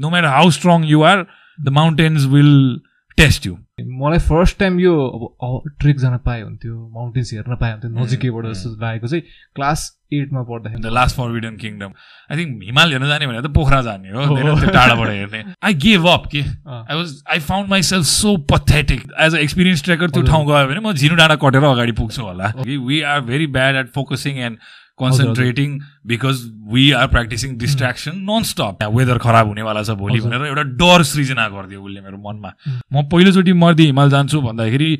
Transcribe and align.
No 0.00 0.10
matter 0.10 0.28
how 0.28 0.50
strong 0.58 0.84
you 0.90 1.02
are 1.10 1.26
the 1.58 1.68
mountains 1.80 2.26
will 2.32 2.80
test 3.18 3.46
you 3.46 3.56
मलाई 4.02 4.18
first 4.18 4.58
time 4.58 4.78
यो 4.80 4.92
अब 5.08 5.72
trek 5.80 5.98
जान 6.00 6.16
पाए 6.26 6.42
हुन्थ्यो 6.42 6.74
माउन्टेन्स 6.94 7.32
हेर्न 7.32 7.56
पाए 7.60 7.70
हुन्थ्यो 7.72 7.90
नजिकैबाट 7.98 8.46
जस्तो 8.46 8.70
लागेको 8.82 9.06
चाहिँ 9.08 9.22
क्लास 9.54 9.90
एटमा 10.12 10.42
पढ्दाखेरि। 10.48 10.82
The 10.82 10.92
last 10.92 11.16
forbidden 11.16 11.56
kingdom 11.56 11.92
I 12.30 12.36
think 12.38 12.62
हिमाल 12.64 12.92
हेर्न 12.92 13.06
जाने 13.08 13.26
भनेर 13.26 13.42
त 13.42 13.50
पोखरा 13.54 13.80
जाने 13.82 14.10
हो 14.10 14.26
त्यो 14.36 14.72
टाढाबाट 14.72 15.08
हेर्ने। 15.08 15.44
आई 15.64 15.74
गेभ 15.84 16.06
अप 16.08 16.26
के? 16.32 16.42
I 16.42 16.96
was 16.96 17.14
I 17.32 17.38
found 17.48 17.70
myself 17.90 18.06
so 18.06 18.36
pathetic 18.52 19.00
as 19.20 19.34
a 19.34 19.38
experience 19.38 19.84
trekker 19.84 20.10
त्यो 20.10 20.22
ठाउँ 20.28 20.46
गयो 20.46 20.66
भने 20.68 20.80
म 20.80 20.92
झिनु 20.92 21.16
डाँडा 21.16 21.36
कटेर 21.44 21.64
अगाडि 21.64 21.92
पुग्छु 22.00 22.22
होला। 22.22 22.52
We 22.66 23.00
are 23.14 23.20
very 23.28 23.46
bad 23.56 23.76
at 23.76 23.92
focusing 23.94 24.38
and 24.38 24.58
concentrating 25.02 25.78
because 26.08 26.42
we 26.72 26.84
are 26.98 27.06
practising 27.14 27.56
distraction 27.58 28.14
non 28.30 28.42
stop 28.50 28.84
weather 28.94 29.18
खराब 29.24 29.48
हुनेवाला 29.48 29.82
छ 29.82 29.96
भोलि 30.02 30.20
भनेर 30.20 30.46
एउटा 30.46 30.62
डर 30.82 31.02
सृजना 31.10 31.48
गरिदियो 31.48 31.82
उसले 31.82 32.00
मेरो 32.00 32.18
मनमा। 32.28 32.50
म 32.92 33.02
पहिलोचोटि 33.12 33.52
मर्दी 33.64 33.86
हिमाल 33.86 34.10
जान्छु 34.10 34.40
भन्दाखेरि 34.42 34.90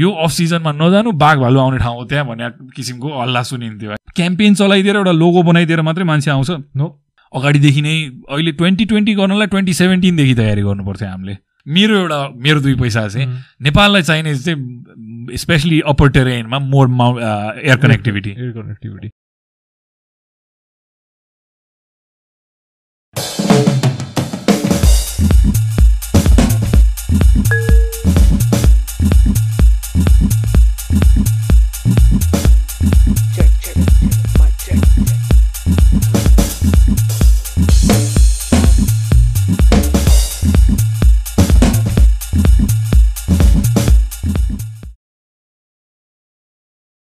यो 0.00 0.10
अफ 0.24 0.30
सिजनमा 0.30 0.72
नजानु 0.78 1.12
बाघ 1.18 1.36
भालु 1.38 1.58
आउने 1.60 1.78
ठाउँ 1.78 1.96
हो 1.96 2.04
त्यहाँ 2.04 2.26
भन्ने 2.28 2.48
किसिमको 2.76 3.08
हल्ला 3.20 3.42
सुनिन्थ्यो। 3.50 3.96
क्याम्पेन 4.16 4.54
चलाइदिएर 4.54 4.96
एउटा 4.96 5.12
लोगो 5.20 5.42
बनाइदिएर 5.42 5.82
मात्रै 5.82 6.04
मान्छे 6.04 6.30
आउँछ। 6.30 6.50
नो 6.76 6.86
अगाडिदेखि 7.34 7.82
नै 7.82 7.94
अहिले 8.28 8.52
ट्वेन्टी 8.58 8.84
ट्वेन्टी 8.90 9.14
गर्नलाई 9.14 9.46
ट्वेन्टी 9.54 9.72
सेभेन्टिनदेखि 9.74 10.34
तयारी 10.34 10.62
गर्नुपर्थ्यो 10.62 11.08
हामीले। 11.08 11.36
मेरो 11.68 11.96
एउटा 11.96 12.18
मेरो 12.44 12.60
दुई 12.60 12.74
पैसा 12.74 13.06
चाहिँ 13.08 13.26
नेपाललाई 13.62 14.02
चाहिने 14.02 14.34
चाहिँ 14.34 15.36
स्पेसली 15.38 15.80
अप्पर 15.92 16.08
टेरेनमा 16.10 16.58
मोर 16.58 16.86
माउ 17.00 17.18
air 17.18 17.76
connectivity 17.82 18.30
air 18.30 18.52
connectivity 18.52 19.08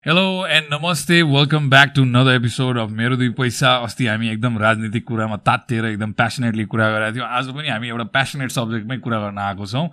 hello 0.06 0.46
and 0.48 0.74
नमस्ते 0.74 1.22
welcome 1.22 1.70
back 1.70 1.92
to 1.96 2.04
another 2.04 2.36
episode 2.36 2.78
of 2.80 2.90
मेरो 2.92 3.16
दुई 3.16 3.30
पैसा 3.38 3.74
अस्ति 3.86 4.06
हामी 4.08 4.30
एकदम 4.30 4.58
राजनीतिक 4.58 5.04
कुरामा 5.08 5.36
तात्तिएर 5.46 5.86
एकदम 5.86 6.12
प्यासनेटली 6.12 6.64
कुरा 6.66 6.90
गरेका 6.92 7.12
थियौँ। 7.16 7.28
आज 7.28 7.48
पनि 7.56 7.68
हामी 7.70 7.88
एउटा 7.88 8.04
प्यासनेट 8.16 8.52
सब्जेक्टमै 8.52 8.98
कुरा 8.98 9.20
गर्न 9.20 9.38
आएको 9.38 9.66
छौँ। 9.66 9.88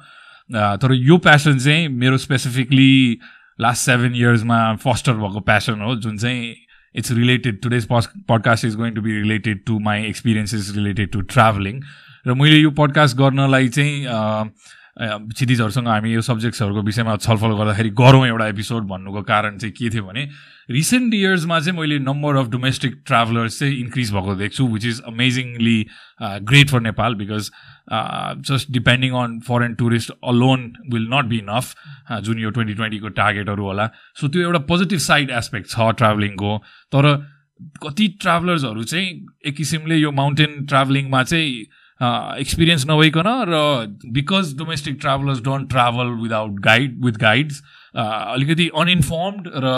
तर 0.80 0.92
यो 0.92 1.18
प्यासन 1.26 1.58
चाहिँ 1.58 1.88
मेरो 1.88 2.16
स्पेसिफिकली 2.18 3.18
लास्ट 3.60 3.84
सेभेन 3.86 4.14
इयर्समा 4.14 4.60
फस्टर 4.84 5.12
भएको 5.12 5.40
प्यासन 5.50 5.80
हो 5.80 5.94
जुन 5.96 6.16
चाहिँ 6.18 6.54
it's 6.94 7.12
related 7.12 7.60
today's 7.62 7.88
podcast 7.92 8.64
is 8.64 8.76
going 8.76 8.94
to 8.94 9.02
be 9.02 9.20
related 9.20 9.64
to 9.66 9.78
my 9.80 10.06
experiences 10.06 10.72
related 10.76 11.12
to 11.12 11.20
travelling 11.34 11.82
र 12.26 12.34
मैले 12.34 12.60
यो 12.60 12.70
पडकास्ट 12.80 13.16
गर्नलाई 13.16 13.68
चाहिँ 13.68 14.06
क्षितिजहरूसँग 14.98 15.88
हामी 15.88 16.12
यो 16.12 16.20
सब्जेक्ट्सहरूको 16.20 16.82
विषयमा 16.82 17.16
छलफल 17.16 17.52
गर्दाखेरि 17.58 17.90
गरौँ 18.00 18.26
एउटा 18.26 18.46
एपिसोड 18.46 18.86
भन्नुको 18.88 19.22
कारण 19.22 19.58
चाहिँ 19.58 19.72
के 19.72 19.90
थियो 19.90 20.04
भने 20.04 20.28
रिसेन्ट 20.70 21.14
इयर्समा 21.14 21.58
चाहिँ 21.60 21.78
मैले 21.80 21.98
नम्बर 21.98 22.36
अफ 22.36 22.48
डोमेस्टिक 22.50 23.02
ट्राभलर्स 23.06 23.58
चाहिँ 23.58 23.78
इन्क्रिज 23.78 24.12
भएको 24.12 24.34
देख्छु 24.34 24.66
which 24.68 24.86
is 24.86 25.00
amazingly 25.06 25.78
great 26.50 26.70
for 26.70 26.80
Nepal 26.80 27.14
because 27.14 27.50
just 28.50 28.70
depending 28.72 29.14
on 29.22 29.38
foreign 29.48 29.74
tourist 29.74 30.12
alone 30.28 30.72
will 30.92 31.08
not 31.14 31.24
be 31.24 31.38
enough 31.38 31.74
जुन 32.22 32.38
यो 32.40 32.50
ट्वेन्टी 32.50 32.74
ट्वेन्टीको 32.74 33.08
टार्गेटहरू 33.22 33.64
होला। 33.64 33.90
सो 34.20 34.28
त्यो 34.28 34.42
एउटा 34.42 34.58
पोजिटिभ 34.68 34.98
साइड 35.08 35.30
एस्पेक्ट 35.38 35.70
छ 35.70 35.90
ट्राभलिङको 35.98 36.58
तर 36.92 37.14
कति 37.82 38.08
ट्राभलर्सहरू 38.22 38.82
चाहिँ 38.84 39.26
एक 39.46 39.56
किसिमले 39.56 39.96
यो 39.96 40.10
माउन्टेन 40.12 40.64
ट्राभलिङमा 40.66 41.22
चाहिँ 41.22 41.64
एक्सपिरियन्स 42.00 42.86
नभइकन 42.90 43.28
र 43.48 43.58
because 44.12 44.56
domestic 44.58 44.98
travellers 45.00 45.40
don't 45.44 45.68
travel 45.70 46.14
without 46.22 46.60
guide 46.64 47.04
with 47.04 47.16
guides 47.20 47.62
अलिकति 47.96 48.70
अनइन्फर्मड 48.78 49.50
र 49.64 49.76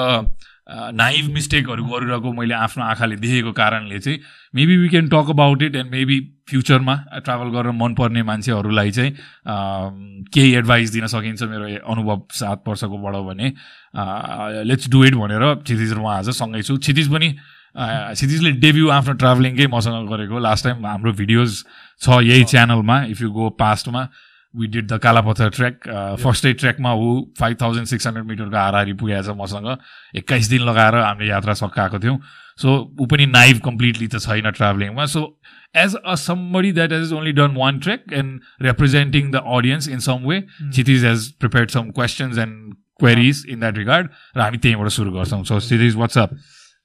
नाइभ 0.94 1.30
मिस्टेकहरू 1.34 1.84
गरिरहेको 1.84 2.32
मैले 2.32 2.54
आफ्नो 2.54 2.84
आँखाले 2.84 3.16
देखेको 3.16 3.52
कारणले 3.52 3.98
चाहिँ 3.98 4.18
maybe 4.54 4.76
we 4.76 4.88
can 4.88 5.08
talk 5.08 5.30
about 5.30 5.62
it 5.62 5.76
and 5.76 5.90
maybe 5.90 6.18
फ्युचरमा 6.50 6.94
ट्राभल 7.24 7.48
गरेर 7.56 7.72
मनपर्ने 7.74 8.22
मान्छेहरूलाई 8.22 8.90
चाहिँ 8.90 9.12
केही 10.34 10.52
एडभाइस 10.54 10.90
दिन 10.92 11.06
सकिन्छ 11.06 11.42
मेरो 11.42 11.66
अनुभव 11.92 12.22
सात 12.32 12.68
वर्षकोबाट 12.68 13.14
भने। 13.26 13.52
लेट्स 14.68 14.90
डु 14.90 15.04
इट 15.04 15.14
भनेर 15.14 15.54
क्षितिज 15.64 15.92
म 15.94 16.06
आज 16.06 16.30
सँगै 16.38 16.62
छु। 16.62 16.76
क्षितिज 16.76 17.12
पनि 17.14 17.34
क्षितिजले 17.76 18.50
डेब्यु 18.62 18.88
आफ्नो 18.90 19.14
ट्राभलिङकै 19.14 19.66
मसँग 19.74 20.08
गरेको। 20.10 20.38
लास्ट 20.38 20.64
टाइम 20.64 20.86
हाम्रो 20.86 21.12
भिडियोज 21.12 21.62
छ 22.00 22.20
यही 22.22 22.44
च्यानलमा 22.52 23.02
if 23.12 23.22
you 23.22 23.30
go 23.30 23.48
पास्टमा 23.60 24.08
we 24.54 24.66
did 24.66 24.86
the 24.88 24.98
Kalapatthar 24.98 25.50
trek 25.56 25.88
फर्स्टै 26.20 26.52
ट्रेकमा 26.60 26.92
ऊ 26.94 27.08
फाइभ 27.38 27.56
थाउजन्ड 27.60 27.86
सिक्स 27.86 28.06
हन्ड्रेड 28.06 28.26
मिटरको 28.26 28.56
हाराहारी 28.56 28.92
पुगेको 29.00 29.22
छ 29.22 29.36
मसँग। 29.40 29.76
एक्काइस 30.18 30.48
दिन 30.50 30.62
लगाएर 30.68 30.94
हामीले 30.96 31.28
यात्रा 31.28 31.54
सकाएको 31.60 31.98
थियौँ। 31.98 32.18
सो 32.58 32.68
ऊ 33.00 33.06
पनि 33.06 33.26
नाइभ 33.26 33.60
कम्प्लिटली 33.64 34.08
त 34.08 34.18
छैन 34.20 34.50
ट्राभलिङमा 34.50 35.06
so 35.06 35.22
as 35.74 35.94
a 35.94 36.14
somebody 36.24 36.72
that 36.72 36.92
has 36.92 37.12
only 37.12 37.32
done 37.32 37.54
one 37.56 37.78
trek 37.78 38.12
and 38.12 38.66
representing 38.66 39.30
the 39.30 39.44
audience 39.56 39.88
in 39.88 39.98
some 40.08 40.26
way 40.28 40.40
Kshitij 40.42 41.04
has 41.04 41.30
prepared 41.40 41.70
some 41.70 41.90
questions 42.00 42.38
and 42.38 42.74
queries 43.00 43.46
in 43.48 43.60
that 43.60 43.78
regard 43.78 44.08
र 44.36 44.40
हामी 44.40 44.58
त्यहीँबाट 44.58 44.88
सुरु 44.98 45.12
गर्छौँ। 45.12 45.42
So 45.44 45.58
Kshitij 45.58 45.96
what's up 45.96 46.34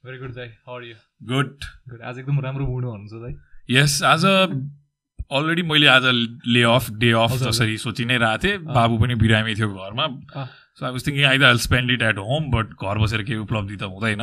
very 0.05 0.17
good 0.19 0.33
दाई 0.35 0.47
good 1.33 1.53
good 1.89 2.01
आज 2.01 2.19
एकदम 2.19 2.39
राम्रो 2.45 2.65
हुनुहुन्छ 2.65 3.13
दाई 3.25 3.77
यस 3.77 4.01
आज 4.05 4.25
अलरेडी 5.31 5.61
मैले 5.61 5.87
आज 5.87 6.05
ले 6.47 6.63
अफ 6.63 6.89
डे 6.91 7.11
अफ 7.11 7.31
जसरी 7.41 7.77
सोचि 7.77 8.05
नै 8.05 8.17
रहेको 8.17 8.43
थिएँ। 8.43 8.57
बाबु 8.57 8.97
पनि 8.97 9.15
बिरामी 9.15 9.55
थियो 9.55 9.69
घरमा। 9.69 10.07
So 10.75 10.85
I 10.85 10.91
was 10.91 11.07
thinking 11.07 11.25
I 11.25 11.37
the 11.37 11.55
spend 11.57 11.91
it 11.91 12.01
at 12.01 12.17
home 12.17 12.51
but 12.51 12.73
घर 12.75 12.97
बसेर 12.97 13.23
केही 13.23 13.39
उपलब्धि 13.39 13.75
त 13.75 13.83
हुँदैन। 13.83 14.21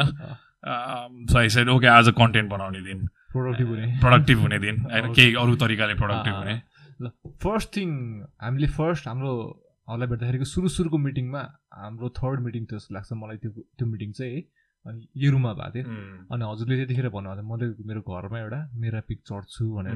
सो 1.32 1.38
आई 1.38 1.48
साइड 1.48 1.68
ओके 1.68 1.86
आज 1.86 2.08
कन्टेन्ट 2.18 2.50
बनाउने 2.50 2.80
दिन। 2.80 3.06
प्रोडक्टिभ 3.32 3.68
हुने। 3.68 3.86
प्रोडक्टिभ 4.04 4.38
हुने 4.38 4.58
दिन। 4.58 4.80
होइन 4.92 5.12
केही 5.12 5.34
अरू 5.34 5.56
तरिकाले 5.56 5.94
प्रोडक्टिभ 5.94 6.34
हुने। 6.34 6.60
ल 7.02 7.10
फर्स्ट 7.42 7.76
थिङ 7.76 7.90
हामीले 8.42 8.66
फर्स्ट 8.78 9.08
हाम्रो 9.08 9.32
हल्लाई 9.90 10.08
भेट्दाखेरिको 10.08 10.44
सुरु 10.44 10.69
सुरुको 10.69 10.98
मिटिङमा 10.98 11.42
हाम्रो 11.82 12.08
थर्ड 12.19 12.40
मिटिङ 12.40 12.66
जस्तो 12.72 12.94
लाग्छ 12.94 13.12
मलाई 13.12 13.36
त्यो 13.36 13.50
त्यो 13.50 13.86
मिटिङ 13.86 14.12
चाहिँ। 14.12 14.42
अनि 14.87 15.00
येरुमा 15.16 15.53
भएको 15.54 15.72
थियो 15.75 15.84
अनि 16.32 16.43
हजुरले 16.50 16.75
त्यतिखेर 16.76 17.09
भन्नुभएको 17.16 17.43
थियो 17.43 17.50
मैले 17.50 17.66
मेरो 17.88 18.00
घरमा 18.03 18.38
एउटा 18.44 18.60
मेरा 18.82 19.00
पिक 19.09 19.20
चढ्छु 19.28 19.65
भनेर 19.76 19.94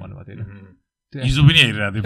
भन्नुभएको 0.00 0.42
थियो 0.42 0.74
हिजो 1.14 1.42
पनि 1.48 1.58
हेरिरहेको 1.58 2.00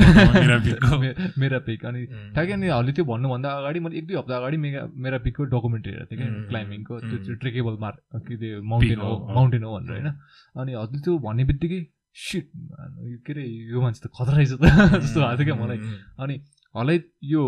थियो 0.64 0.96
मेरा 1.40 1.58
पिक 1.66 1.84
अनि 1.86 2.00
ठ्याक्कै 2.34 2.52
अनिहरूले 2.52 2.92
त्यो 2.92 3.04
भन्नुभन्दा 3.04 3.48
अगाडि 3.60 3.80
मैले 3.80 3.96
एक 3.98 4.06
दुई 4.06 4.16
हप्ता 4.16 4.36
अगाडि 4.36 4.56
मेगा 4.64 4.82
मेरा 5.04 5.18
पिकको 5.24 5.44
डकुमेन्ट 5.54 5.86
हेरेको 5.86 6.06
थिएँ 6.10 6.20
क्या 6.20 6.28
क्लाइम्बिङको। 6.50 6.94
त्यो 7.00 7.34
ट्रेकेबल 7.34 7.74
मार्क 7.80 7.98
कि 8.28 8.36
त्यो 8.36 8.62
माउन्टेन 8.62 9.00
हो 9.00 9.12
माउन्टेन 9.34 9.62
हो 9.64 9.70
भनेर 9.78 9.90
होइन। 9.90 10.08
अनि 10.60 10.72
हजुरले 10.74 11.00
त्यो 11.00 11.18
भन्ने 11.18 11.44
बित्तिकै 11.50 11.80
सिट 12.26 12.46
के 13.26 13.32
अरे 13.32 13.44
यो 13.72 13.80
मान्छे 13.80 14.00
त 14.04 14.12
खतरा 14.12 14.36
रहेछ 14.36 14.52
त। 14.52 14.62
जस्तो 15.02 15.18
भएको 15.20 15.36
थियो 15.38 15.46
क्या 15.48 15.56
मलाई। 15.64 15.78
अनि 16.20 16.34
हलै 16.76 16.96
यो 17.24 17.42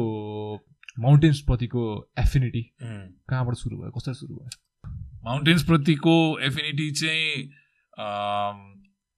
माउन्टेन्सप्रतिको 0.97 2.13
एफिनिटी 2.19 2.63
कहाँबाट 2.83 3.55
सुरु 3.57 3.77
भयो? 3.77 3.91
कसरी 3.91 4.15
सुरु 4.15 4.35
भयो? 4.35 4.51
माउन्टेन्सप्रतिको 5.25 6.17
एफिनिटी 6.41 6.91
चाहिँ 6.91 7.51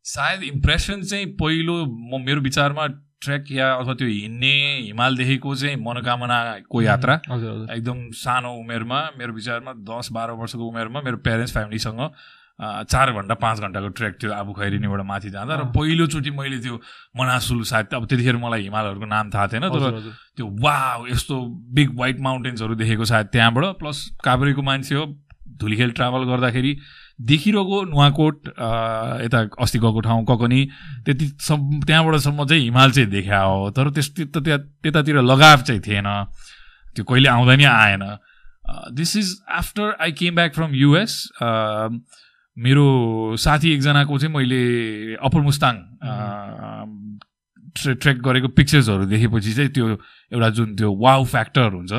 सायद 0.05 0.43
इम्प्रेसन 0.43 1.03
चाहिँ 1.03 1.27
पहिलो 1.41 1.85
म 1.87 2.23
मेरो 2.25 2.41
विचारमा 2.41 2.87
ट्रेक 3.25 3.45
या 3.53 3.73
अथवा 3.75 3.95
त्यो 3.95 4.09
हिँड्ने 4.09 4.55
हिमालदेखिको 4.79 5.55
चाहिँ 5.57 5.77
मनोकामनाको 5.77 6.83
यात्रा। 6.83 7.15
एकदम 7.75 8.11
सानो 8.13 8.53
उमेरमा 8.55 9.01
मेरो 9.19 9.33
विचारमा 9.33 9.73
दस 9.91 10.09
बाह्र 10.13 10.31
वर्षको 10.41 10.65
उमेरमा 10.69 11.01
मेरो 11.01 11.17
प्यारेन्ट्स 11.25 11.53
फ्यामिलीसँग 11.53 12.01
चार 12.61 13.13
घन्टा 13.13 13.35
पाँच 13.35 13.61
घन्टाको 13.61 13.89
ट्रेक 13.99 14.15
थियो 14.23 14.33
आबु 14.33 14.53
खैरिनीबाट 14.55 15.01
माथि 15.05 15.31
जाँदा। 15.31 15.55
र 15.55 15.65
पहिलोचोटि 15.75 16.31
मैले 16.31 16.59
त्यो 16.63 16.75
मनासुल 17.19 17.63
सायद 17.67 17.95
अब 17.95 18.07
त्यतिखेर 18.07 18.37
मलाई 18.39 18.63
हिमालहरूको 18.63 19.07
नाम 19.07 19.31
थाहा 19.31 19.47
थिएन 19.51 19.69
तर 19.75 19.99
त्यो 20.37 20.47
वा 20.63 20.77
यस्तो 21.11 21.35
बिग 21.75 21.99
वाइट 21.99 22.21
माउन्टेन्सहरू 22.21 22.75
देखेको 22.75 23.05
सायद 23.05 23.27
त्यहाँबाट। 23.35 23.65
प्लस 23.79 23.99
काभ्रेको 24.25 24.63
मान्छे 24.63 24.95
हो 24.95 25.07
धुलीखेल 25.61 25.91
ट्राभल 25.99 26.23
गर्दाखेरि 26.31 26.77
देखिरहेको 27.21 27.83
नुवाकोट 27.91 28.49
यता 29.25 29.41
अस्ति 29.63 29.79
गएको 29.79 30.01
ठाउँ 30.01 30.25
ककनी 30.27 30.65
त्यति 31.07 31.27
सम् 31.41 31.83
त्यहाँबाटसम्म 31.87 32.47
चाहिँ 32.47 32.63
हिमाल 32.63 32.91
चाहिँ 32.91 33.11
देखा 33.11 33.39
हो 33.41 33.71
तर 33.71 33.91
त्यस्तो 33.91 34.25
त 34.31 34.45
त्यहाँ 34.45 34.59
त्यतातिर 34.83 35.21
लगाव 35.23 35.63
चाहिँ 35.63 35.81
थिएन। 35.83 36.09
त्यो 36.97 37.05
कहिले 37.05 37.29
आउँदा 37.29 37.55
नि 37.57 37.65
आएन। 37.65 38.03
This 38.95 39.17
is 39.17 39.29
after 39.51 39.97
I 40.01 40.13
came 40.13 40.35
back 40.35 40.55
from 40.55 40.75
US 40.75 41.15
मेरो 42.57 43.37
साथी 43.37 43.71
एकजनाको 43.75 44.19
चाहिँ 44.19 44.35
मैले 44.35 45.15
अप्पर 45.17 45.41
मुस्ताङ 45.41 45.75
ट्रे 47.77 47.95
ट्रेक 47.95 48.19
गरेको 48.23 48.49
पिक्चर्सहरू 48.55 49.05
देखेपछि 49.11 49.53
चाहिँ 49.53 49.71
त्यो 49.75 49.87
एउटा 50.33 50.49
जुन 50.55 50.75
त्यो 50.77 50.91
वाउ 50.95 51.25
फ्याक्टर 51.25 51.71
हुन्छ 51.75 51.93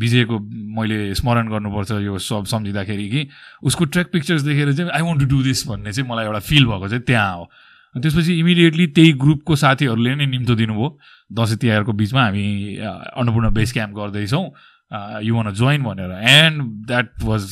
विजयको 0.00 0.38
मैले 0.76 1.14
स्मरण 1.14 1.48
गर्नुपर्छ 1.48 1.90
यो 2.00 2.18
सब 2.18 2.44
सम्झिँदाखेरि 2.48 3.08
कि 3.10 3.28
उसको 3.62 3.84
ट्रेक 3.84 4.10
पिक्चर्स 4.12 4.42
देखेर 4.42 4.72
चाहिँ 4.72 4.90
I 4.90 5.02
want 5.02 5.20
to 5.20 5.26
do 5.28 5.42
this 5.44 5.66
भन्ने 5.68 5.92
चाहिँ 5.92 6.08
मलाई 6.10 6.24
एउटा 6.24 6.40
फिल 6.48 6.66
भएको 6.66 6.88
चाहिँ 6.88 7.02
त्यहाँ 7.04 7.34
हो। 7.36 7.44
त्यसपछि 7.94 8.38
इमिडिएटली 8.38 8.86
त्यही 8.96 9.12
ग्रुपको 9.20 9.56
साथीहरूले 9.56 10.14
नै 10.14 10.26
निम्तो 10.26 10.54
दिनुभयो। 10.54 10.88
दसैँ 11.32 11.58
तिहारको 11.58 11.92
बिचमा 11.92 12.22
हामी 12.24 12.76
अन्नपूर्ण 12.80 13.52
बेस 13.52 13.72
क्याम्प 13.72 13.96
गर्दैछौँ 13.96 14.44
यु 15.24 15.34
वान 15.36 15.52
जोइन 15.52 15.82
भनेर। 15.84 16.12
And 16.24 16.62
that 16.86 17.08
was 17.22 17.42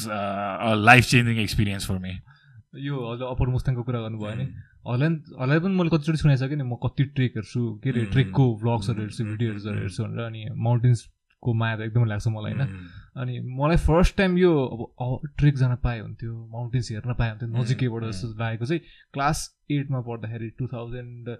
life 0.88 1.05
changing 1.05 1.37
experience 1.44 1.87
for 1.88 1.99
me 1.99 2.14
यो 2.78 2.94
हजुर 3.11 3.26
अप्पर 3.28 3.49
मुस्ताङको 3.49 3.82
कुरा 3.82 4.00
गर्नुभयो 4.00 4.31
भने 4.31 4.44
हजुरलाई 4.44 5.08
हजुरलाई 5.08 5.58
पनि 5.64 5.75
मैले 5.76 5.90
कतिचोटि 5.96 6.19
सुनाइसकेँ 6.19 6.49
कि 6.49 6.62
म 6.62 6.76
कति 6.84 7.05
ट्रेक 7.17 7.32
हेर्छु 7.37 7.62
के 7.84 7.90
अरे 7.90 8.05
ट्रेकको 8.14 8.44
भ्लग्सहरू 8.62 9.00
हेर्छु 9.02 9.25
भिडियोहरू 9.25 9.75
हेर्छु 9.81 10.02
भनेर 10.05 10.20
अनि 10.26 10.43
माउन्टेन्सको 10.69 11.55
माया 11.55 11.76
त 11.76 11.81
एकदमै 11.88 12.08
लाग्छ 12.12 12.26
मलाई 12.28 12.52
होइन। 12.52 12.62
अनि 13.17 13.34
मलाई 13.58 13.76
फर्स्ट 13.87 14.17
टाइम 14.17 14.38
यो 14.38 14.52
अब 15.00 15.28
ट्रेक 15.38 15.55
जान 15.56 15.75
पाए 15.82 15.99
हुन्थ्यो 16.00 16.32
माउन्टेन्स 16.52 16.90
हेर्न 16.93 17.14
पाए 17.14 17.28
हुन्थ्यो 17.31 17.49
नजिकैबाट 17.56 18.02
जस्तो 18.05 18.26
लागेको 18.38 18.67
चाहिँ 18.67 18.81
क्लास 19.12 19.37
एटमा 19.70 20.00
पढ्दाखेरि 20.08 20.49
two 20.58 20.67
thousand 20.73 21.37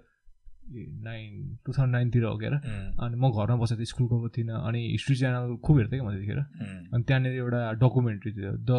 nine 1.07 1.59
two 1.65 1.71
thousand 1.71 1.91
नाइनतिर 1.91 2.23
हो 2.23 2.37
क्या 2.37 2.49
अनि 2.51 3.15
म 3.15 3.31
घरमा 3.31 3.55
बसेको 3.55 3.79
थिएँ 3.79 3.91
स्कुल 3.93 4.07
गएको 4.07 4.29
थिइनँ 4.37 4.55
अनि 4.67 4.81
हिस्ट्री 4.91 5.15
च्यानल 5.15 5.55
खुब 5.65 5.77
हेर्थेँ 5.77 5.99
कि 5.99 6.05
म 6.05 6.11
त्यतिखेर। 6.11 6.39
अनि 6.93 7.03
त्यहाँनिर 7.03 7.33
एउटा 7.33 7.59
डकुमेन्ट्री 7.83 8.31
थियो 8.31 8.51
द 8.69 8.71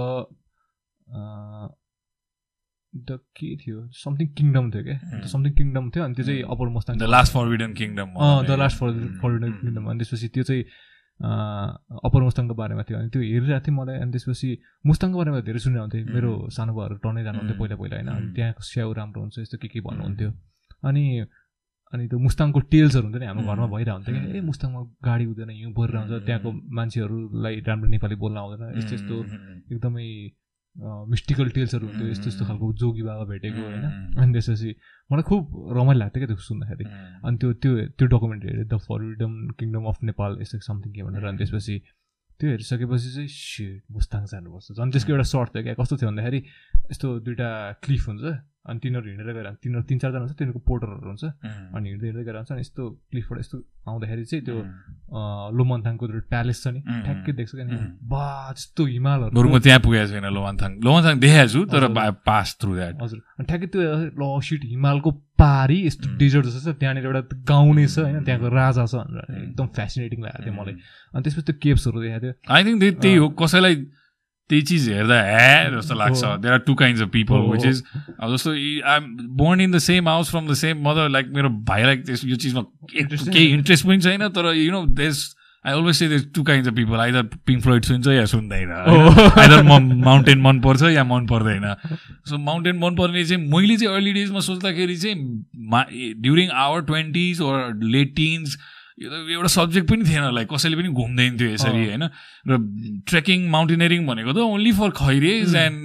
द 2.95 3.19
के 3.37 3.49
थियो 3.57 3.87
समथिङ 3.95 4.27
किङडम 4.37 4.71
थियो 4.73 4.83
क्या? 4.85 4.99
समथिङ 5.29 5.53
किङडम 5.55 5.91
थियो 5.95 6.05
अनि 6.05 6.15
त्यो 6.15 6.25
चाहिँ 6.25 6.43
upper 6.43 6.69
Mustang 6.77 6.95
the 6.99 7.09
last 7.15 7.33
forbidden 7.33 7.73
kingdom 7.81 8.09
the 8.49 8.51
last 8.59 8.77
for 8.79 8.91
forbidden 9.23 9.53
kingdom 9.61 9.85
अनि 9.91 9.99
त्यसपछि 9.99 10.29
त्यो 10.35 10.45
चाहिँ 10.51 10.65
अप्पर 11.19 12.23
मुस्ताङको 12.23 12.55
बारेमा 12.55 12.83
थियो। 12.89 12.99
अनि 12.99 13.09
त्यो 13.11 13.23
हेरिरहेको 13.23 13.65
थिएँ 13.67 13.77
मलाई 13.77 13.97
अनि 14.03 14.11
त्यसपछि 14.15 14.49
मुस्ताङको 14.87 15.19
बारेमा 15.19 15.41
धेरै 15.49 15.61
सुनेर 15.65 15.81
हुन्थेँ 15.83 16.05
मेरो 16.15 16.31
सानो 16.57 16.73
भाइहरू 16.79 16.97
टर्नै 17.05 17.23
जानुहुन्थ्यो 17.27 17.57
पहिला 17.59 17.77
पहिला 17.83 17.97
होइन? 17.97 18.09
अनि 18.09 18.29
त्यहाँको 18.37 18.63
स्याउ 18.71 18.93
राम्रो 18.99 19.21
हुन्छ 19.23 19.37
यस्तो 19.43 19.57
के 19.59 19.69
के 19.69 19.81
भन्नुहुन्थ्यो। 19.89 20.31
अनि 20.89 21.05
अनि 21.93 22.05
त्यो 22.09 22.19
मुस्ताङको 22.23 22.61
टेल्सहरू 22.73 23.05
हुन्छ 23.09 23.19
नि 23.19 23.27
हाम्रो 23.27 23.45
घरमा 23.51 23.67
भइरहेको 23.75 23.97
हुन्थ्यो 23.99 24.15
कि 24.15 24.39
ए 24.39 24.41
मुस्ताङमा 24.49 24.81
गाडी 25.09 25.25
हुँदैन 25.29 25.51
हिउँ 25.59 25.73
परिरहेको 25.75 26.07
हुन्छ 26.07 26.25
त्यहाँको 26.27 26.51
मान्छेहरूलाई 26.79 27.55
राम्रो 27.69 27.89
नेपाली 27.95 28.17
बोल्न 28.23 28.37
आउँदैन। 28.39 28.63
यस्तो 28.79 28.95
यस्तो 28.95 29.17
एकदमै 29.75 30.07
मिस्टिकल 30.79 31.49
टेल्सहरू 31.51 31.87
हुन्थ्यो 31.87 32.09
यस्तो 32.09 32.27
यस्तो 32.27 32.45
खालको 32.47 32.73
जोगी 32.79 33.03
बाबा 33.03 33.25
भेटेको 33.25 33.61
होइन 33.61 33.85
अनि 34.17 34.33
त्यसपछि 34.33 34.75
मलाई 35.11 35.23
खुब 35.27 35.73
रमाइलो 35.77 35.99
लाग्थ्यो 35.99 36.21
क्या 36.21 36.29
त्यो 36.29 36.45
सुन्दाखेरि 36.45 36.85
अनि 37.25 37.37
त्यो 37.37 37.53
त्यो 37.59 37.73
त्यो 37.93 38.07
डकुमेन्ट 38.09 38.45
हेरेँ 38.45 38.67
the 38.67 38.79
freedom 38.87 39.33
kingdom 39.59 39.89
of 39.89 40.03
Nepal 40.05 40.39
यस्तो 40.41 40.61
समथिङ 40.63 40.93
के 40.93 41.03
भनेर 41.03 41.25
अनि 41.25 41.39
त्यसपछि 41.39 41.79
त्यो 42.41 42.51
हेरिसकेपछि 42.51 43.11
चाहिँ 43.11 43.29
सेट 43.29 43.83
मुस्ताङ 43.91 44.25
जानुपर्छ 44.31 44.73
झन् 44.73 44.93
त्यसको 44.93 45.13
एउटा 45.13 45.27
सर्ट 45.27 45.55
थियो 45.55 45.63
क्या 45.65 45.75
कस्तो 45.75 45.97
थियो 45.97 46.11
भन्दाखेरि 46.11 46.41
यस्तो 46.87 47.09
दुइटा 47.21 47.51
क्लिफ 47.83 48.09
हुन्छ 48.09 48.35
अनि 48.69 48.79
तिनीहरू 48.85 49.09
हिँडेर 49.09 49.33
गएर 49.33 49.49
तिनीहरू 49.65 49.85
तिन 49.89 49.99
चारजना 49.99 50.21
हुन्छ 50.21 50.35
तिनीहरूको 50.39 50.63
पोर्टरहरू 50.69 51.09
हुन्छ। 51.09 51.25
अनि 51.75 51.87
हिँड्दै 51.89 52.07
हिँड्दै 52.09 52.25
गएर 52.29 52.37
हुन्छ 52.39 52.51
अनि 52.53 52.61
यस्तो 52.61 52.83
क्लिफबाट 53.11 53.39
यस्तो 53.39 53.57
आउँदाखेरि 53.89 54.25
चाहिँ 54.29 54.43
त्यो 54.45 54.57
लोमन्थाङको 55.59 56.05
त्यो 56.09 56.21
प्यालेस 56.29 56.59
छ 56.63 56.67
नि 56.77 56.81
ठ्याक्कै 56.85 57.33
देख्छ 57.39 57.53
क्या 57.57 57.67
बा 58.13 58.25
जस्तो 58.57 58.83
हिमालहरू। 58.87 59.59
त्यहाँ 59.65 59.81
पुगेको 59.81 60.07
छैन 60.13 60.27
लोमन्थाङ। 60.37 60.71
लोमन्थाङ 60.85 61.15
देखाएको 61.25 61.51
छु 61.53 61.61
तर 61.73 61.83
पास 62.29 62.57
थ्रु 62.61 62.73
द्याट 62.75 62.95
हजुर। 63.03 63.19
अनि 63.39 63.47
ठ्याक्कै 63.49 63.69
त्यो 63.73 63.81
ल 64.21 64.23
सिट 64.45 64.63
हिमालको 64.69 65.11
पारी 65.39 65.79
यस्तो 65.87 66.07
डेजर्ट 66.19 66.45
जस्तो 66.47 66.73
छ 66.73 66.77
त्यहाँनिर 66.77 67.05
एउटा 67.09 67.23
गाउँ 67.49 67.73
नै 67.75 67.87
छ 67.87 67.97
होइन 68.05 68.25
त्यहाँको 68.27 68.49
राजा 68.53 68.85
छ 68.85 68.95
भनेर। 68.95 69.21
एकदम 69.49 69.67
फेसिनेटिङ 69.79 70.19
लागेको 70.23 70.45
थियो 70.45 70.55
मलाई। 70.61 70.75
अनि 71.15 71.23
त्यसपछि 71.25 71.45
त्यो 71.49 71.57
केप्सहरू 71.63 71.99
देखाएको 72.03 72.23
थियो। 72.27 72.35
आई 72.53 72.61
थिङ्क 72.65 72.79
त्यही 73.03 73.17
हो 73.17 73.29
कसैलाई 73.39 73.75
त्यही 74.51 74.63
चिज 74.63 74.89
हेर्दा 74.91 75.21
ह्या 75.23 75.65
जस्तो 75.71 75.95
लाग्छ। 75.95 76.21
There 76.43 76.53
are 76.53 76.59
two 76.67 76.75
kinds 76.75 77.03
of 77.03 77.09
people 77.13 77.49
which 77.53 77.65
is 77.67 77.83
जस्तो 78.35 78.51
I 78.91 79.01
born 79.41 79.61
in 79.61 79.73
the 79.73 79.79
same 79.87 80.09
house 80.09 80.31
from 80.31 80.47
the 80.49 80.55
same 80.61 80.87
mother 80.89 81.09
like 81.09 81.27
मेरो 81.35 81.49
भाइलाई 81.69 81.97
त्यस 82.05 82.25
यो 82.25 82.37
चिजमा 82.37 82.63
केही 82.93 83.47
इन्ट्रेस्ट 83.49 83.87
पनि 83.87 84.01
छैन 84.01 84.29
तर 84.39 84.55
you 84.57 84.71
know 84.73 84.85
these 85.03 85.27
I 85.65 85.73
always 85.75 85.95
say 85.97 86.09
these 86.09 86.27
two 86.35 86.43
kinds 86.43 86.69
of 86.69 86.75
people 86.75 87.01
either 87.01 87.23
Pink 87.47 87.63
Floyd 87.63 87.85
सुन्छ 87.85 88.07
या 88.09 88.25
सुन्दैन 88.33 88.71
आइदर 88.71 89.63
म 89.63 89.79
माउन्टेन 90.05 90.41
मनपर्छ 90.41 90.83
या 90.95 91.05
मन 91.05 91.27
पर्दैन। 91.27 91.65
सो 92.29 92.39
माउन्टेन 92.39 92.79
मनपर्ने 92.79 93.25
चाहिँ 93.25 93.51
मैले 93.53 93.77
चाहिँ 93.77 93.95
अर्ली 93.95 94.13
डेजमा 94.13 94.41
सोच्दाखेरि 94.49 94.97
चाहिँ 94.97 95.17
मा 95.71 95.83
during 95.93 96.49
our 96.65 96.83
twenties 96.91 97.41
or 97.41 97.57
late 97.85 98.15
teens 98.17 98.57
यो 98.99 99.11
त 99.11 99.31
एउटा 99.31 99.49
सब्जेक्ट 99.49 99.87
पनि 99.91 100.03
थिएन 100.05 100.35
लाइक 100.35 100.49
कसैले 100.51 100.77
पनि 100.77 100.89
घुम्दैन 100.91 101.39
थियो 101.39 101.51
यसरी 101.55 101.83
होइन? 101.87 102.05
र 102.49 102.53
ट्रेकिङ 103.07 103.49
माउन्टेनियरिङ 103.51 104.07
भनेको 104.07 104.33
त 104.33 104.39
only 104.43 104.73
for 104.75 104.91
खैरेज 104.99 105.55
and 105.55 105.79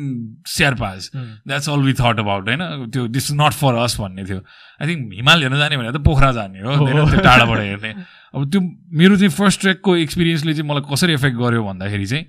Sherpas 0.50 1.10
that's 1.14 1.70
all 1.70 1.82
we 1.86 1.94
thought 1.94 2.20
about 2.26 2.44
होइन? 2.50 2.90
त्यो 2.90 3.08
this 3.08 3.32
is 3.32 3.38
not 3.38 3.54
for 3.54 3.74
us 3.86 3.98
भन्ने 4.02 4.26
थियो। 4.26 4.40
आई 4.82 4.86
थिङ्क 4.90 5.14
हिमाल 5.14 5.42
हेर्न 5.46 5.58
जाने 5.62 5.78
भनेर 5.78 5.94
त 5.94 6.02
पोखरा 6.02 6.32
जाने 6.34 6.60
हो 6.66 6.74
त्यो 6.82 7.22
टाढाबाट 7.22 7.60
हेर्ने। 7.60 7.94
अब 8.34 8.50
त्यो 8.50 8.62
मेरो 8.98 9.18
चाहिँ 9.18 9.34
फर्स्ट 9.38 9.62
ट्रेकको 9.62 9.96
एक्सपिरियन्सले 10.10 10.54
चाहिँ 10.54 10.70
मलाई 10.70 10.90
कसरी 10.90 11.14
इफेक्ट 11.14 11.38
गर्यो 11.38 11.64
भन्दाखेरि 11.70 12.06
चाहिँ 12.06 12.26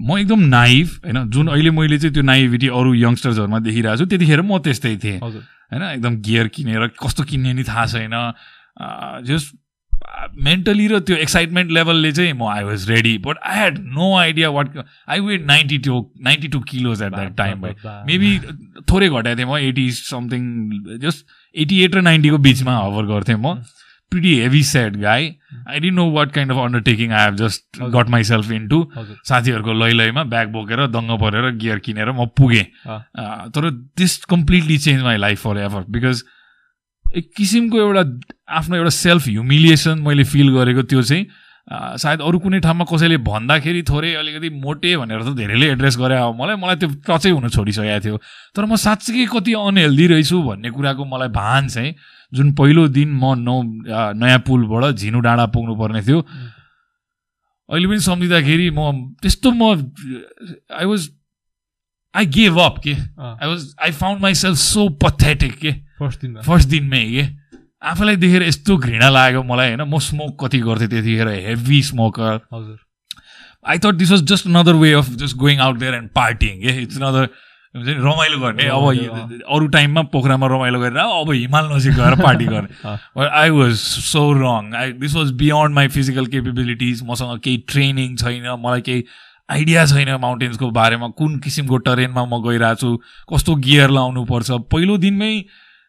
म 0.00 0.18
एकदम 0.18 0.40
नाइभ 0.48 0.88
होइन? 1.04 1.18
जुन 1.28 1.46
अहिले 1.52 1.70
मैले 1.76 1.98
चाहिँ 1.98 2.14
त्यो 2.14 2.22
नाइभिटी 2.22 2.68
अरू 2.72 2.94
यङ्स्टर्सहरूमा 2.94 3.58
देखिरहेको 3.60 3.96
छु 3.98 4.06
त्यतिखेर 4.08 4.40
म 4.40 4.58
त्यस्तै 4.64 4.96
थिएँ। 5.04 5.20
होइन? 5.20 5.82
एकदम 6.00 6.12
गियर 6.24 6.48
किनेर 6.48 6.96
कस्तो 6.96 7.22
किन्ने 7.28 7.52
नि 7.52 7.64
थाहा 7.68 7.86
छैन। 7.92 8.16
जस्ट 9.26 9.48
मेन्टली 10.44 10.86
र 10.88 10.98
त्यो 11.00 11.16
एक्साइटमेन्ट 11.16 11.70
लेभलले 11.72 12.12
चाहिँ 12.12 12.32
म 12.32 12.48
I 12.50 12.64
was 12.64 12.88
ready 12.90 13.16
but 13.26 13.38
I 13.46 13.58
had 13.58 13.78
no 13.94 14.14
idea 14.18 14.50
what 14.50 14.78
I 15.08 15.20
weigh 15.20 15.46
ninety 15.46 15.78
two 15.86 16.00
ninety 16.24 16.48
two 16.48 16.60
kilos 16.70 17.02
at 17.02 17.14
that 17.14 17.36
time 17.36 17.60
by 17.60 17.74
maybe 18.06 18.38
थोरै 18.90 19.08
घटाएको 19.08 19.36
थिएँ 19.36 19.48
म 19.48 19.58
eighty 19.64 19.90
something 19.92 20.98
just 21.02 21.26
eighty 21.54 21.82
eight 21.84 21.94
र 21.94 22.00
नाइन्टीको 22.02 22.38
बिचमा 22.48 22.78
हभर 22.78 23.12
गर्थेँ 23.14 23.36
म। 23.36 23.54
Pretty 24.12 24.34
heavy 24.40 24.62
set 24.64 24.94
guy 24.96 25.24
I 25.68 25.80
didn't 25.80 25.94
know 25.94 26.10
what 26.10 26.30
kind 26.32 26.52
of 26.52 26.58
undertaking 26.58 27.12
I 27.12 27.24
have 27.24 27.34
just 27.36 27.80
got 27.94 28.08
myself 28.24 28.50
into 28.68 28.78
साथीहरूको 28.96 29.72
लै 29.72 29.90
लैमा 29.92 30.22
ब्याग 30.32 30.48
बोकेर 30.52 30.86
दङ्ग 30.88 31.18
परेर 31.20 31.50
गियर 31.56 31.78
किनेर 31.78 32.10
म 32.12 32.26
पुगेँ। 32.38 32.64
तर 33.52 33.70
this 34.00 34.16
completely 34.24 34.78
change 34.78 35.02
my 35.02 35.16
life 35.16 35.42
forever 35.58 35.84
because 35.92 36.22
एक 37.16 37.30
किसिमको 37.36 37.78
एउटा 37.80 38.02
आफ्नो 38.56 38.76
एउटा 38.76 38.90
सेल्फ 38.90 39.28
ह्युमिलिएसन 39.28 39.98
मैले 40.06 40.24
फिल 40.24 40.48
गरेको 40.56 40.82
त्यो 40.82 41.02
चाहिँ 41.02 41.26
सायद 41.68 42.20
अरू 42.24 42.38
कुनै 42.40 42.58
ठाउँमा 42.64 42.84
कसैले 42.88 43.16
भन्दाखेरि 43.24 43.82
थोरै 43.88 44.12
अलिकति 44.20 44.48
मोटे 44.50 44.96
भनेर 44.96 45.22
त 45.22 45.36
धेरैले 45.36 45.66
एड्रेस 45.72 45.96
गरे 46.00 46.16
अब 46.16 46.36
मलाई 46.40 46.56
मलाई 46.56 46.76
त्यो 46.80 46.88
टचै 47.08 47.30
हुन 47.30 47.48
छोडिसकेको 47.48 48.00
थियो। 48.04 48.16
तर 48.56 48.64
म 48.64 48.76
साँच्चीकै 48.76 49.26
कति 49.28 49.52
अनहेल्दी 49.52 50.06
रहेछु 50.12 50.36
भन्ने 50.42 50.70
कुराको 50.72 51.04
मलाई 51.04 51.28
भान 51.28 51.68
चाहिँ 51.68 51.94
जुन 52.32 52.52
पहिलो 52.56 52.88
दिन 52.88 53.12
म 53.12 53.36
नौ 53.36 53.56
नयाँ 54.16 54.40
पुलबाट 54.48 54.96
झिनु 54.96 55.20
डाँडा 55.20 55.46
पुग्नु 55.52 55.74
पर्ने 55.76 56.00
थियो। 56.08 56.20
अहिले 57.68 57.86
पनि 57.88 58.00
सम्झिँदाखेरि 58.00 58.70
म 58.72 59.12
त्यस्तो 59.20 59.48
म 59.52 59.92
I 60.72 60.86
was 60.88 61.08
I 62.16 62.26
gave 62.32 62.58
up 62.60 62.80
के? 62.84 62.94
I 62.96 63.48
was 63.48 63.60
I 63.76 63.92
found 63.92 64.22
my 64.22 64.34
self 64.40 64.56
so 64.56 64.88
pathetic 65.04 65.54
के? 65.60 65.72
फर्स्ट 65.98 66.20
दिनमा 66.20 66.40
फर्स्ट 66.46 66.68
दिनमै 66.68 67.04
के? 67.04 67.26
आफूलाई 67.90 68.16
देखेर 68.16 68.42
यस्तो 68.42 68.76
घृणा 68.76 69.08
लाग्यो 69.10 69.42
मलाई 69.42 69.68
होइन? 69.68 69.82
म 69.82 69.98
स्मोक 70.06 70.44
कति 70.44 70.58
गर्थेँ 70.60 70.88
त्यतिखेर 70.88 71.28
हेभी 71.48 71.82
स्मोकर 71.90 72.40
हजुर। 72.54 72.78
I 73.68 73.78
thought 73.84 73.94
this 73.98 74.10
was 74.10 74.22
just 74.32 74.46
another 74.46 74.74
way 74.82 74.92
of 74.92 75.10
just 75.20 75.36
going 75.36 75.60
out 75.60 75.78
there 75.78 75.94
and 75.94 76.10
partying 76.14 76.60
के? 76.62 76.80
इट्स 76.82 76.96
अनदर 76.96 77.28
हुन्छ 77.74 77.86
नि 77.86 77.94
रमाइलो 77.94 78.38
गर्ने। 78.40 78.66
अब 78.66 79.44
अरू 79.54 79.66
टाइममा 79.68 80.02
पोखरामा 80.12 80.46
रमाइलो 80.46 80.80
गरेर 80.80 80.96
अब 80.98 81.30
हिमाल 81.32 81.68
नजिक 81.72 81.94
गएर 81.94 82.14
पार्टी 82.22 82.44
गर्ने। 82.52 82.96
I 83.20 83.50
was 83.50 83.74
so 83.76 84.22
wrong 84.40 84.74
I 84.74 84.92
this 85.04 85.14
was 85.14 85.32
beyond 85.42 85.74
my 85.74 85.88
physical 85.96 86.26
capabilities 86.34 87.02
मसँग 87.10 87.40
केही 87.44 87.64
ट्रेनिङ 87.68 88.16
छैन 88.16 88.48
मलाई 88.64 88.80
केही 88.88 89.04
आइडिया 89.50 89.84
छैन 89.86 90.10
माउन्टेन्सको 90.20 90.70
बारेमा 90.78 91.08
कुन 91.18 91.38
किसिमको 91.44 91.76
टरेनमा 91.84 92.24
म 92.24 92.42
गइरहेको 92.48 92.80
छु 92.80 92.96
कस्तो 93.34 93.54
गियर 93.66 93.90
लाउनु 93.90 94.24
पर्छ 94.24 94.60
पहिलो 94.72 94.96
दिनमै 95.04 95.32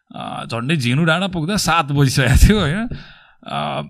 झन्डै 0.10 0.76
झिनु 0.76 1.04
डाँडा 1.06 1.28
पुग्दा 1.30 1.56
सात 1.62 1.92
बजिसकेको 1.94 2.38
थियो 2.48 2.60
होइन? 2.60 2.88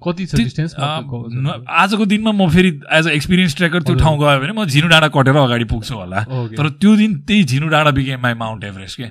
कति 0.04 0.26
छ 0.26 0.36
डिस्टेन्स 0.36 0.76
आजको 0.78 2.06
दिनमा 2.06 2.32
म 2.32 2.48
फेरि 2.54 2.70
एज 2.94 3.08
अ 3.08 3.12
एक्सपिरियन्स 3.12 3.56
ट्रेकर 3.58 3.82
त्यो 3.84 3.96
ठाउँ 3.96 4.18
गयो 4.20 4.40
भने 4.40 4.54
म 4.54 4.66
झिनु 4.66 4.88
डाँडा 4.88 5.08
कटेर 5.16 5.36
अगाडि 5.36 5.64
पुग्छु 5.72 5.96
होला। 5.96 6.20
तर 6.54 6.70
त्यो 6.78 6.96
दिन 6.96 7.14
त्यही 7.28 7.44
झिनु 7.44 7.68
डाँडा 7.68 7.92
बिकेम 7.92 8.22
माई 8.22 8.34
माउन्ट 8.36 8.64
एभरेस्ट 8.64 8.98
के? 9.02 9.08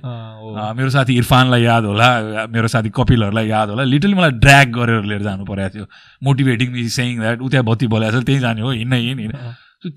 मेरो 0.78 0.90
साथी 0.90 1.16
इरफानलाई 1.16 1.62
याद 1.62 1.84
होला 1.84 2.08
मेरो 2.54 2.68
साथी 2.68 2.90
कपिलहरूलाई 2.94 3.48
याद 3.48 3.68
होला। 3.68 3.84
लिटली 3.84 4.14
मलाई 4.14 4.30
ड्र्याग 4.44 4.68
गरेर 4.76 5.02
लिएर 5.10 5.22
जानु 5.22 5.44
परेको 5.44 5.74
थियो। 5.74 5.86
मोटिभेटिङ 6.24 6.68
मि 6.72 6.88
सेङ 6.88 7.18
द्याट 7.20 7.40
उ 7.40 7.48
त्यहाँ 7.48 7.64
बत्ती 7.66 7.86
बोलाएको 7.88 8.20
छ 8.20 8.24
त्यहीँ 8.24 8.40
जाने 8.40 8.60
हो 8.62 8.70
हिँड्न 8.70 8.94
हिँड 8.94 9.20
हिँड 9.20 9.34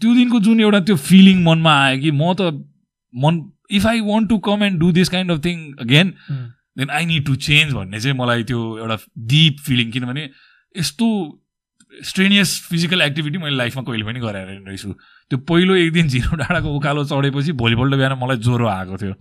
त्यो 0.02 0.14
दिनको 0.16 0.40
जुन 0.48 0.60
एउटा 0.62 0.80
त्यो 0.88 0.96
फिलिङ 1.12 1.44
मनमा 1.44 1.74
आयो 1.84 2.00
कि 2.02 2.12
म 2.12 2.34
त 2.34 2.42
मन 3.14 3.34
if 3.78 3.86
I 3.88 4.00
want 4.10 4.30
to 4.30 4.38
come 4.48 4.64
and 4.64 4.80
do 4.80 4.92
this 4.98 5.10
kind 5.10 5.32
of 5.32 5.40
thing 5.46 5.58
again 5.86 6.14
then 6.78 6.90
I 6.90 7.06
need 7.06 7.26
to 7.26 7.36
change 7.48 7.74
भन्ने 7.74 8.00
चाहिँ 8.00 8.18
मलाई 8.18 8.44
त्यो 8.52 8.60
एउटा 8.78 8.98
डिप 9.34 9.60
फिलिङ 9.66 9.92
किनभने 9.92 10.30
यस्तो 10.76 11.08
स्ट्रेनियस 11.92 12.50
फिजिकल 12.70 13.02
एक्टिभिटी 13.02 13.38
मैले 13.38 13.56
लाइफमा 13.56 13.84
कहिले 13.84 14.06
पनि 14.06 14.20
गरेर 14.20 14.48
रहेछु 14.68 14.94
त्यो 15.30 15.38
पहिलो 15.50 15.76
एक 15.76 15.92
दिन 15.94 16.08
झिरो 16.08 16.38
डाँडाको 16.38 16.76
उकालो 16.76 17.04
चढेपछि 17.06 17.52
भोलिपल्ट 17.62 17.96
बिहान 17.96 18.18
मलाई 18.24 18.38
ज्वरो 18.48 18.68
आएको 18.68 18.98
थियो 18.98 19.14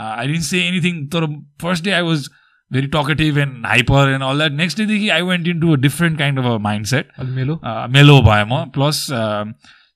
आई 0.00 0.26
डिन्ट 0.26 0.44
से 0.44 0.62
एनिथिङ 0.66 1.06
तर 1.14 1.26
first 1.62 1.84
day 1.84 1.90
I 1.98 2.02
was 2.08 2.28
very 2.70 2.86
talkative 2.94 3.38
and 3.38 3.66
hyper 3.66 4.10
and 4.12 4.24
all 4.24 4.38
that 4.38 4.52
next 4.62 4.78
डेदेखि 4.78 5.08
I 5.16 5.22
went 5.22 5.48
into 5.60 5.72
a 5.72 5.76
different 5.80 6.18
kind 6.18 6.38
of 6.38 6.46
a 6.46 6.56
mindset 6.86 7.12
mellow 7.20 7.60
mellow 7.90 8.20
भएँ 8.22 8.44
म 8.50 8.64
प्लस 8.74 9.06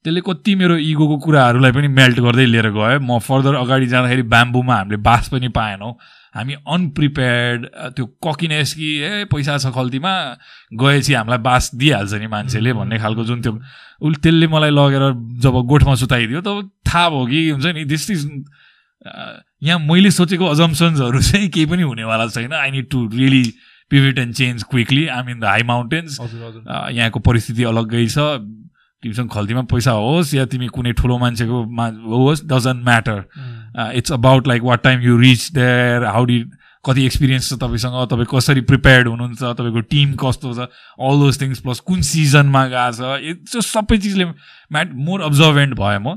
त्यसले 0.05 0.21
कति 0.27 0.55
मेरो 0.55 0.77
इगोको 0.77 1.17
कुराहरूलाई 1.25 1.73
पनि 1.73 1.89
मेल्ट 1.89 2.21
गर्दै 2.21 2.47
लिएर 2.47 2.69
गयो. 2.71 3.01
म 3.01 3.19
फर्दर 3.19 3.55
अगाडि 3.55 3.87
जाँदाखेरि 3.87 4.23
ब्याम्बुमा 4.23 4.77
हामीले 4.77 4.97
बास 5.09 5.29
पनि 5.29 5.49
पाएनौँ। 5.49 5.93
हामी 6.35 6.55
अनप्रिपेयर्ड 6.69 7.67
त्यो 7.97 8.07
ककिनेस 8.27 8.75
कि 8.75 8.89
ए 9.01 9.25
पैसा 9.33 9.57
छ 9.59 9.73
खल्तीमा 9.75 10.13
गएपछि 10.73 11.15
हामीलाई 11.15 11.39
बास 11.39 11.71
दिइहाल्छ 11.75 12.13
नि 12.15 12.27
मान्छेले 12.27 12.73
भन्ने 12.73 12.99
खालको 12.99 13.25
जुन 13.25 13.43
त्यो 13.43 13.53
उसले 13.53 14.21
त्यसले 14.23 14.47
मलाई 14.47 14.71
लगेर 14.71 15.05
जब 15.43 15.55
गोठमा 15.67 15.95
सुताइदियो 16.03 16.41
तब 16.41 16.71
थाहा 16.87 17.09
भयो 17.11 17.27
कि 17.27 17.49
हुन्छ 17.51 17.67
नि 17.75 17.85
दिस 17.85 18.11
इज 18.11 18.23
यहाँ 19.63 19.79
मैले 19.81 20.11
सोचेको 20.11 20.47
अजम्सन्सहरू 20.47 21.21
चाहिँ 21.23 21.49
केही 21.49 21.67
पनि 21.67 21.83
हुनेवाला 21.83 22.27
छैन। 22.29 22.53
I 22.53 22.71
need 22.71 22.89
to 22.91 23.07
really 23.09 23.43
pivot 23.91 24.19
and 24.19 24.35
change 24.35 24.63
quickly 24.71 25.07
I 25.09 25.23
mean 25.27 25.41
the 25.41 25.45
high 25.45 25.63
mountains 25.67 26.19
यहाँको 26.21 27.19
परिस्थिति 27.21 27.65
अलग्गै 27.65 28.07
छ। 28.07 28.19
तिमीसँग 29.03 29.31
खल्तीमा 29.33 29.63
पैसा 29.73 29.93
होस् 29.97 30.35
या 30.35 30.45
तिमी 30.47 30.67
कुनै 30.69 30.93
ठुलो 30.93 31.19
मान्छेको 31.19 31.59
होस् 32.15 32.45
doesn't 32.47 32.85
matter 32.85 33.19
it's 33.77 34.13
about 34.13 34.49
like 34.49 34.63
what 34.63 34.83
time 34.83 35.01
you 35.01 35.19
reach 35.19 35.51
there 35.53 36.05
how 36.05 36.25
the 36.25 36.45
कति 36.85 37.05
एक्सपिरियन्स 37.07 37.49
छ 37.49 37.59
तपाईँसँग 37.61 38.07
तपाईँ 38.11 38.27
कसरी 38.31 38.61
प्रिपेयर्ड 38.69 39.09
हुनुहुन्छ 39.09 39.43
तपाईँको 39.43 39.81
टिम 39.91 40.13
कस्तो 40.15 40.55
छ 40.55 40.69
अल 41.01 41.19
दोज 41.21 41.41
थिङ्स 41.41 41.61
प्लस 41.61 41.81
कुन 41.81 42.01
सिजनमा 42.03 42.67
गएको 42.67 42.93
छ 42.93 43.53
त्यो 43.53 43.61
सबै 43.63 43.99
चिजले 43.99 44.25
म्याट 44.25 44.95
मोर 45.09 45.23
अब्जर्भेन्ट 45.23 45.75
भएँ 45.75 45.99
म। 45.99 46.17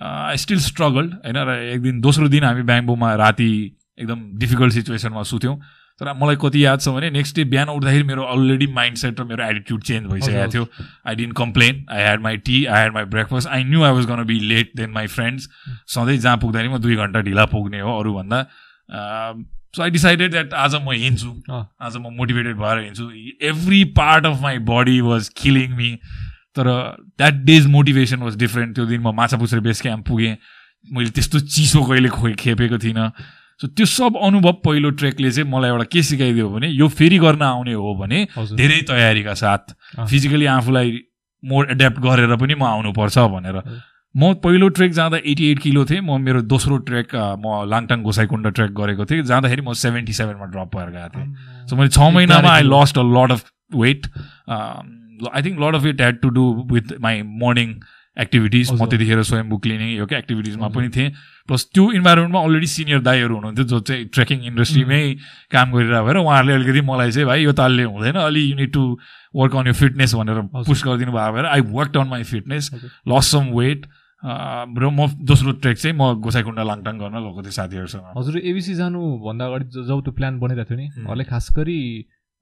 आई 0.00 0.36
स्टिल 0.36 0.58
स्ट्रगल्ड 0.60 1.14
होइन 1.14 1.36
र 1.48 1.56
एक 1.72 1.82
दिन 1.82 2.00
दोस्रो 2.00 2.28
दिन 2.28 2.44
हामी 2.44 2.62
ब्याङ्बोमा 2.62 3.14
राति 3.14 3.50
एकदम 3.98 4.20
डिफिकल्ट 4.34 4.72
सिचुएसनमा 4.72 5.22
सुथ्यौँ 5.22 5.56
तर 6.00 6.12
मलाई 6.20 6.36
कति 6.42 6.64
याद 6.64 6.80
छ 6.80 6.88
भने 6.88 7.10
नेक्स्ट 7.10 7.36
डे 7.36 7.44
बिहान 7.50 7.68
उठ्दाखेरि 7.70 8.02
मेरो 8.04 8.22
अलरेडी 8.34 8.66
माइन्ड 8.74 8.96
सेट 8.98 9.20
र 9.20 9.24
मेरो 9.24 9.44
एटिट्युड 9.44 9.82
चेन्ज 9.82 10.06
भइसकेको 10.12 10.52
थियो। 10.52 10.66
I 11.06 11.14
didn't 11.16 11.36
complain 11.36 11.84
I 11.90 12.02
had 12.02 12.20
my 12.22 12.36
tea 12.36 12.64
I 12.64 12.78
had 12.78 12.94
my 12.94 13.04
breakfast 13.14 13.48
I 13.48 13.64
knew 13.64 13.82
I 13.82 13.92
was 13.92 14.06
gonna 14.06 14.24
be 14.26 14.38
late 14.48 14.72
then 14.76 14.90
my 14.90 15.06
friends 15.14 15.48
सधैँ 15.94 16.16
जहाँ 16.16 16.36
पुग्दाखेरि 16.38 16.74
म 16.74 16.78
दुई 16.78 16.96
घन्टा 16.96 17.20
ढिला 17.28 17.44
पुग्ने 17.52 17.80
हो 17.80 17.98
अरूभन्दा। 18.00 18.42
सो 19.76 19.82
आई 19.82 19.90
डिसाइडेड 19.90 20.30
द्याट 20.30 20.54
आज 20.54 20.74
म 20.74 20.92
हिँड्छु। 20.92 21.30
आज 21.52 21.96
म 21.96 22.14
मोटिभेटेड 22.16 22.56
भएर 22.56 22.82
हिँड्छु। 22.82 23.10
Every 23.48 23.84
part 23.98 24.26
of 24.26 24.42
my 24.42 24.58
body 24.66 25.00
was 25.02 25.28
killing 25.36 25.76
me 25.76 25.94
तर 26.56 26.68
that 27.18 27.34
day's 27.46 27.66
motivation 27.70 28.22
was 28.22 28.36
different 28.38 28.74
त्यो 28.74 28.86
दिन 28.86 29.00
म 29.00 29.14
माछापुछ्रे 29.14 29.60
बेस 29.60 29.80
क्याम्प 29.82 30.06
पुगेँ। 30.08 30.36
मैले 30.92 31.10
त्यस्तो 31.10 31.40
चिसो 31.40 31.84
कहिले 31.84 32.08
खो 32.08 32.34
खेपेको 32.38 32.78
थिइनँ। 32.78 33.10
सो 33.60 33.68
त्यो 33.68 33.86
सब 33.86 34.16
अनुभव 34.26 34.52
पहिलो 34.64 34.90
ट्रेकले 35.00 35.30
चाहिँ 35.30 35.50
मलाई 35.50 35.70
एउटा 35.70 35.84
के 35.92 36.02
सिकाइदियो 36.02 36.48
भने 36.50 36.68
यो 36.68 36.88
फेरि 36.98 37.18
गर्न 37.24 37.42
आउने 37.42 37.72
हो 37.72 37.94
भने 37.96 38.26
धेरै 38.34 38.80
तयारीका 38.88 39.34
साथ 39.40 39.74
फिजिकली 40.10 40.46
आफूलाई 40.58 41.00
मोर 41.42 41.70
एड्याप्ट 41.70 41.98
गरेर 42.04 42.36
पनि 42.36 42.54
म 42.54 42.62
आउनुपर्छ 42.64 43.18
भनेर। 43.34 43.56
म 44.14 44.32
पहिलो 44.42 44.68
ट्रेक 44.74 44.92
जाँदा 44.92 45.18
एटी 45.26 45.50
एट 45.50 45.58
किलो 45.58 45.84
थिएँ। 45.84 46.00
म 46.00 46.20
मेरो 46.22 46.40
दोस्रो 46.50 46.76
ट्रेक 46.88 47.14
म 47.14 47.64
लाङटाङ 47.70 48.02
गोसाइकुण्ड 48.02 48.48
ट्रेक 48.48 48.70
गरेको 48.74 49.04
थिएँ। 49.06 49.22
जाँदाखेरि 49.22 49.62
म 49.62 49.72
सेभेन्टी 49.74 50.12
सेभेनमा 50.12 50.46
ड्रप 50.54 50.76
भएर 50.76 50.90
गएको 50.90 51.18
थिएँ। 51.18 51.66
सो 51.68 51.76
मैले 51.76 51.88
छ 51.88 51.98
महिनामा 52.14 52.50
I 52.50 52.62
lost 52.62 52.98
a 52.98 53.02
lot 53.02 53.32
of 53.32 53.44
weight 53.74 54.06
I 55.34 55.42
think 55.42 55.60
lot 55.60 55.74
of 55.74 55.86
it 55.86 56.00
had 56.00 56.20
to 56.22 56.28
do 56.36 56.44
with 56.72 56.94
my 57.00 57.22
morning 57.42 57.74
activities 58.16 58.70
म 58.72 58.86
त्यतिखेर 58.86 59.22
स्वयम्बु 59.22 59.56
क्लिनिङ 59.58 59.88
यो 59.98 60.06
क्या 60.06 60.18
एक्टिभिटिजमा 60.18 60.68
पनि 60.70 60.88
थिएँ। 60.88 61.10
प्लस 61.48 61.62
त्यो 61.74 61.84
इन्भाइरोमेन्टमा 61.98 62.40
अलरेडी 62.40 62.66
सिनियर 62.66 63.00
दाईहरू 63.02 63.34
हुनुहुन्थ्यो 63.34 63.64
जो 63.64 63.80
चाहिँ 63.80 64.04
ट्रेकिङ 64.14 64.38
इन्डस्ट्रीमै 64.50 65.02
काम 65.50 65.72
गरिरहेको 65.72 66.04
भएर 66.06 66.16
उहाँहरूले 66.22 66.54
अलिकति 66.54 66.80
मलाई 66.86 67.10
चाहिँ 67.10 67.26
भाइ 67.26 67.42
यो 67.44 67.52
तालले 67.58 67.84
हुँदैन। 67.84 68.16
अलि 68.22 68.42
you need 68.50 68.72
to 68.72 68.84
work 69.34 69.56
on 69.56 69.66
यो 69.66 69.74
फिटनेस 69.74 70.14
भनेर 70.14 70.40
पुस 70.62 70.84
गरिदिनु 70.86 71.12
भएको 71.12 71.32
भएर 71.34 71.46
I 71.46 71.60
work 71.74 71.96
on 71.96 72.08
my 72.08 72.22
fitness 72.22 72.70
lose 73.08 73.30
some 73.34 73.50
weight 73.58 73.86
र 74.24 74.88
म 74.88 75.06
दोस्रो 75.20 75.52
ट्रेक 75.60 75.76
चाहिँ 75.78 75.96
म 75.96 76.16
गोसाइकुण्ड 76.24 76.58
लाङटाङ 76.64 76.98
गर्न 76.98 77.18
गएको 77.18 77.42
थिएँ 77.44 77.52
साथीहरूसँग। 77.52 78.14
हजुर 78.16 78.38
एबिसी 78.40 78.74
जानुभन्दा 78.74 79.44
अगाडि 79.44 79.64
जब 79.84 80.00
त्यो 80.00 80.12
प्लान 80.16 80.38
बनिरहेको 80.40 80.70
थियो 80.70 80.78
नि 80.80 80.86
उहाँले 81.04 81.24
खास 81.28 81.52
गरी 81.52 81.80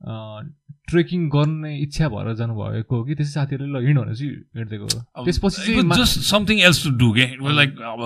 ट्रेकिङ 0.02 1.28
गर्ने 1.30 1.70
इच्छा 1.78 2.08
भएर 2.08 2.34
जानुभएको 2.34 2.96
हो 2.96 3.02
कि? 3.04 3.14
त्यसै 3.14 3.32
साथीहरूले 3.32 3.70
ल 3.72 3.86
हिँड 3.86 3.98
भने 3.98 4.14
चाहिँ 4.14 4.34
हिँड्दिएको 4.56 4.86
हो। 4.86 5.24
त्यसपछि 5.24 5.82
just 5.94 6.20
something 6.26 6.58
else 6.60 6.82
to 6.84 6.90
do 6.98 7.12
के 7.12 7.26
लाइक 7.38 7.70
अब 7.78 8.00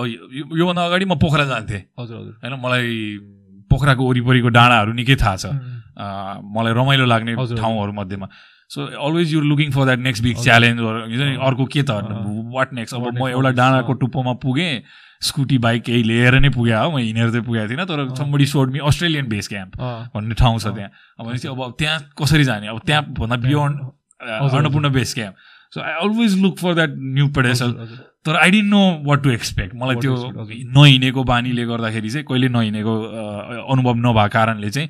योभन्दा 0.55 0.85
अगाडि 0.85 1.05
म 1.05 1.15
पोखरा 1.17 1.45
जान्थेँ। 1.45 1.81
हजुर 1.99 2.17
हजुर। 2.17 2.33
होइन 2.43 2.53
मलाई 2.61 2.93
पोखराको 3.71 4.03
वरिपरिको 4.09 4.49
डाँडाहरू 4.49 4.93
निकै 4.93 5.15
थाहा 5.17 5.35
छ। 5.35 5.45
मलाई 6.55 6.73
रमाइलो 6.77 7.05
लाग्ने 7.05 7.35
ठाउँहरू 7.35 7.91
मध्येमा। 7.91 8.27
So 8.69 8.79
always 8.83 9.33
you're 9.33 9.43
looking 9.43 9.71
for 9.71 9.85
that 9.85 9.99
next 9.99 10.23
big 10.23 10.37
challenge 10.37 10.79
हुन्छ 10.79 11.21
नि 11.23 11.35
अर्को 11.41 11.65
के 11.65 11.81
त? 11.81 11.91
वाट 12.53 12.73
नेक्स्ट 12.73 12.95
अब 12.95 13.03
म 13.17 13.27
एउटा 13.33 13.51
डाँडाको 13.57 13.93
टुप्पोमा 14.05 14.33
पुगेँ। 14.43 14.83
स्कुटी 15.21 15.57
बाइक 15.57 15.83
केही 15.83 16.03
लिएर 16.03 16.39
नै 16.39 16.49
पुगेँ 16.49 16.75
हो। 16.75 16.91
म 16.91 16.97
हिँडेर 16.97 17.29
चाहिँ 17.31 17.45
पुगेको 17.45 17.69
थिइनँ 17.69 17.85
तर 17.85 18.15
समबडी 18.15 18.45
सोड 18.45 18.71
मी 18.71 18.79
अस्ट्रेलियन 18.85 19.27
बेस 19.27 19.47
क्याम्प 19.47 19.77
भन्ने 20.13 20.35
ठाउँ 20.35 20.59
छ 20.59 20.67
त्यहाँ। 20.67 20.89
भनेपछि 21.19 21.47
अब 21.47 21.75
त्यहाँ 21.79 21.99
कसरी 22.17 22.43
जाने? 22.43 22.67
अब 22.67 22.79
त्यहाँ 22.85 23.03
भन्दा 23.17 23.35
beyond 23.47 23.75
Annapurna 24.21 24.89
base 24.93 25.13
camp 25.13 25.35
so 25.73 25.81
I 25.81 25.93
always 26.03 26.41
look 26.41 26.57
for 26.57 26.73
that 26.73 26.93
new 26.95 27.27
pedestal 27.35 27.71
तर 28.25 28.35
I 28.35 28.51
didn't 28.51 28.69
know 28.69 28.83
what 29.03 29.23
to 29.23 29.29
expect 29.31 29.75
मलाई 29.75 29.95
त्यो 30.01 30.15
नहिँडेको 30.75 31.23
बानीले 31.23 31.65
गर्दाखेरि 31.65 32.09
चाहिँ 32.09 32.25
कहिले 32.29 32.47
नहिँडेको 32.49 32.93
अनुभव 33.73 33.93
नभएको 34.05 34.29
कारणले 34.33 34.69
चाहिँ 34.69 34.89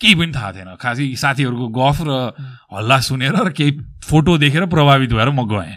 केही 0.00 0.14
पनि 0.14 0.32
थाहा 0.34 0.52
थिएन। 0.52 0.74
खासै 0.80 1.06
साथीहरूको 1.16 1.68
गफ 1.74 1.98
र 2.06 2.10
हल्ला 2.70 2.98
सुनेर 3.02 3.34
र 3.34 3.50
केही 3.50 3.70
फोटो 4.04 4.36
देखेर 4.38 4.66
प्रभावित 4.66 5.12
भएर 5.12 5.30
म 5.30 5.42
गएँ। 5.48 5.74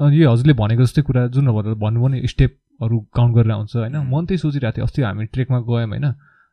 यो 0.00 0.30
हजुरले 0.32 0.52
भनेको 0.52 0.82
जस्तै 0.82 1.02
कुरा 1.02 1.26
जुन 1.26 1.46
भन्नुभयो 1.48 2.08
नि 2.08 2.28
स्टेपहरू 2.28 2.98
काउन्ट 3.14 3.34
गरेर 3.34 3.50
आउँछ 3.50 3.76
होइन? 3.76 3.96
म 3.96 4.24
त्यही 4.26 4.38
सोचिरहेको 4.38 4.76
थिएँ 4.76 4.84
अस्ति 4.84 5.02
हामी 5.02 5.24
ट्रेकमा 5.26 5.60
गयौँ 5.60 5.88
होइन? 5.88 6.06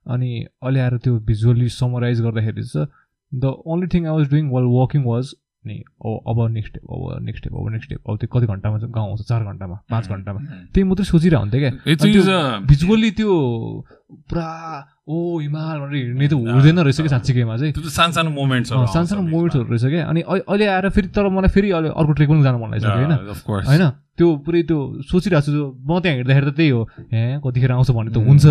अनि 0.05 0.29
अहिले 0.61 0.79
आएर 0.79 0.97
त्यो 0.97 1.19
भिजुअली 1.19 1.69
समराइज 1.69 2.21
गर्दाखेरि 2.21 2.63
चाहिँ 2.63 2.87
the 3.33 3.45
only 3.45 3.87
thing 3.87 4.07
I 4.07 4.13
was 4.13 4.29
doing 4.29 4.49
wall 4.49 4.63
walking 4.63 5.03
was 5.03 5.33
नि 5.65 5.75
अब 6.01 6.37
नेक्स्ट 6.51 6.71
स्टेप 6.71 6.83
अब 6.91 7.23
नेक्स्ट 7.25 7.43
स्टेप 7.43 7.53
अब 7.55 7.69
नेक्स्ट 7.71 7.87
स्टेप 7.87 7.99
अब 8.09 8.17
त्यो 8.19 8.27
कति 8.33 8.45
घन्टामा 8.47 8.77
चाहिँ 8.79 8.93
गाउँ 8.93 9.07
आउँछ? 9.09 9.21
चार 9.27 9.43
घन्टामा 9.43 9.75
पाँच 9.91 10.07
घन्टामा। 10.09 10.39
त्यही 10.73 10.83
मात्रै 10.89 11.05
सोचिरहेको 11.05 11.43
हुन्थ्यो 11.43 11.59
क्या 11.61 12.59
भिजुअली 12.67 13.11
त्यो 13.17 13.31
पुरा 14.29 14.47
ओ 15.03 15.39
हिमाल 15.39 15.77
भनेर 15.79 15.95
हिँड्ने 15.95 16.27
त 16.27 16.33
हुँदैन 16.33 16.79
रहेछ 16.79 17.01
कि 17.01 17.09
साँच्चीकैमा 17.09 17.57
चाहिँ। 17.57 17.73
सानो 17.75 18.11
सानो 18.13 18.29
मोमेन्ट्स 18.31 18.69
सानो 18.71 19.05
सानो 19.05 19.21
मोमेन्ट्सहरू 19.21 19.67
रहेछ 19.67 19.85
क्या। 19.85 20.07
अनि 20.07 20.21
अहिले 20.21 20.65
आएर 20.67 20.89
फेरि 20.95 21.07
तर 21.11 21.27
मलाई 21.27 21.49
फेरि 21.51 21.71
अहिले 21.71 21.89
अर्को 21.91 22.11
ट्रेक 22.13 22.29
पनि 22.29 22.43
जानु 22.43 22.57
मन 22.59 22.69
लागेको 22.71 22.93
होइन। 22.93 23.11
होइन? 23.67 23.83
त्यो 24.17 24.27
पुरै 24.45 24.61
त्यो 24.69 24.79
सोचिरहेको 25.09 25.51
छु 25.51 25.63
म 25.83 25.99
त्यहाँ 25.99 26.15
हिँड्दाखेरि 26.17 26.45
त 26.51 26.55
त्यही 26.55 26.69
हो। 26.69 26.81
हे 27.11 27.21
कतिखेर 27.43 27.71
आउँछ 27.71 27.91
भन्ने 27.91 28.11
त 28.13 28.17
हुन्छ। 28.21 28.45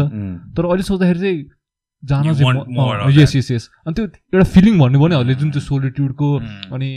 तर 0.52 0.62
अहिले 0.66 0.82
सोच्दाखेरि 0.82 1.20
चाहिँ 1.20 1.40
जान 2.04 2.32
चाहिँ 2.34 3.16
यस 3.16 3.34
यस 3.36 3.50
यस 3.50 3.68
अनि 3.86 3.94
त्यो 3.94 4.04
एउटा 4.04 4.44
फिलिङ 4.52 4.78
भन्नुभयो 4.78 5.02
भनेहरूले 5.02 5.34
जुन 5.40 5.50
त्यो 5.50 5.60
सोलिट्युडको 5.62 6.28
अनि 6.74 6.90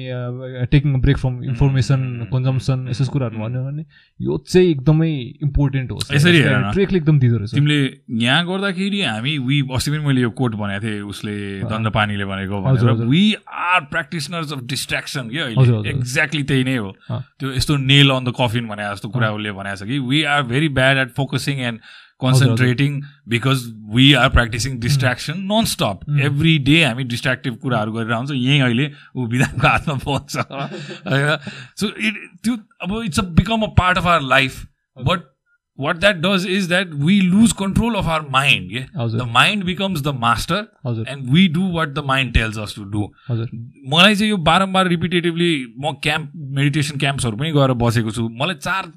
taking 0.71 0.99
break 1.01 1.17
from 1.17 1.43
information 1.43 2.01
consumption 2.31 2.87
यस्तो 2.89 3.11
कुराहरू 3.13 3.37
भन्यो 3.37 3.63
भने 3.65 3.83
यो 4.19 4.37
चाहिँ 4.49 4.69
एकदमै 4.69 5.09
इम्पोर्टेन्ट 5.45 5.91
हो। 5.91 5.99
यसरी 6.13 6.41
ट्रेकले 6.41 6.97
एकदम 6.97 7.19
दिँदो 7.19 7.37
रहेछ। 7.37 7.53
तिमीले 7.53 7.79
यहाँ 8.23 8.45
गर्दाखेरि 8.47 9.01
हामी 9.01 9.37
वी 9.45 9.61
अस्ति 9.75 9.91
पनि 9.91 10.05
मैले 10.05 10.21
यो 10.21 10.29
कोट 10.39 10.55
भनेको 10.55 10.85
थिएँ 10.85 11.01
उसले 11.13 11.35
दण्ड 11.69 11.89
पानीले 11.93 12.25
भनेको 12.25 13.05
we 13.05 13.23
are 13.49 13.81
practitioners 13.91 14.53
of 14.53 14.63
distraction 14.73 15.29
अहिले? 15.29 15.89
एक्ज्याक्टली 15.89 16.43
त्यही 16.43 16.63
नै 16.63 16.75
हो। 16.77 16.89
त्यो 17.11 17.53
यस्तो 17.53 17.77
नेल 17.77 18.09
अन 18.09 18.23
द 18.25 18.33
कफिन 18.39 18.67
भने 18.67 18.89
जस्तो 18.91 19.09
कुरा 19.09 19.31
उसले 19.37 19.51
भनेको 19.51 19.75
छ 19.75 19.87
कि 19.87 19.99
we 20.09 20.23
are 20.33 20.41
very 20.49 20.69
bad 20.73 20.97
at 20.97 21.13
focusing 21.17 21.59
and 21.61 21.79
concentrating 22.21 23.01
because 23.29 23.63
we 23.95 24.11
are 24.15 24.29
practising 24.29 24.79
distraction 24.79 25.39
non 25.51 25.65
stop 25.65 26.19
every 26.21 26.57
day 26.67 26.83
हामी 26.83 27.03
डिस्ट्राक्टिभ 27.13 27.55
कुराहरू 27.57 27.91
गरेर 27.91 28.11
आउँछ 28.13 28.31
यहीँ 28.31 28.61
अहिले 28.61 28.89
ऊ 29.15 29.27
विधानको 29.27 29.67
हातमा 29.67 29.95
पाउँछ 30.05 30.37
होइन 30.37 31.37
सो 31.77 31.87
इट 32.01 32.25
त्यो 32.43 32.57
अब 32.81 33.01
it's 33.03 33.19
a 33.19 33.23
become 33.35 33.61
a 33.61 33.71
part 33.77 33.97
of 33.97 34.07
our 34.07 34.21
life 34.29 34.65
but 34.97 35.31
what 35.79 35.97
that 35.97 36.15
does 36.17 36.45
is 36.49 36.67
that 36.67 36.89
we 36.95 37.19
lose 37.21 37.53
control 37.59 37.95
of 37.95 38.05
our 38.05 38.27
mind 38.31 38.69
के 38.71 39.17
the 39.17 39.27
mind 39.31 39.63
becomes 39.63 40.01
the 40.01 40.17
master 40.19 41.05
and 41.09 41.29
we 41.29 41.47
do 41.53 41.71
what 41.71 41.89
the 41.89 42.03
mind 42.05 42.33
tells 42.33 42.57
us 42.57 42.75
to 42.75 42.83
do 42.91 43.09
मलाई 43.31 44.15
चाहिँ 44.15 44.29
यो 44.29 44.37
बारम्बार 44.45 44.87
रिपिटेटिभली 44.87 45.55
म 45.79 45.93
camp 46.03 46.31
meditation 46.35 46.97
क्याम्प्सहरू 46.97 47.37
पनि 47.37 47.51
गएर 47.51 47.73
बसेको 47.81 48.11
छु 48.11 48.29
मलाई 48.33 48.55
चार 48.59 48.91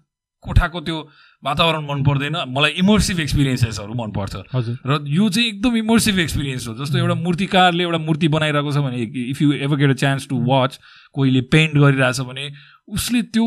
कोठाको 0.45 0.81
त्यो 0.81 1.09
वातावरण 1.45 1.85
मन 1.87 2.03
पर्दैन। 2.03 2.37
मलाई 2.49 2.71
इमर्सिभ 2.83 3.21
एक्सपिरियन्सेसहरू 3.21 3.95
मनपर्छ 3.95 4.37
हजुर। 4.55 4.79
र 4.87 5.05
यो 5.09 5.29
चाहिँ 5.29 5.49
एकदम 5.49 5.77
इमर्सिभ 5.77 6.19
एक्सपिरियन्स 6.19 6.69
हो। 6.69 6.75
जस्तो 6.75 6.99
एउटा 6.99 7.15
मूर्तिकारले 7.15 7.83
एउटा 7.85 7.99
मूर्ति 7.99 8.29
बनाइरहेको 8.29 8.73
छ 8.73 8.79
भने 8.79 9.03
if 9.31 9.43
you 9.43 9.53
ever 9.53 9.77
get 9.77 9.91
a 9.91 9.99
chance 10.03 10.29
to 10.29 10.37
watch 10.45 10.79
कोहीले 11.15 11.41
पेन्ट 11.53 11.79
गरिरहेछ 11.79 12.21
भने 12.21 12.51
उसले 12.89 13.23
त्यो 13.23 13.45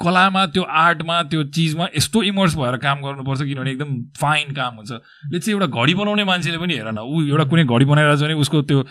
कलामा 0.00 0.44
त्यो 0.52 0.62
आर्टमा 0.62 1.22
त्यो 1.32 1.42
चिजमा 1.56 1.86
यस्तो 1.96 2.22
इमर्स 2.22 2.54
भएर 2.56 2.76
काम 2.78 3.00
गर्नुपर्छ 3.02 3.42
किनभने 3.42 3.70
एकदम 3.70 3.92
फाइन 4.20 4.52
काम 4.54 4.74
हुन्छ। 4.76 4.90
ले 5.32 5.38
चाहिँ 5.38 5.54
एउटा 5.54 5.66
घडी 5.82 5.94
बनाउने 5.94 6.24
मान्छेले 6.24 6.58
पनि 6.58 6.74
हेर 6.74 6.90
न 6.92 6.98
ऊ 7.00 7.22
एउटा 7.22 7.44
कुनै 7.50 7.64
घडी 7.64 7.84
बनाइरहेको 7.84 8.20
छ 8.20 8.22
भने 8.22 8.34
उसको 8.44 8.62
त्यो 8.62 8.84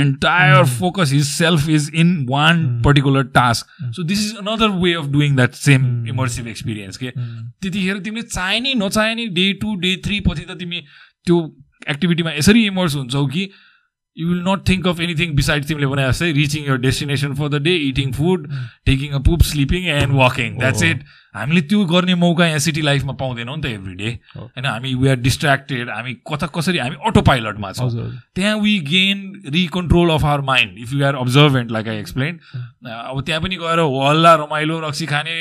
entire 0.00 0.64
focus 0.74 1.12
his 1.12 1.24
self 1.28 1.68
is 1.68 1.90
in 1.94 2.10
one 2.30 2.60
particular 2.82 3.22
task 3.38 3.66
so 3.96 4.02
this 4.10 4.26
is 4.26 4.36
another 4.36 4.76
way 4.84 4.92
of 5.00 5.06
doing 5.16 5.36
that 5.36 5.52
same 5.62 5.88
immersive 6.08 6.48
experience 6.48 6.96
के 6.96 7.10
त्यतिखेर 7.16 7.98
तिमीले 8.04 8.26
चाहे 8.28 8.60
नि 8.60 8.74
नचाहे 8.84 9.14
नि 9.14 9.26
डे 9.40 9.52
टू 9.62 9.74
डे 9.80 9.96
थ्री 10.04 10.20
पछि 10.28 10.44
त 10.44 10.58
तिमी 10.60 10.84
त्यो 11.26 11.40
एक्टिभिटीमा 11.88 12.32
यसरी 12.32 12.66
इमर्स 12.66 12.94
हुन्छौ 12.96 13.26
कि 13.26 13.50
you 14.20 14.28
will 14.28 14.42
not 14.46 14.66
think 14.66 14.86
of 14.86 15.00
anything 15.00 15.34
besides 15.34 15.66
Timle 15.66 16.14
say 16.14 16.30
eh? 16.30 16.34
reaching 16.34 16.64
your 16.64 16.76
destination 16.76 17.34
for 17.34 17.48
the 17.48 17.58
day, 17.58 17.76
eating 17.90 18.12
food, 18.12 18.48
hmm. 18.50 18.64
taking 18.84 19.14
a 19.14 19.20
poop, 19.20 19.42
sleeping, 19.42 19.88
and 19.88 20.14
walking. 20.14 20.58
That's 20.58 20.82
oh. 20.82 20.86
it. 20.88 20.98
हामीले 21.34 21.60
त्यो 21.62 21.84
गर्ने 21.86 22.14
मौका 22.14 22.46
यहाँ 22.46 22.58
सिटी 22.58 22.82
लाइफमा 22.82 23.12
पाउँदैनौँ 23.12 23.56
नि 23.56 23.62
त 23.62 23.66
एभ्री 23.66 23.94
डे 23.94 24.10
होइन 24.36 24.66
हामी 24.66 24.94
वी 24.94 25.08
आर 25.08 25.16
डिस्ट्र्याक्टेड 25.16 25.90
हामी 25.90 26.14
कता 26.26 26.46
कसरी 26.56 26.78
हामी 26.78 26.96
अटो 27.06 27.22
पाइलटमा 27.22 27.72
छौँ 27.72 27.90
त्यहाँ 28.34 28.56
we 28.58 28.78
gain 28.88 29.18
recontrol 29.54 30.10
of 30.10 30.24
our 30.24 30.40
mind 30.46 30.78
if 30.78 30.92
you 30.92 31.04
are 31.06 31.14
observant 31.16 31.70
like 31.70 31.88
I 31.88 31.98
explain 31.98 32.38
अब 32.86 33.22
त्यहाँ 33.26 33.42
पनि 33.42 33.56
गएर 33.56 33.78
हल्ला 33.78 34.34
रमाइलो 34.42 34.80
रक्सी 34.80 35.06
खाने 35.06 35.38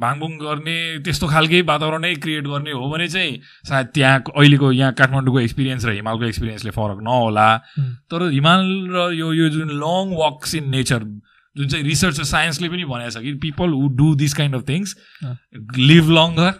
भाङभुङ 0.00 0.32
गर्ने 0.38 0.78
त्यस्तो 1.04 1.26
खालकै 1.28 1.62
वातावरणै 1.68 2.14
क्रिएट 2.24 2.46
गर्ने 2.46 2.72
हो 2.72 2.88
भने 2.90 3.08
चाहिँ 3.08 3.40
सायद 3.68 3.86
त्यहाँ 3.94 4.22
अहिलेको 4.36 4.72
यहाँ 4.72 4.92
काठमाडौँको 4.94 5.40
एक्सपिरियन्स 5.40 5.84
र 5.84 5.92
हिमालको 5.92 6.24
एक्सपिरियन्सले 6.24 6.70
फरक 6.70 6.98
नहोला। 7.02 7.48
तर 8.08 8.30
हिमाल 8.30 8.62
र 8.94 9.10
यो 9.12 9.32
यो 9.32 9.48
जुन 9.50 9.70
लङ 9.82 10.14
वक्स 10.16 10.54
इन 10.54 10.70
नेचर 10.70 11.04
जुन 11.58 11.68
चाहिँ 11.68 11.84
रिसर्च 11.84 12.20
साइन्सले 12.30 12.68
पनि 12.68 12.84
भनेको 12.86 13.10
छ 13.10 13.22
कि 13.22 13.32
people 13.44 13.70
who 13.74 13.88
do 13.98 14.14
this 14.16 14.34
kind 14.34 14.54
of 14.54 14.68
things 14.68 14.96
live 15.78 16.10
longer 16.10 16.52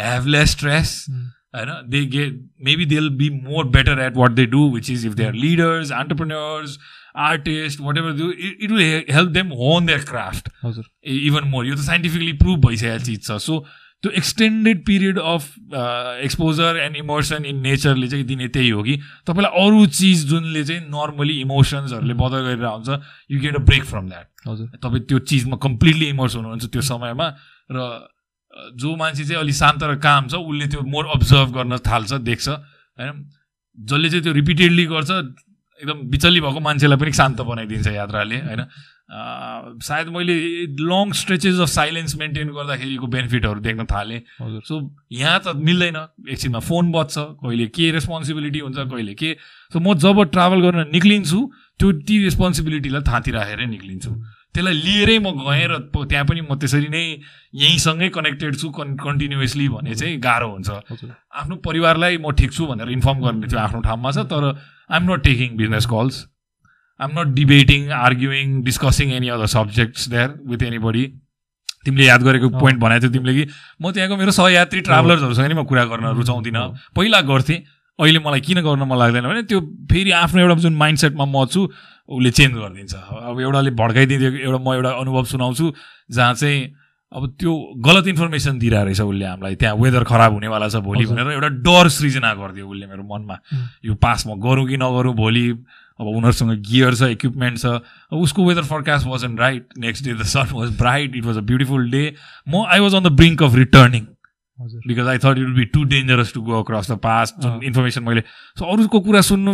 have 0.00 0.26
less 0.26 0.50
stress 0.50 1.06
होइन? 1.10 1.70
They 1.90 2.04
get 2.16 2.40
maybe 2.64 2.86
they 2.86 2.94
will 2.94 3.08
be 3.18 3.30
more 3.30 3.64
better 3.76 4.00
at 4.00 4.16
what 4.16 4.30
they 4.32 4.46
do 4.56 4.68
which 4.74 4.90
is 4.90 5.06
if 5.06 5.12
they 5.14 5.24
are 5.26 5.34
leaders 5.44 5.92
entrepreneurs 5.92 6.78
artist 7.24 7.80
whatever 7.98 8.12
do 8.18 8.30
it 8.30 8.70
will 8.70 9.04
help 9.14 9.30
them 9.30 9.48
hone 9.62 9.86
their 9.86 10.04
craft 10.10 10.48
even 11.04 11.48
more 11.48 11.66
यो 11.66 11.74
त 11.74 11.80
scientifically 11.86 12.32
prove 12.42 12.66
भइसकेको 12.66 13.04
चिज 13.04 13.26
छ। 13.26 13.38
So 13.42 13.64
त्यो 14.04 14.12
extended 14.12 14.84
period 14.86 15.18
of 15.18 15.42
exposure 16.28 16.80
and 16.84 16.96
emotion 16.96 17.44
in 17.48 17.60
नेचरले 17.64 18.08
चाहिँ 18.08 18.24
दिने 18.26 18.48
त्यही 18.52 18.70
हो 18.70 18.82
कि। 18.84 18.96
तपाईँलाई 19.26 19.64
अरू 19.64 19.86
चिज 19.98 20.24
जुनले 20.28 20.64
चाहिँ 20.64 20.80
नर्मली 20.92 21.40
इमोसन्सहरूले 21.40 22.14
बदल 22.14 22.40
गरेर 22.46 22.66
हुन्छ 22.66 22.90
you 23.32 23.40
get 23.40 23.56
a 23.56 23.62
break 23.64 23.84
from 23.84 24.08
that 24.08 24.48
हजुर। 24.48 24.66
तपाईँ 24.82 25.02
त्यो 25.08 25.18
चिजमा 25.32 25.56
कम्प्लिटली 25.58 26.06
इमोस 26.12 26.36
हुनुहुन्छ 26.36 26.64
त्यो 26.68 26.82
समयमा 26.84 27.28
र 27.72 27.78
जो 28.76 28.94
मान्छे 28.96 29.24
चाहिँ 29.24 29.40
अलिक 29.40 29.54
शान्त 29.54 29.82
र 29.82 29.94
काम 29.98 30.28
छ 30.28 30.38
उसले 30.38 30.66
त्यो 30.68 30.80
मोर 30.86 31.04
अब्जर्भ 31.16 31.48
गर्न 31.56 31.76
थाल्छ 31.82 32.12
देख्छ 32.22 32.48
होइन? 32.48 33.16
जसले 33.78 34.08
चाहिँ 34.10 34.22
त्यो 34.22 34.32
रिपिटेडली 34.32 34.84
गर्छ 34.86 35.10
एकदम 35.10 35.98
बिचल्ली 36.12 36.40
भएको 36.40 36.60
मान्छेलाई 36.60 36.98
पनि 36.98 37.12
शान्त 37.12 37.40
बनाइदिन्छ 37.42 37.86
यात्राले 37.88 38.36
होइन? 38.46 38.62
सायद 39.08 40.08
मैले 40.08 40.34
long 40.80 41.12
stretches 41.12 41.58
of 41.60 41.68
silence 41.68 42.16
maintain 42.18 42.48
गर्दाखेरिको 42.56 43.06
बेनिफिटहरू 43.06 43.60
देख्न 43.60 43.84
थालेँ। 43.86 44.20
सो 44.40 44.80
यहाँ 45.12 45.40
त 45.46 45.56
मिल्दैन। 45.56 45.96
एकछिनमा 46.30 46.58
फोन 46.58 46.92
बज्छ 46.92 47.14
कहिले 47.44 47.66
के 47.68 47.90
रेस्पोन्सिबिलिटी 47.90 48.58
हुन्छ 48.58 48.78
कहिले 48.78 49.14
के। 49.14 49.36
सो 49.72 49.80
म 49.80 49.94
जब 49.94 50.22
ट्राभल 50.32 50.60
गर्न 50.60 50.88
निक्लिन्छु 50.92 51.40
त्यो 51.80 51.92
ती 52.08 52.22
रेस्पोन्सिबिलिटीलाई 52.24 53.02
थाँती 53.04 53.30
राखेरै 53.36 53.66
निक्लिन्छु। 53.66 54.10
त्यसलाई 54.54 54.74
लिएरै 54.74 55.18
म 55.18 55.36
गएँ 55.36 55.66
र 55.68 55.78
त्यहाँ 55.92 56.24
पनि 56.24 56.40
म 56.40 56.54
त्यसरी 56.56 56.88
नै 56.88 57.04
यहीँसँगै 57.54 58.08
कनेक्टेड 58.08 58.56
छु 58.56 58.70
कन् 58.70 58.96
कन्टिन्युसली 58.96 59.68
भने 59.68 59.94
चाहिँ 59.94 60.16
गाह्रो 60.16 60.48
हुन्छ। 60.48 60.70
आफ्नो 61.34 61.56
परिवारलाई 61.60 62.16
म 62.18 62.30
ठिक 62.32 62.52
छु 62.52 62.66
भनेर 62.66 62.88
इन्फर्म 62.88 63.18
गर्ने 63.20 63.46
त्यो 63.50 63.58
आफ्नो 63.58 63.80
ठाउँमा 63.82 64.10
छ 64.10 64.18
तर 64.30 64.44
I'm 64.90 65.04
not 65.12 65.22
taking 65.22 65.56
business 65.58 65.86
calls 65.90 66.16
I'm 67.00 67.18
not 67.18 67.34
debating 67.34 67.90
arguing 67.90 68.62
discussing 68.64 69.12
any 69.12 69.28
other 69.36 69.46
subjects 69.50 70.08
there 70.08 70.28
with 70.48 70.62
anybody 70.78 71.04
तिमीले 71.84 72.04
याद 72.06 72.22
गरेको 72.22 72.48
पोइन्ट 72.60 72.80
भनेको 72.80 73.00
थियो 73.02 73.12
तिमीले 73.12 73.34
कि 73.34 73.44
म 73.82 73.90
त्यहाँको 73.92 74.16
मेरो 74.16 74.32
सहयात्री 74.32 74.80
ट्राभलर्सहरूसँग 74.88 75.48
नि 75.48 75.54
म 75.54 75.64
कुरा 75.64 75.84
गर्न 75.84 76.14
रुचाउँदिनँ। 76.16 76.94
पहिला 76.96 77.20
गर्थेँ 77.30 77.58
अहिले 77.98 78.18
मलाई 78.18 78.40
किन 78.40 78.60
गर्न 78.62 78.82
मन 78.88 78.98
लाग्दैन 78.98 79.26
भने 79.26 79.42
त्यो 79.50 79.60
फेरि 79.90 80.10
आफ्नो 80.22 80.40
एउटा 80.40 80.54
जुन 80.62 80.74
माइन्ड 80.74 80.98
सेटमा 80.98 81.24
म 81.24 81.44
छु 81.46 81.60
उसले 82.08 82.30
चेन्ज 82.30 82.54
गरिदिन्छ। 82.54 82.94
अब 82.94 83.40
एउटाले 83.40 83.70
भड्काइदिन्छ 83.74 84.22
एउटा 84.22 84.58
म 84.58 84.68
एउटा 84.78 84.90
अनुभव 85.02 85.24
सुनाउँछु 85.34 85.66
जहाँ 86.10 86.34
चाहिँ 86.34 86.58
अब 87.12 87.22
त्यो 87.38 87.52
गलत 87.86 88.06
इन्फर्मेसन 88.10 88.58
दिइरहेको 88.58 88.84
रहेछ 88.86 89.00
उसले 89.00 89.24
हामीलाई। 89.24 89.54
त्यहाँ 89.54 89.76
वेदर 89.76 90.04
खराब 90.04 90.32
हुनेवाला 90.34 90.68
छ 90.68 90.82
भोलि 90.82 91.06
भनेर 91.06 91.30
एउटा 91.38 91.48
डर 91.62 91.88
सृजना 91.88 92.34
गरिदियो 92.34 92.66
उसले 92.66 92.86
मेरो 92.86 93.02
मनमा। 93.06 93.36
यो 93.84 93.94
पास 93.94 94.26
म 94.26 94.34
गरौँ 94.42 94.66
कि 94.66 94.76
नगरौँ 94.76 95.14
भोलि 95.14 95.46
अब 96.00 96.06
उनीहरूसँग 96.06 96.50
गियर 96.70 96.94
छ 96.94 97.10
इक्विपमेन्ट 97.10 97.58
छ। 97.58 97.66
अब 97.66 98.18
उसको 98.20 98.46
weather 98.46 98.62
forecast 98.64 99.06
was 99.06 99.24
an 99.24 99.38
right 99.38 99.78
next 99.78 100.04
day 100.04 100.14
the 100.14 100.22
sun 100.32 100.48
was 100.54 100.76
bright 100.78 101.16
it 101.16 101.24
was 101.24 101.36
a 101.36 101.46
beautiful 101.52 101.90
day 101.90 102.02
म 102.48 102.64
I 102.68 102.80
was 102.80 102.94
on 102.94 103.02
the 103.04 103.12
brink 103.20 103.42
of 103.42 103.54
returning 103.56 104.06
because 104.86 105.06
I 105.08 105.18
thought 105.18 105.38
it 105.38 105.44
will 105.44 105.54
be 105.54 105.64
too 105.74 105.82
dangerous 105.84 106.32
to 106.34 106.40
go 106.42 106.62
across 106.62 106.90
the 106.90 106.96
past 107.04 107.46
information 107.64 108.02
मैले 108.04 108.22
so 108.58 108.64
अरूको 108.72 109.00
कुरा 109.00 109.20
सुन्नु 109.28 109.52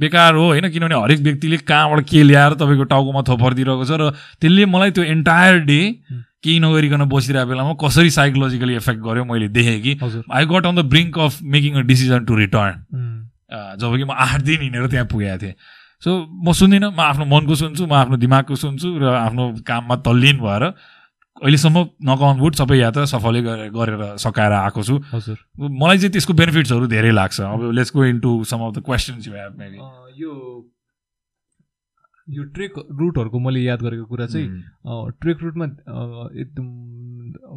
बेकार 0.00 0.34
हो 0.34 0.44
होइन? 0.44 0.68
किनभने 0.70 0.94
हरेक 0.94 1.20
व्यक्तिले 1.20 1.56
कहाँबाट 1.70 2.04
के 2.10 2.22
ल्याएर 2.22 2.54
तपाईँको 2.62 2.84
टाउकोमा 2.92 3.22
थोपरिदिरहेको 3.28 3.84
छ 3.84 4.00
र 4.00 4.10
त्यसले 4.40 4.66
मलाई 4.66 4.90
त्यो 4.90 5.04
एन्टायर 5.14 5.58
डे 5.64 5.80
केही 6.44 6.58
नगरिकन 6.60 7.04
बसिरहेको 7.08 7.48
बेलामा 7.48 7.72
कसरी 7.80 8.10
साइकोलोजिकली 8.16 8.76
इफेक्ट 8.76 9.00
गर्यो 9.02 9.24
मैले 9.24 9.48
देखेँ 9.56 9.80
कि 9.82 9.94
I 10.32 10.46
got 10.52 10.66
on 10.66 10.76
the 10.76 10.84
brink 10.92 11.18
of 11.18 11.38
making 11.56 11.74
a 11.74 11.86
decision 11.88 12.24
to 12.24 12.36
return 12.36 12.84
जब 13.50 13.96
कि 13.96 14.04
म 14.04 14.12
आठ 14.12 14.40
दिन 14.42 14.60
हिँडेर 14.62 14.86
त्यहाँ 14.86 15.06
पुगेको 15.06 15.38
थिएँ। 15.42 15.54
सो 16.02 16.10
म 16.28 16.52
सुन्दिनँ 16.52 16.90
म 16.90 17.00
आफ्नो 17.00 17.24
मनको 17.24 17.54
सुन्छु 17.54 17.86
म 17.86 17.92
आफ्नो 17.94 18.16
दिमागको 18.16 18.54
सुन्छु 18.56 18.88
र 18.98 19.04
आफ्नो 19.06 19.44
काममा 19.64 19.96
तल्लिन 20.02 20.38
भएर 20.38 20.64
अहिलेसम्म 21.36 21.76
नकाउन 22.08 22.36
बुट 22.40 22.54
सबै 22.56 22.76
यात्रा 22.78 23.04
सफलै 23.12 23.40
गरेर 23.72 24.16
सकाएर 24.16 24.52
आएको 24.52 24.82
छु। 24.82 24.94
हजुर। 25.12 25.36
मलाई 25.60 25.98
चाहिँ 25.98 26.12
त्यसको 26.12 26.32
बेनिफिट्सहरू 26.32 26.86
धेरै 26.88 27.10
लाग्छ। 27.12 27.40
अब 27.40 27.60
let's 27.76 27.92
go 27.92 28.04
into 28.20 28.32
some 28.44 28.60
of 28.64 28.72
the 28.76 28.82
questions 28.84 29.28
you 29.28 29.34
have 29.36 29.52
maybe 29.60 29.78
यो 30.20 30.32
यो 32.28 32.42
ट्रेक 32.56 32.72
रुटहरूको 33.00 33.38
मैले 33.38 33.60
याद 33.60 33.80
गरेको 33.82 34.04
कुरा 34.08 34.26
चाहिँ 34.26 34.48
ट्रेक 35.20 35.38
रुटमा 35.42 35.64
एकदम 35.64 36.66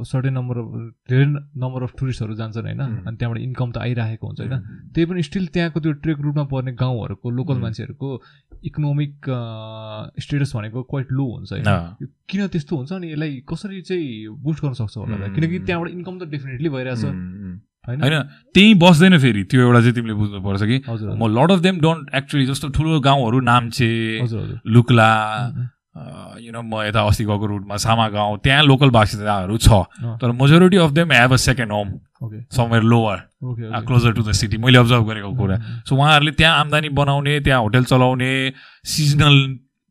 सर्टेन 0.04 0.34
नम्बर 0.34 0.58
अफ 0.58 0.68
धेरै 1.10 1.26
नम्बर 1.26 1.84
अफ 1.84 1.94
टुरिस्टहरू 2.00 2.34
जान्छन् 2.36 2.66
होइन? 2.66 2.82
अनि 3.08 3.18
त्यहाँबाट 3.18 3.42
इन्कम 3.44 3.72
त 3.72 3.78
आइरहेको 3.78 4.28
हुन्छ 4.28 4.40
होइन? 4.42 4.56
त्यही 4.94 5.06
पनि 5.06 5.24
स्टिल 5.24 5.46
त्यहाँको 5.48 5.80
त्यो 5.80 5.92
ट्रेक 6.04 6.18
रुटमा 6.20 6.44
पर्ने 6.44 6.72
गाउँहरूको 6.74 7.30
लोकल 7.30 7.58
मान्छेहरूको 7.60 8.10
इकोनोमिक 8.66 9.14
स्टेटस 10.20 10.56
भनेको 10.56 10.84
क्वाइट 10.84 11.08
लो 11.12 11.26
हुन्छ 11.36 11.52
होइन? 11.54 11.68
किन 12.30 12.48
त्यस्तो 12.48 12.76
हुन्छ 12.76 12.92
अनि 12.94 13.12
यसलाई 13.12 13.42
कसरी 13.50 13.82
चाहिँ 13.82 14.28
बुस्ट 14.44 14.64
गर्न 14.64 14.74
सक्छ 14.74 14.98
होला 14.98 15.28
किनकि 15.36 15.60
त्यहाँबाट 15.60 15.90
इन्कम 15.92 16.20
त 16.20 16.30
डेफिनेटली 16.30 16.70
भइरहेछ। 16.70 17.04
होइन? 17.90 18.16
त्यहीँ 18.54 18.76
बस्दैन 18.76 19.18
फेरि 19.18 19.44
त्यो 19.44 19.62
एउटा 19.62 19.80
चाहिँ 19.80 19.94
तिमीले 19.94 20.14
बुझ्नुपर्छ 20.14 20.64
कि 20.64 20.78
म 21.18 21.28
lot 21.28 21.52
of 21.52 21.60
them 21.60 21.80
don't 21.80 22.16
actually 22.16 22.46
जस्तो 22.46 22.70
ठुलो 22.70 23.00
गाउँहरू 23.00 23.40
नाम्चे 23.40 23.90
लुक्ला 24.68 25.10
यु 26.42 26.52
नो 26.52 26.62
म 26.62 26.84
यता 26.88 27.02
अस्ति 27.04 27.24
गएको 27.26 27.46
रुटमा 27.46 27.78
सामा 27.78 28.08
गाउँ 28.10 28.38
त्यहाँ 28.44 28.64
लोकल 28.64 28.90
बासिन्दाहरू 28.92 29.58
छ 29.58 29.70
तर 30.22 30.32
majority 30.42 30.78
of 30.78 30.92
them 30.92 31.12
have 31.12 31.34
a 31.34 31.36
second 31.48 31.72
home 31.72 31.88
somewhere 32.52 32.84
lower 32.84 33.18
closer 33.88 34.12
to 34.14 34.24
the 34.24 34.32
city 34.36 34.58
मैले 34.60 34.78
अब्जर्भ 34.80 35.08
गरेको 35.10 35.32
कुरा। 35.36 35.58
सो 35.88 35.96
उहाँहरूले 35.96 36.32
त्यहाँ 36.32 36.60
आम्दानी 36.60 36.90
बनाउने 36.96 37.40
त्यहाँ 37.40 37.62
होटेल 37.62 37.84
चलाउने 37.92 38.32
सिजनल 38.86 39.38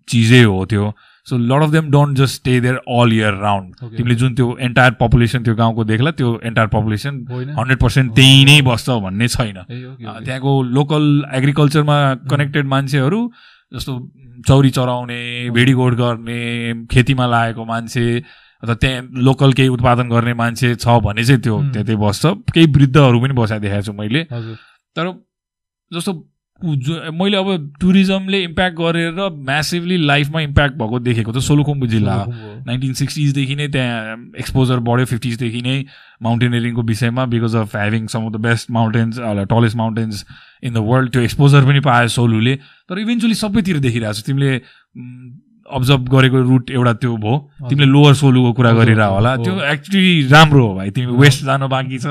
चिजै 0.09 0.43
हो 0.43 0.65
त्यो। 0.65 0.93
So 1.27 1.37
lot 1.39 1.63
of 1.63 1.71
them 1.71 1.91
don't 1.91 2.17
just 2.19 2.35
stay 2.35 2.61
there 2.61 2.77
all 2.89 3.13
year 3.13 3.35
round 3.41 3.75
तिमीले 3.97 4.15
जुन 4.15 4.35
त्यो 4.35 4.57
एन्टायर 4.61 4.93
पपुलेसन 5.01 5.43
त्यो 5.45 5.55
गाउँको 5.55 5.85
देख्ला 5.85 6.11
त्यो 6.21 6.29
एन्टायर 6.45 6.69
पपुलेसन 6.69 7.15
हन्ड्रेड 7.59 7.79
पर्सेन्ट 7.79 8.15
त्यहीँ 8.15 8.45
नै 8.45 8.61
बस्छ 8.65 8.89
भन्ने 9.05 9.29
छैन। 9.29 9.59
त्यहाँको 9.69 10.63
लोकल 10.77 11.05
एग्रिकल्चरमा 11.35 11.99
कनेक्टेड 12.31 12.67
मान्छेहरू 12.67 13.21
जस्तो 13.73 13.93
चौरी 14.49 14.71
चराउने 14.71 15.51
भेडीगोड 15.51 15.95
गर्ने 15.95 16.41
खेतीमा 16.91 17.27
लागेको 17.27 17.65
मान्छे 17.65 18.05
अथवा 18.63 18.75
त्यहाँ 18.75 19.03
लोकल 19.23 19.53
केही 19.53 19.69
उत्पादन 19.69 20.09
गर्ने 20.09 20.35
मान्छे 20.35 20.75
छ 20.75 20.89
भने 21.05 21.25
चाहिँ 21.25 21.43
त्यो 21.43 21.57
त्यतै 21.75 21.97
बस्छ। 21.97 22.27
केही 22.55 22.67
वृद्धहरू 22.67 23.21
पनि 23.21 23.35
बसाइ 23.35 23.59
देखाएको 23.61 23.87
छु 23.87 23.93
मैले। 23.93 24.25
तर 24.97 25.07
जस्तो 25.93 26.13
जो- 26.65 27.21
मैले 27.21 27.37
अब 27.37 27.75
टुरिज्मले 27.81 28.43
इम्प्याक्ट 28.43 28.79
गरेर 28.79 29.13
म्यासिभली 29.33 29.97
लाइफमा 29.97 30.41
इम्प्याक्ट 30.41 30.75
भएको 30.75 30.99
देखेको 30.99 31.33
त 31.33 31.39
सोलुखुम्बु 31.39 31.87
जिल्ला 31.87 32.25
नाइन्टिन 32.67 32.93
सिक्सटिजदेखि 32.93 33.57
नै 33.57 33.69
त्यहाँ 33.69 34.31
एक्सपोजर 34.39 34.79
बढ्यो 34.79 35.07
फिफ्टिजदेखि 35.07 35.63
नै 35.63 35.85
माउन्टेनियरिङको 36.23 36.83
विषयमा 36.83 37.25
because 37.25 37.57
of 37.57 37.77
having 37.77 38.07
some 38.07 38.27
of 38.27 38.33
the 38.33 38.37
best 38.37 38.71
mountains 38.71 39.19
tallest 39.21 39.77
mountains 39.77 40.27
in 40.63 40.75
the 40.75 40.77
world 40.77 41.13
त्यो 41.13 41.23
एक्सपोजर 41.23 41.65
पनि 41.65 41.81
पायो 41.81 42.09
सोलुले। 42.09 42.57
तर 42.89 42.99
इभेन्चुली 42.99 43.35
सबैतिर 43.35 43.79
देखिरहेको 43.79 44.13
छ। 44.13 44.25
तिमीले 44.25 44.59
अब्जर्भ 45.69 46.09
गरेको 46.09 46.39
रुट 46.49 46.71
एउटा 46.71 46.93
त्यो 47.03 47.17
भयो। 47.17 47.37
तिमीले 47.69 47.87
लोवर 47.93 48.15
सोलुको 48.15 48.53
कुरा 48.53 48.73
गरिरह 48.73 49.07
होला। 49.07 49.37
त्यो 49.45 49.55
एक्चुली 49.73 50.03
राम्रो 50.29 50.63
हो 50.67 50.75
भाइ। 50.75 50.91
तिमी 50.91 51.13
वेस्ट 51.17 51.45
जानु 51.45 51.69
बाँकी 51.69 51.99
छ। 51.99 52.07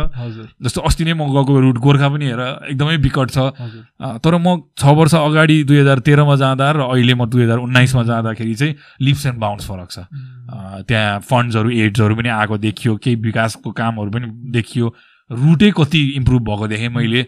जस्तो 0.62 0.82
अस्ति 0.82 1.04
नै 1.06 1.14
म 1.14 1.28
गएको 1.34 1.60
रुट 1.60 1.78
गोर्खा 1.78 2.08
पनि 2.10 2.26
हेर 2.26 2.42
एकदमै 2.72 2.98
विकट 3.02 3.28
छ। 3.32 3.38
तर 4.22 4.34
म 4.38 4.70
छ 4.78 4.84
वर्ष 4.86 5.16
अगाडि 5.16 5.64
दुई 5.64 5.78
हजार 5.80 6.00
तेह्रमा 6.06 6.36
जाँदा 6.38 6.66
र 6.72 6.80
अहिले 6.88 7.14
म 7.14 7.26
दुई 7.26 7.44
हजार 7.44 7.58
उन्नाइसमा 7.66 8.04
जाँदाखेरि 8.04 8.56
चाहिँ 8.56 8.76
लिप्स 9.02 9.26
एन्ड 9.26 9.40
बााउन्स 9.40 9.66
फरक 9.68 9.90
छ। 9.92 9.98
त्यहाँ 10.88 11.20
फन्ड्सहरू 11.28 11.70
एड्सहरू 11.70 12.16
पनि 12.16 12.30
आएको 12.30 12.58
देखियो 12.58 12.96
केही 12.98 13.16
विकासको 13.26 13.72
कामहरू 13.72 14.10
पनि 14.12 14.28
देखियो। 14.54 14.94
रुटै 15.30 15.72
कति 15.78 16.02
इम्प्रुभ 16.16 16.42
भएको 16.42 16.68
देखेँ 16.68 16.90
मैले। 16.90 17.26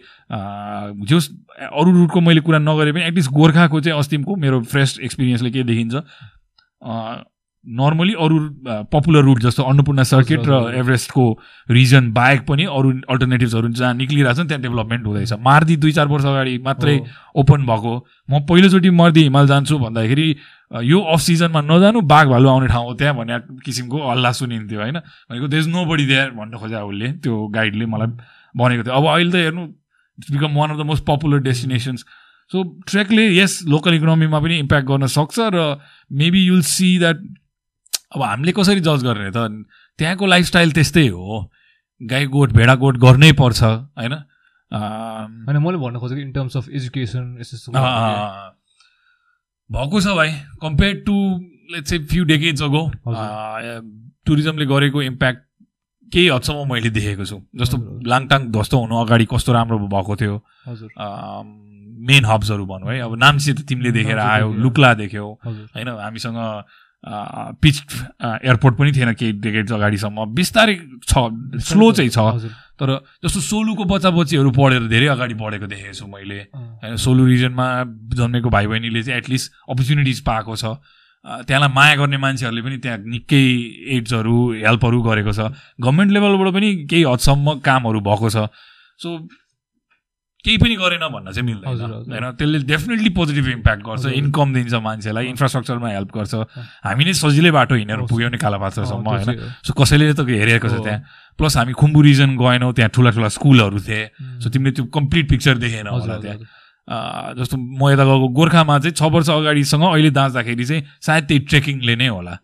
जस 1.06 1.28
अरू 1.60 1.90
रुटको 1.92 2.20
मैले 2.20 2.40
कुरा 2.40 2.58
नगरे 2.58 2.92
पनि 2.92 3.04
एटलिस्ट 3.04 3.30
गोर्खाको 3.30 3.80
चाहिँ 3.80 3.98
अस्तिमको 3.98 4.36
मेरो 4.36 4.60
फ्रेस 4.64 4.98
एक्सपिरियन्सले 5.02 5.50
के 5.50 5.62
देखिन्छ। 5.64 5.94
नर्मली 7.66 8.12
अरू 8.16 8.38
पपुलर 8.88 9.22
रुट 9.24 9.38
जस्तो 9.40 9.62
अन्नपूर्ण 9.62 10.02
सर्किट 10.02 10.40
र। 10.46 10.72
एभरेस्टको 10.74 11.24
रिजन 11.70 12.10
बाहेक 12.12 12.40
पनि 12.48 12.64
अरू 12.64 12.90
अल्टरनेटिभ्सहरू 13.04 13.68
जहाँ 13.70 13.94
निक्लिरहेको 13.94 14.34
छ 14.34 14.40
नि 14.40 14.48
त्यहाँ 14.48 14.62
डेभलपमेन्ट 14.62 15.06
हुँदैछ। 15.06 15.32
मार्दी 15.38 15.76
दुई 15.76 15.92
चार 15.92 16.08
वर्ष 16.08 16.24
अगाडि 16.24 16.56
मात्रै 16.64 16.96
ओपन 17.36 17.66
भएको। 17.66 17.92
म 18.30 18.40
पहिलोचोटि 18.48 18.90
मर्दी 18.90 19.22
हिमाल 19.22 19.46
जान्छु 19.46 19.78
भन्दाखेरि 19.78 20.28
यो 20.88 20.98
अफ 21.12 21.20
सिजनमा 21.20 21.60
नजानु 21.60 22.00
बाघ 22.00 22.26
भालु 22.28 22.48
आउने 22.48 22.68
ठाउँ 22.68 22.86
हो 22.86 22.94
त्यहाँ 22.96 23.14
भन्ने 23.16 23.38
किसिमको 23.60 23.98
हल्ला 24.08 24.32
सुनिन्थ्यो 24.40 24.80
होइन? 24.80 24.96
भनेको 25.28 25.48
देज 25.52 25.68
नो 25.68 25.84
बडी 25.84 26.06
देयर 26.06 26.30
भन्न 26.32 26.56
खोजे 26.56 26.80
उसले 26.80 27.08
त्यो 27.20 27.34
गाइडले 27.52 27.86
मलाई 27.86 28.08
भनेको 28.56 28.82
थियो। 28.88 28.94
अब 28.94 29.04
अहिले 29.04 29.30
त 29.30 29.36
हेर्नु 29.36 29.62
it's 30.18 30.30
become 30.32 30.50
one 30.56 30.70
of 30.70 30.78
the 30.80 30.88
most 30.88 31.04
popular 31.04 31.38
destinations 31.44 32.04
so 32.50 32.62
ट्रेकले 32.88 33.24
यस 33.36 33.52
लोकल 33.68 33.94
इकोनोमीमा 33.94 34.38
पनि 34.40 34.56
इम्प्याक्ट 34.64 34.86
गर्न 34.88 35.06
सक्छ 35.06 35.38
र 35.54 35.76
मेबी 36.08 36.40
युल 36.46 36.62
सी 36.66 36.98
द्याट 36.98 37.18
अब 38.12 38.22
हामीले 38.22 38.52
कसरी 38.52 38.80
जज 38.80 39.02
गर्ने 39.04 39.30
त? 39.30 39.38
त्यहाँको 39.98 40.26
लाइफस्टाइल 40.26 40.72
त्यस्तै 40.72 41.06
हो। 41.08 41.50
गाई 42.00 42.26
गोठ 42.26 42.52
भेडा 42.52 42.74
गोठ 42.74 42.96
गर्नै 42.96 43.32
पर्छ 43.38 43.62
होइन? 43.62 44.14
होइन 44.72 45.56
मैले 45.62 45.78
भन्न 45.78 45.98
खोजेको 45.98 46.20
इन 46.20 46.32
टर्म्स 46.32 46.56
अफ 46.56 46.68
एजुकेसन 46.70 47.24
भएको 49.70 50.00
छ 50.00 50.06
भाइ। 50.16 50.30
कम्पेयर 50.62 50.94
टु 51.06 51.16
लेट्स 51.72 51.90
चाहिँ 51.90 52.06
फ्यु 52.06 52.24
डेकेड्स 52.24 52.62
अगो 52.62 52.82
टुरिज्मले 54.26 54.66
गरेको 54.66 55.02
इम्प्याक्ट 55.02 55.40
केही 56.12 56.28
हदसम्म 56.28 56.72
मैले 56.72 56.90
देखेको 56.90 57.24
छु। 57.24 57.38
जस्तो। 57.54 57.76
लाङटाङ 58.02 58.40
ध्वस्त 58.50 58.74
हुनु 58.74 58.94
अगाडि 58.98 59.26
कस्तो 59.30 59.52
राम्रो 59.52 59.78
भएको 59.86 60.16
थियो। 60.16 60.36
हजुर। 60.66 60.90
मेन 62.06 62.24
हब्सहरू 62.24 62.66
भनौँ 62.66 62.90
है। 62.90 62.98
अब 63.00 63.14
नाम्ची 63.14 63.52
त 63.52 63.60
तिमीले 63.68 63.90
देखेर 63.92 64.18
आयो। 64.18 64.50
लुक्ला 64.50 64.90
देख्यौ 64.98 65.26
होइन? 65.46 65.88
हामीसँग 65.88 66.38
पिच 67.04 67.76
एयरपोर्ट 68.22 68.74
पनि 68.76 68.92
थिएन 68.92 69.12
केही 69.14 69.32
डेकेड्स 69.40 69.72
अगाडिसम्म। 69.72 70.24
बिस्तारै 70.34 70.76
छ 71.02 71.14
स्लो 71.64 71.92
चाहिँ 71.92 72.10
छ। 72.10 72.52
तर 72.80 72.90
जस्तो 73.24 73.40
सोलुको 73.40 73.84
बच्चा 73.84 74.10
बच्चीहरू 74.10 74.50
पढेर 74.52 74.88
धेरै 74.88 75.06
अगाडि 75.12 75.34
बढेको 75.34 75.66
देखेको 75.66 75.92
छु 75.92 76.06
मैले 76.06 76.38
होइन 76.52 76.96
सोलु 76.96 77.24
रिजनमा 77.26 77.66
जन्मेको 78.16 78.48
भाइ 78.50 78.66
बहिनीले 78.66 79.02
चाहिँ 79.02 79.18
एटलिस्ट 79.18 79.52
अपर्च्युनिटिज 79.68 80.20
पाएको 80.24 80.56
छ। 80.56 80.64
त्यहाँलाई 81.24 81.72
माया 81.72 81.94
गर्ने 81.96 82.16
मान्छेहरूले 82.16 82.62
पनि 82.62 82.76
त्यहाँ 82.80 82.98
निकै 83.04 83.44
एड्सहरू 83.96 84.36
हेल्पहरू 84.64 85.02
गरेको 85.02 85.32
छ। 85.32 85.52
गभर्मेन्ट 85.76 86.12
लेभलबाट 86.12 86.52
पनि 86.56 86.68
केही 86.88 87.02
हदसम्म 87.04 87.60
कामहरू 87.60 88.00
भएको 88.00 88.28
छ। 88.28 88.48
सो 89.00 89.08
केही 90.44 90.56
पनि 90.56 90.74
गरेन 90.76 91.04
भन्न 91.12 91.32
चाहिँ 91.32 91.46
मिल्दैन। 91.46 91.68
होइन 92.08 92.24
त्यसले 92.32 92.58
डेफिनेटली 92.64 93.10
पोजिटिभ 93.12 93.46
इम्प्याक्ट 93.60 93.82
गर्छ। 93.84 94.04
इन्कम 94.20 94.48
दिन्छ 94.54 94.74
मान्छेलाई 94.80 95.24
इन्फ्रास्ट्रक्चरमा 95.32 95.88
हेल्प 95.90 96.10
गर्छ 96.16 96.34
हामी 96.84 97.04
नै 97.04 97.12
सजिलै 97.12 97.50
बाटो 97.52 97.74
हिँडेर। 97.76 98.00
पुग्यौँ 98.08 98.30
नि 98.30 98.38
कालापात्रसम्म 98.40 99.04
होइन। 99.04 99.30
सो 99.60 99.70
कसैले 99.76 100.12
त 100.16 100.24
हेरेको 100.24 100.68
छ। 100.68 100.80
त्यहाँ 100.80 101.00
प्लस 101.38 101.56
हामी 101.56 101.72
खुम्बु 101.76 102.00
रिजन 102.02 102.30
गएनौँ 102.36 102.72
त्यहाँ 102.72 102.90
ठुला 102.94 103.10
ठुला 103.16 103.28
स्कुलहरू 103.36 103.80
थिए 103.80 104.02
सो 104.40 104.48
तिमीले 104.48 104.72
त्यो 104.76 104.84
कम्प्लिट 104.88 105.24
पिक्चर 105.28 105.54
देखेन 105.60 105.86
होला 105.88 106.16
त्यहाँ 106.20 106.38
जस्तो 106.90 107.56
म 107.56 107.90
यता 107.90 108.04
गएको 108.04 108.28
गोर्खामा 108.34 108.78
चाहिँ 108.78 108.94
छ 108.98 109.02
वर्ष 109.14 109.30
अगाडिसँग 109.30 109.82
अहिले 109.84 110.10
दाँच्दाखेरि 110.10 110.64
चाहिँ 110.64 110.82
सायद 111.06 111.24
त्यही 111.24 111.40
ट्रेकिङले 111.46 111.94
नै 111.96 112.08
होला। 112.08 112.34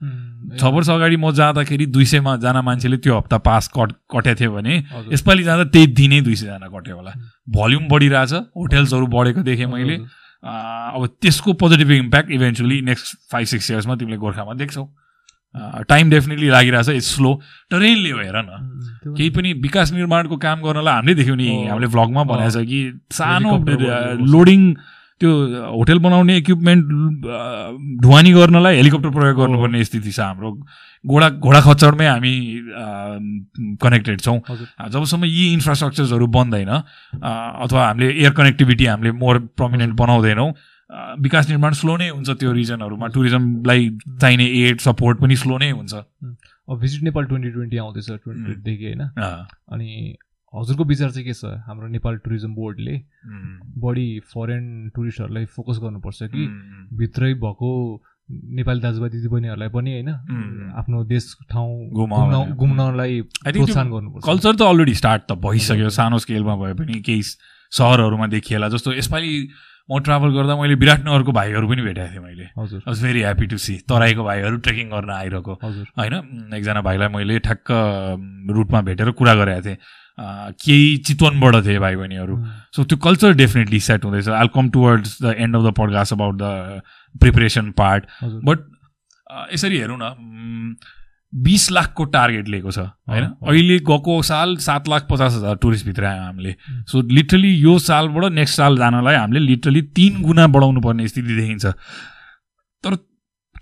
छ 0.55 0.63
वर्ष 0.63 0.89
अगाडि 0.91 1.17
म 1.17 1.31
जाँदाखेरि 1.35 1.87
दुई 1.91 2.05
सयमा 2.07 2.37
जना 2.39 2.63
मान्छेले 2.63 2.97
त्यो 3.03 3.17
हप्ता 3.17 3.39
पास 3.43 3.69
कट 3.75 3.93
कटेको 4.07 4.39
थियो 4.39 4.51
भने। 4.55 4.75
यसपालि 5.13 5.43
जाँदा 5.43 5.65
त्यही 5.75 5.87
दिनै 5.99 6.21
दुई 6.23 6.37
सयजना 6.37 6.69
कट्यो 6.71 6.97
होला। 6.97 7.13
भल्युम 7.51 7.89
बढिरहेछ 7.91 8.33
होटेल्सहरू 8.55 9.07
बढेको 9.11 9.43
देखेँ 9.43 9.67
मैले। 9.67 9.97
अब 10.47 11.07
त्यसको 11.23 11.53
positive 11.59 11.91
impact 11.91 12.31
eventually 12.31 12.81
next 12.87 13.17
five 13.33 13.47
six 13.51 13.71
इयर्समा 13.71 13.95
तिमीले 13.99 14.17
गोर्खामा 14.17 14.55
देख्छौ। 14.55 14.85
टाइम 15.89 16.11
डेफिनेटली 16.11 16.49
लागिरहेछ 16.49 16.89
इट्स 16.89 17.15
स्लो। 17.17 17.41
टरेनले 17.71 18.11
हो 18.11 18.19
हेर 18.21 18.37
न। 18.37 18.76
केही 19.07 19.31
पनि 19.31 19.53
विकास 19.63 19.93
निर्माणको 19.93 20.37
काम 20.37 20.59
गर्नलाई 20.67 20.95
हामीले 20.95 21.15
देख्यौँ 21.15 21.37
नि। 21.37 21.49
हामीले 21.71 21.87
भ्लगमा 21.95 22.23
भनेको 22.27 22.51
छ 22.51 22.67
कि 22.67 22.81
सानो 23.13 23.57
लोडिङ 24.27 24.61
त्यो 25.21 25.31
होटेल 25.73 25.99
बनाउने 26.05 26.37
इक्विपमेन्ट 26.37 26.85
ढुवानी 28.03 28.33
गर्नलाई 28.33 28.77
हेलिकप्टर 28.77 29.11
प्रयोग 29.11 29.37
गर्नुपर्ने 29.39 29.85
स्थिति 29.85 30.13
छ 30.13 30.21
हाम्रो। 30.21 30.51
घोडा 31.05 31.29
घोडा 31.41 31.61
खच्चडमै 31.61 32.07
हामी 32.07 32.35
कनेक्टेड 33.81 34.21
छौँ। 34.21 34.39
जबसम्म 34.93 35.25
यी 35.25 35.53
इन्फ्रास्ट्रक्चर्सहरू 35.53 36.27
बन्दैन 36.37 36.69
अथवा 36.69 37.87
हामीले 37.87 38.13
एयर 38.13 38.33
कनेक्टिभिटी 38.37 38.85
हामीले 38.87 39.13
मोर 39.17 39.39
प्रमिनेन्ट 39.57 39.95
बनाउँदैनौँ 39.97 40.51
विकास 41.23 41.49
निर्माण 41.49 41.73
स्लो 41.73 41.97
नै 41.97 42.09
हुन्छ 42.09 42.31
त्यो 42.31 42.53
रिजनहरूमा 42.53 43.07
टुरिज्मलाई 43.15 43.89
चाहिने 44.21 44.47
एड 44.61 44.81
सपोर्ट 44.81 45.19
पनि 45.21 45.37
स्लो 45.37 45.59
नै 45.59 45.71
हुन्छ। 45.71 45.95
अब 46.69 46.81
भिजिट 46.81 47.03
नेपाल 47.03 47.25
ट्वेन्टी 47.25 47.51
ट्वेन्टी 47.51 47.77
आउँदैछ 47.79 48.07
ट्वेन्टी 48.07 48.43
ट्वेन्टीदेखि 48.45 48.85
होइन। 48.85 49.03
अनि 49.73 50.17
हजुरको 50.53 50.85
विचार 50.85 51.11
चाहिँ 51.11 51.27
के 51.27 51.35
छ? 51.35 51.45
हाम्रो 51.67 51.89
नेपाल 51.89 52.17
टुरिज्म 52.25 52.55
बोर्डले 52.55 52.97
बढी 53.79 54.09
फरेन 54.27 54.91
टुरिस्टहरूलाई 54.95 55.45
फोकस 55.55 55.79
गर्नुपर्छ 55.83 56.23
कि 56.25 56.47
भित्रै 56.99 57.33
भएको 57.35 57.71
नेपाली 58.29 58.81
दाजुभाइ 58.81 59.11
दिदीबहिनीहरूलाई 59.11 59.69
पनि 59.71 59.91
होइन 59.93 60.09
आफ्नो 60.77 61.03
देश 61.07 61.25
ठाउँ 61.51 61.91
घुमाउन। 61.95 62.53
घुम्नलाई 62.55 63.21
प्रोत्साहन 63.23 63.91
गर्नुपर्छ। 63.91 64.25
कल्चर 64.27 64.55
त 64.55 64.63
अलरेडी 64.65 64.95
स्टार्ट 64.95 65.23
त 65.23 65.33
भइसक्यो। 65.45 65.89
सानो 65.93 66.19
स्केलमा 66.19 66.57
भए 66.57 66.75
पनि 66.75 67.01
केही 67.07 67.23
सहरहरूमा 67.23 68.27
देखिएला 68.29 68.69
जस्तो 68.69 68.93
यसपालि 68.95 69.33
म 69.91 69.99
ट्राभल 70.03 70.31
गर्दा 70.35 70.57
मैले 70.57 70.75
विराटनगरको 70.75 71.33
भाइहरू 71.33 71.69
पनि 71.69 71.83
भेटेको 71.83 72.13
थिएँ 72.13 72.23
मैले। 72.23 72.47
हजुर। 72.59 72.83
Was 72.87 73.03
very 73.03 73.21
happy 73.21 73.47
to 73.47 73.59
see 73.59 73.75
तराईको 73.89 74.25
भाइहरू 74.25 74.57
ट्रेकिङ 74.59 74.89
गर्न 74.91 75.11
आइरहेको। 75.11 75.59
हजुर। 75.63 75.87
होइन? 75.99 76.15
एकजना 76.57 76.81
भाइलाई 76.83 77.09
मैले 77.09 77.39
ठ्याक्क 77.39 77.71
रुटमा 78.57 78.81
भेटेर 78.83 79.11
कुरा 79.15 79.35
गरेको 79.35 79.63
थिएँ। 79.67 79.77
केही 80.19 80.97
चितवनबाट 81.07 81.55
थिए 81.67 81.79
भाइ 81.79 81.97
बहिनीहरू। 81.97 82.37
सो 82.77 82.85
त्यो 82.85 82.99
कल्चर 82.99 83.33
डेफिनेटली 83.37 83.81
सेट 83.81 84.05
हुँदैछ। 84.05 84.29
I'll 84.29 84.49
come 84.55 84.71
towards 84.71 85.23
the 85.23 85.35
end 85.39 85.57
of 85.57 85.63
the 85.63 85.75
podcast 85.79 86.13
about 86.13 86.35
the 86.43 86.83
preparation 87.15 87.71
part 87.79 88.05
but 88.25 88.59
यसरी 89.55 89.79
हेरौँ 89.79 89.99
न। 90.03 90.77
बिस 91.37 91.71
लाखको 91.73 92.05
टार्गेट 92.13 92.49
लिएको 92.49 92.71
छ 92.71 92.79
होइन। 92.79 93.25
अहिले 93.25 93.79
गएको 93.81 94.21
साल 94.23 94.57
सात 94.59 94.89
लाख 94.89 95.07
पचास 95.11 95.35
हजार 95.35 95.57
टुरिस्ट 95.63 95.87
भित्र 95.87 96.05
आयो 96.05 96.23
हामीले. 96.23 96.55
सो 96.89 97.03
लिटरली 97.11 97.53
यो 97.57 97.79
सालबाट 97.81 98.33
नेक्स्ट 98.33 98.57
साल 98.57 98.79
जानलाई 98.79 99.15
हामीले 99.15 99.41
लिटरली 99.43 99.83
तिन 99.97 100.23
गुणा 100.23 100.47
बढाउनु 100.49 100.81
पर्ने 100.81 101.09
स्थिति 101.09 101.37
देखिन्छ। 101.37 101.67
तर 102.85 102.97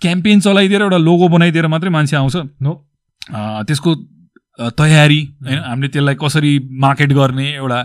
क्याम्पेन 0.02 0.40
चलाइदिएर 0.40 0.82
एउटा 0.82 0.96
लोगो 0.98 1.28
बनाइदिएर 1.28 1.66
मात्रै 1.66 1.90
मान्छे 1.90 2.16
आउँछ। 2.16 2.36
नो 2.62 2.72
त्यसको 3.66 3.94
तयारी 4.78 5.20
होइन? 5.42 5.58
हामीले 5.58 5.88
त्यसलाई 5.88 6.14
कसरी 6.14 6.58
मार्केट 6.80 7.12
गर्ने 7.12 7.50
एउटा 7.52 7.78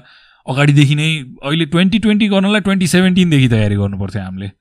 अगाडिदेखि 0.45 0.95
नै 0.95 1.09
अहिले 1.43 1.65
ट्वेन्टी 1.65 1.99
ट्वेन्टी 1.99 2.27
गर्नलाई 2.29 2.61
ट्वेन्टी 2.61 2.87
सेभेन्टिनदेखि 2.87 3.47
तयारी 3.49 3.75
गर्नुपर्थ्यो 3.75 4.21
हामीले। 4.21 4.51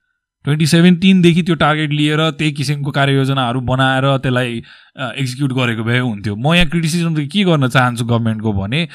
ट्वेन्टी 0.45 0.67
सेभेन्टिनदेखि 0.67 1.43
त्यो 1.43 1.55
टार्गेट 1.61 1.91
लिएर 1.93 2.21
त्यही 2.39 2.53
किसिमको 2.53 2.91
कार्ययोजनाहरू 2.91 3.61
बनाएर 3.61 4.05
त्यसलाई 4.23 4.63
एक्जिक्युट 5.19 5.53
गरेको 5.53 5.85
भए 5.85 5.99
हुन्थ्यो। 5.99 6.37
म 6.37 6.55
यहाँ 6.55 6.69
क्रिटिसिजम 6.69 7.15
के 7.15 7.45
गर्न 7.45 7.69
चाहन्छु 7.69 8.05
गभर्मेन्टको 8.05 8.53
भने 8.53 8.89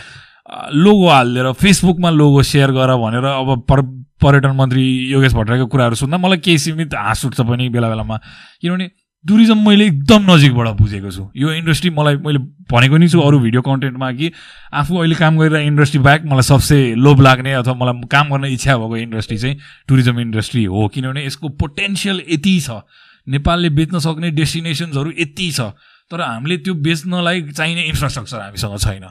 लोगो 0.75 1.08
हालिदिएर 1.10 1.51
फेसबुकमा 1.56 2.10
लोगो 2.10 2.41
सेयर 2.43 2.71
गर 2.71 2.95
भनेर 2.97 3.25
अब 3.25 3.65
पर 3.69 3.82
पर्यटन 4.23 4.56
मन्त्री 4.56 4.84
योगेश 5.12 5.34
भट्टराईको 5.34 5.67
कुराहरू 5.67 5.95
सुन्दा 5.95 6.17
मलाई 6.17 6.38
केही 6.39 6.58
सीमित 6.58 6.93
हाँस 6.95 7.25
उठ्छ 7.25 7.41
पनि 7.41 7.69
बेला 7.69 7.89
बेलामा। 7.89 8.17
किनभने 8.62 8.88
टुरिज्म 9.25 9.57
मैले 9.67 9.86
एकदम 9.88 10.31
नजिकबाट 10.31 10.67
बुझेको 10.77 11.12
छु। 11.12 11.23
यो 11.36 11.51
इन्डस्ट्री 11.53 11.89
मलाई 11.89 12.15
मैले 12.25 12.39
भनेको 12.71 12.97
नि 12.97 13.07
छु 13.07 13.19
अरू 13.19 13.39
भिडियो 13.39 13.62
कन्टेन्टमा 13.62 14.12
कि 14.12 14.31
आफू 14.73 14.97
अहिले 14.97 15.15
काम 15.15 15.38
गरेर 15.39 15.62
इन्डस्ट्री 15.63 15.99
बाहेक 16.03 16.25
मलाई 16.25 16.41
सबसे 16.43 16.77
लोभ 16.95 17.21
लाग्ने 17.21 17.53
अथवा 17.53 17.73
मलाई 17.73 18.07
काम 18.12 18.29
गर्न 18.29 18.45
इच्छा 18.51 18.77
भएको 18.77 18.97
इन्डस्ट्री 18.97 19.38
चाहिँ 19.38 19.57
टुरिज्म 19.88 20.19
इन्डस्ट्री 20.19 20.63
हो। 20.65 20.88
किनभने 20.88 21.25
यसको 21.25 21.49
पोटेन्सियल 21.55 22.21
यति 22.29 22.59
छ। 22.59 22.83
नेपालले 23.27 23.69
बेच्न 23.71 23.99
सक्ने 24.03 24.31
डेस्टिनेसन्सहरू 24.31 25.12
यति 25.19 25.51
छ। 25.51 25.71
तर 26.12 26.21
हामीले 26.21 26.57
त्यो 26.59 26.73
बेच्नलाई 26.83 27.41
चाहिने 27.55 27.83
इन्फ्रास्ट्रक्चर 27.88 28.39
हामीसँग 28.39 28.77
छैन। 28.77 29.03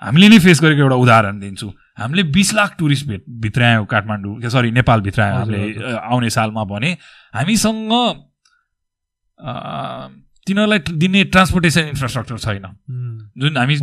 हामीले 0.00 0.28
नै 0.28 0.38
फेस 0.40 0.60
गरेको 0.62 0.80
एउटा 0.80 0.96
उदाहरण 0.96 1.38
दिन्छु। 1.40 1.68
हामीले 2.00 2.22
बिस 2.32 2.54
लाख 2.54 2.76
टुरिस्ट 2.78 3.06
भेट 3.06 3.24
भित्रायौँ 3.28 3.84
काठमाडौँ 3.86 4.48
सरी 4.48 4.70
नेपाल 4.72 5.00
भित्रायौँ 5.04 5.36
हामीले 5.36 5.92
आउने 6.00 6.30
सालमा 6.32 6.64
भने 6.64 6.96
हामीसँग 7.36 7.92
तिनीहरूलाई 9.40 10.78
दिने 11.00 11.24
ट्रान्सपोर्टेसन 11.32 11.84
इन्फ्रास्ट्रक्चर 11.88 12.36
छैन। 12.38 12.64
जुन 13.38 13.56
हामी 13.56 13.74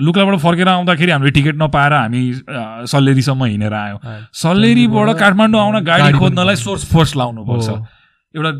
लुक्लाबाट 0.00 0.36
फर्केर 0.40 0.68
आउँदाखेरि 0.68 1.10
हामीले 1.12 1.30
टिकट 1.30 1.56
नपाएर 1.62 1.92
हामी 1.92 2.22
सल्लेरीसम्म 2.92 3.44
हिँडेर 3.44 3.74
आयौँ। 3.74 3.98
सल्लेरीबाट 4.42 5.08
काठमाडौँ 5.18 5.60
आउन 5.60 5.76
गाडी 5.84 6.18
खोज्नलाई 6.18 6.56
सोर्स 6.56 6.82
फोर्स 6.92 7.16
लाउनु 7.16 7.44
पर्छ 7.44 7.68
एउटा 8.34 8.50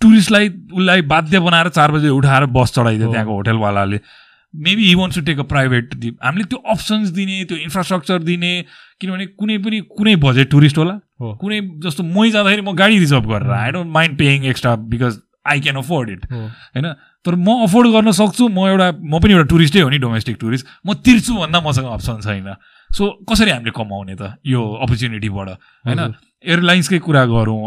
टुरिस्टलाई 0.00 0.48
उसलाई 0.48 1.00
बाध्य 1.04 1.38
बनाएर 1.40 1.68
चार 1.68 1.90
बजे 1.92 2.08
उठाएर 2.08 2.44
बस 2.56 2.68
चढाइदियो 2.74 3.08
त्यहाँको 3.12 3.32
होटेलवालाले। 3.34 3.98
Maybe 4.54 4.86
he 4.86 4.94
wants 4.94 5.18
to 5.18 5.24
take 5.24 5.38
a 5.38 5.42
private 5.50 5.94
हामीले 6.22 6.44
त्यो 6.44 6.58
अप्सन्स 6.70 7.08
दिने 7.18 7.44
त्यो 7.44 7.58
इन्फ्रास्ट्रक्चर 7.58 8.18
दिने 8.22 8.52
किनभने 9.00 9.26
कुनै 9.38 9.58
पनि 9.58 9.80
कुनै 9.98 10.14
बजेट 10.24 10.50
टुरिस्ट 10.50 10.78
होला। 10.78 10.94
कुनै 11.20 11.60
जस्तो 11.84 12.02
मै 12.04 12.30
जाँदाखेरि 12.30 12.62
म 12.62 12.74
गाडी 12.76 12.98
रिजर्भ 12.98 13.28
गरेर 13.30 13.50
I 13.50 13.70
don't 13.72 13.90
mind 13.92 14.18
paying 14.18 14.44
extra 14.50 14.74
because 14.90 15.20
I 15.46 15.60
can 15.60 15.76
afford 15.76 16.10
it 16.10 16.26
होइन? 16.32 16.86
तर 17.24 17.34
म 17.36 17.48
अफोर्ड 17.64 17.88
गर्न 17.92 18.10
सक्छु 18.16 18.48
म 18.48 18.66
एउटा 18.68 18.88
म 18.96 19.20
पनि 19.20 19.32
एउटा 19.32 19.48
टुरिस्टै 19.52 19.80
हो 19.80 19.88
नि 19.90 19.98
डोमेस्टिक 19.98 20.36
टुरिस्ट 20.40 20.66
म 20.86 20.94
तिर्छु 21.04 21.34
भन्दा 21.36 21.60
मसँग 21.60 21.86
अप्सन 21.92 22.20
छैन। 22.26 22.54
सो 22.90 23.08
कसरी 23.28 23.50
हामीले 23.50 23.72
कमाउने 23.76 24.14
त 24.18 24.34
यो 24.46 24.60
अपर्च्युनिटीबाट 24.84 25.48
होइन? 25.86 26.00
एयरलाइन्सकै 26.44 26.98
कुरा 27.04 27.24
गरौँ 27.26 27.60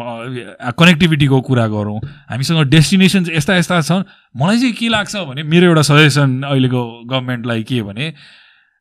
कनेक्टिभिटीको 0.73 1.41
कुरा 1.41 1.67
गरौँ। 1.67 1.99
हामीसँग 2.29 2.61
डेस्टिनेसन्स 2.69 3.29
यस्ता 3.29 3.57
यस्ता 3.57 3.81
छन्। 3.81 4.03
मलाई 4.35 4.57
चाहिँ 4.59 4.73
के 4.73 4.87
लाग्छ 4.89 5.15
भने 5.29 5.43
मेरो 5.45 5.67
एउटा 5.67 5.81
सजेसन 5.81 6.41
अहिलेको 6.43 6.81
गभर्मेन्टलाई 7.05 7.63
के 7.63 7.81
भने 7.83 8.13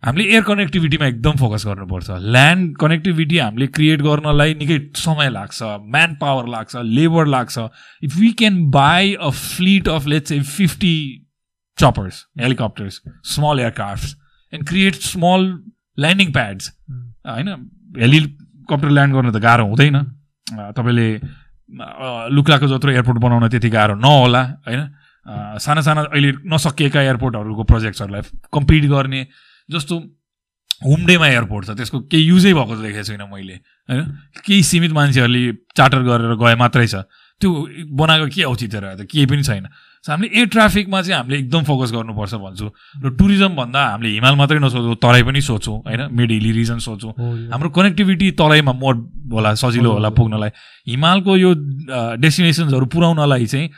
हामीले 0.02 0.24
एयर 0.32 0.42
कनेक्टिभिटीमा 0.42 1.06
एकदम 1.06 1.36
फोकस 1.38 1.66
गर्नुपर्छ। 1.66 2.10
ल्यान्ड 2.10 2.76
कनेक्टिभिटी 2.80 3.38
हामीले 3.38 3.66
क्रिएट 3.68 4.00
गर्नलाई 4.02 4.54
निकै 4.54 4.78
समय 4.96 5.30
लाग्छ 5.30 5.62
म्यान 5.62 6.16
पावर 6.20 6.48
लाग्छ 6.48 6.76
लेबर 6.76 7.26
लाग्छ। 7.28 7.58
If 8.02 8.16
we 8.16 8.30
can 8.40 8.64
buy 8.70 9.14
a 9.14 9.30
fleet 9.30 9.88
of 9.88 10.06
let's 10.06 10.32
a 10.32 10.40
fifty 10.40 10.96
choppers 11.78 12.24
helicopters 12.40 13.00
small 13.34 13.60
aircraft 13.60 14.54
and 14.54 14.68
create 14.68 14.94
small 15.04 15.46
landing 15.98 16.32
pads 16.32 16.72
होइन 17.26 17.48
हेलि 18.00 18.20
कप्टर 18.68 18.90
ल्यान्ड 18.90 19.12
गर्नु 19.14 19.30
त 19.32 19.38
गाह्रो 19.42 19.64
हुँदैन। 19.66 19.96
तपाईँले 20.76 21.06
लुक्लाको 22.36 22.66
जत्रो 22.68 22.90
एयरपोर्ट 22.92 23.18
बनाउन 23.18 23.48
त्यति 23.48 23.68
गाह्रो 23.70 23.94
नहोला 23.96 24.42
होइन? 24.66 24.82
साना 25.58 25.80
साना 25.80 26.00
अहिले 26.12 26.30
नसकिएका 26.44 27.00
एयरपोर्टहरूको 27.00 27.62
प्रोजेक्ट्सहरूलाई 27.64 28.22
कम्प्लिट 28.52 28.84
गर्ने 28.90 29.20
जस्तो 29.68 29.94
हुमडेमा 30.82 31.26
एयरपोर्ट 31.26 31.66
छ 31.66 31.70
त्यसको 31.78 31.98
केही 32.10 32.24
युजै 32.26 32.52
भएको 32.52 32.74
देखेको 32.82 33.04
छुइनँ 33.06 33.28
मैले 33.30 33.56
होइन? 33.88 34.02
केही 34.42 34.62
सीमित 34.62 34.92
मान्छेहरूले 34.92 35.42
चार्टर 35.78 36.02
गरेर 36.02 36.34
गए 36.36 36.54
मात्रै 36.58 36.86
छ। 36.86 37.06
त्यो 37.40 37.50
बनाएको 37.94 38.26
के 38.34 38.42
औचित्य 38.50 38.78
रह्यो 38.82 38.96
त 38.98 39.06
केही 39.06 39.26
पनि 39.30 39.42
छैन। 39.46 39.66
हामीले 40.10 40.28
एयर 40.34 40.46
ट्राफिकमा 40.50 41.00
चाहिँ 41.02 41.16
हामीले 41.16 41.38
एकदम 41.38 41.62
फोकस 41.62 41.90
गर्नुपर्छ 41.94 42.34
भन्छु। 42.34 42.66
र 43.04 43.06
टुरिज्म 43.14 43.54
भन्दा 43.54 43.80
हामीले 43.86 44.10
हिमाल 44.18 44.34
मात्रै 44.34 44.58
नसोचौँ 44.58 44.98
तराई 44.98 45.22
पनि 45.22 45.40
सोचौँ 45.40 45.76
होइन? 45.86 46.02
मिड 46.10 46.30
हिली 46.30 46.50
रिजन 46.58 46.78
सोचौँ 46.82 47.12
हाम्रो 47.54 47.68
कनेक्टिभिटी 47.70 48.30
तराईमा 48.34 48.72
मोड 48.82 48.96
होला 49.30 49.54
सजिलो 49.54 49.90
होला 50.02 50.10
पुग्नलाई। 50.10 50.50
हिमालको 50.90 51.36
यो 51.36 51.50
डेस्टिनेसन्सहरू 52.18 52.86
पुऱ्याउनलाई 52.90 53.46
चाहिँ 53.46 53.68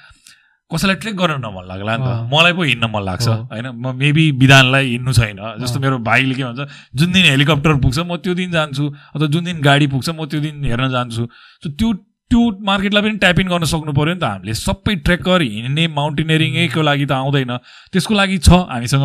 कसैलाई 0.73 0.97
ट्रेक 0.97 1.17
गर्न 1.17 1.45
नमन 1.45 1.65
लाग्ला 1.69 1.93
नि 1.93 2.03
त। 2.03 2.11
मलाई 2.33 2.53
पो 2.57 2.63
हिँड्न 2.65 2.89
मन 2.89 3.03
लाग्छ 3.05 3.29
होइन? 3.29 3.67
म 3.77 3.93
मेबी 3.95 4.25
विधानलाई 4.41 4.85
हिँड्नु 4.97 5.13
छैन। 5.13 5.61
जस्तो 5.61 5.77
मेरो 5.77 5.99
भाइले 6.01 6.35
के 6.35 6.45
भन्छ 6.45 6.61
जुन 6.97 7.13
दिन 7.13 7.25
हेलिकप्टर 7.37 7.73
पुग्छ 7.85 7.99
म 8.01 8.17
त्यो 8.17 8.33
दिन 8.33 8.51
जान्छु। 8.51 8.85
अथवा 9.13 9.27
जुन 9.29 9.45
दिन 9.45 9.61
गाडी 9.61 9.87
पुग्छ 9.93 10.09
म 10.17 10.25
त्यो 10.25 10.41
दिन 10.41 10.65
हेर्न 10.65 10.89
जान्छु। 10.89 11.23
सो 11.63 11.69
त्यो 11.69 11.89
त्यो 12.31 12.41
मार्केटलाई 12.67 13.03
पनि 13.03 13.43
इन 13.43 13.49
गर्न 13.49 13.65
सक्नु 13.65 13.93
पऱ्यो 13.93 14.15
नि 14.15 14.21
त 14.21 14.25
हामीले। 14.25 14.55
सबै 14.55 14.95
ट्रेकर 15.05 15.43
हिँड्ने 15.43 15.85
माउन्टेनियरिङैको 15.93 16.83
लागि 16.83 17.07
त 17.07 17.13
आउँदैन। 17.13 17.53
त्यसको 17.93 18.15
लागि 18.15 18.39
छ 18.39 18.51
हामीसँग 18.73 19.05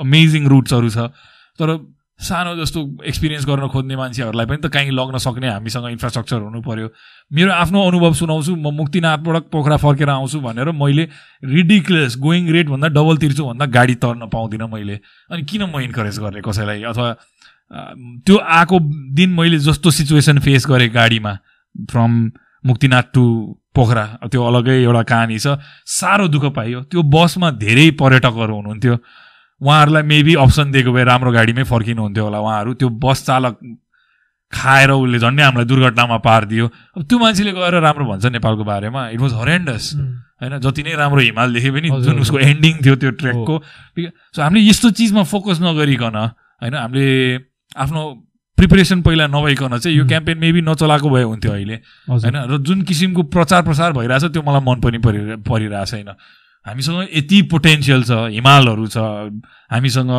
अमेजिङ 0.00 0.42
रुट्सहरू 0.48 0.88
छ। 0.90 1.10
तर 1.58 1.68
सानो 2.20 2.52
जस्तो 2.56 2.80
एक्सपिरियन्स 3.00 3.44
गर्न 3.48 3.68
खोज्ने 3.72 3.96
मान्छेहरूलाई 3.96 4.46
पनि 4.46 4.60
त 4.60 4.68
कहीँ 4.68 4.92
लग्न 4.92 5.16
सक्ने 5.24 5.48
हामीसँग 5.50 5.86
इन्फ्रास्ट्रक्चर 5.96 6.40
हुनु 6.40 6.60
पऱ्यो 6.60 6.88
मेरो 7.32 7.50
आफ्नो 7.64 7.78
अनुभव 7.80 8.12
सुनाउँछु 8.12 8.52
म 8.56 8.76
मुक्तिनाथबाट 8.76 9.48
पोखरा 9.48 9.76
फर्केर 9.80 10.08
आउँछु 10.20 10.40
भनेर 10.40 10.70
मैले 10.76 11.08
रिडिक्लेस 11.42 12.16
गोइङ 12.20 12.48
रेटभन्दा 12.52 12.88
डबल 12.92 13.16
तिर्छु 13.24 13.44
भन्दा 13.44 13.66
गाडी 13.72 13.94
तर्न 14.04 14.28
पाउँदिनँ 14.28 14.68
मैले। 14.68 14.96
अनि 15.32 15.42
किन 15.48 15.62
म 15.64 15.80
इन्करेज 15.80 16.18
गरेँ 16.20 16.44
कसैलाई? 16.44 16.82
अथवा 16.92 17.08
त्यो 18.20 18.36
आएको 18.36 18.76
दिन 19.16 19.30
मैले 19.32 19.58
जस्तो 19.64 19.90
सिचुएसन 19.90 20.38
फेस 20.44 20.68
गरेँ 20.68 20.92
गाडीमा। 20.92 21.32
फ्रम 21.88 22.12
मुक्तिनाथ 22.64 23.06
टु 23.14 23.22
पोखरा 23.74 24.04
त्यो 24.30 24.40
अलग्गै 24.42 24.76
एउटा 24.82 25.02
कहानी 25.02 25.38
छ। 25.38 25.58
साह्रो 25.86 26.28
दुःख 26.28 26.44
पाइयो। 26.56 26.80
त्यो 26.90 27.02
बसमा 27.02 27.50
धेरै 27.56 27.90
पर्यटकहरू 28.00 28.54
हुनुहुन्थ्यो। 28.54 28.96
उहाँहरूलाई 29.60 30.02
मेबी 30.02 30.34
अप्सन 30.44 30.70
दिएको 30.72 30.90
भए 30.92 31.04
राम्रो 31.04 31.30
गाडीमै 31.32 31.64
फर्किनुहुन्थ्यो 31.64 32.24
होला 32.24 32.38
उहाँहरू। 32.40 32.74
त्यो 32.74 32.88
बस 32.88 33.18
चालक 33.26 33.54
खाएर 34.52 34.90
उसले 34.90 35.18
झन्डै 35.18 35.42
हामीलाई 35.42 35.66
दुर्घटनामा 35.70 36.16
पारिदियो। 36.26 36.66
अब 36.96 37.02
त्यो 37.06 37.18
मान्छेले 37.18 37.52
गएर 37.54 37.74
राम्रो 37.80 38.04
भन्छ 38.10 38.24
नेपालको 38.34 38.64
बारेमा। 38.66 39.00
इट 39.14 39.20
वाज 39.20 39.32
हरेन्डस 39.38 39.84
होइन? 40.42 40.58
जति 40.58 40.82
नै 40.82 40.94
राम्रो 40.98 41.20
हिमाल 41.20 41.48
देखे 41.54 41.70
पनि 41.70 41.88
जुन 42.02 42.18
उसको 42.20 42.38
एन्डिङ 42.40 42.74
थियो 42.82 42.94
त्यो 42.98 43.10
ट्रेकको 43.20 43.54
सो 44.34 44.42
हामीले 44.42 44.60
यस्तो 44.66 44.90
चिजमा 44.98 45.22
फोकस 45.22 45.60
नगरिकन 45.62 46.16
होइन? 46.16 46.74
हामीले 46.74 47.06
आफ्नो 47.78 48.02
प्रिपेरेसन 48.60 49.00
पहिला 49.02 49.26
नभइकन 49.26 49.78
चाहिँ 49.78 49.96
यो 49.96 50.04
क्याम्पेन 50.06 50.38
मेबी 50.38 50.60
नचलाएको 50.60 51.08
भए 51.10 51.22
हुन्थ्यो 51.22 51.52
अहिले। 51.52 51.76
होइन? 52.12 52.36
र 52.52 52.58
जुन 52.60 52.82
किसिमको 52.84 53.22
प्रचार 53.32 53.62
प्रसार 53.64 53.92
भइरहेछ 53.96 54.24
त्यो 54.36 54.42
मलाई 54.44 54.60
मन 54.60 54.80
पनि 54.84 54.98
परि 55.00 55.20
परिरहेको 55.48 55.86
छैन। 55.86 56.08
हामीसँग 56.66 57.08
यति 57.16 57.42
पोटेन्सियल 57.48 58.02
छ 58.04 58.12
हिमालहरू 58.36 58.86
छ 58.86 58.98
हामीसँग 59.72 60.12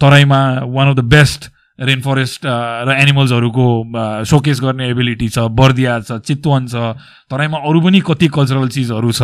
तराईमा 0.00 0.40
one 0.66 0.88
of 0.90 0.96
the 0.96 1.04
best 1.06 1.50
rainforest 2.02 2.40
र 2.46 2.98
एनिमल्सहरूको 2.98 3.66
सोकेस 4.26 4.60
गर्ने 4.60 4.90
एबिलिटी 4.90 5.28
छ 5.28 5.46
बर्दिया 5.54 6.00
छ 6.02 6.18
चितवन 6.26 6.66
छ 6.66 6.98
तराईमा 7.30 7.58
अरू 7.62 7.80
पनि 7.80 8.00
कति 8.02 8.28
कल्चरल 8.28 8.68
चिजहरू 8.74 9.12
छ 9.12 9.22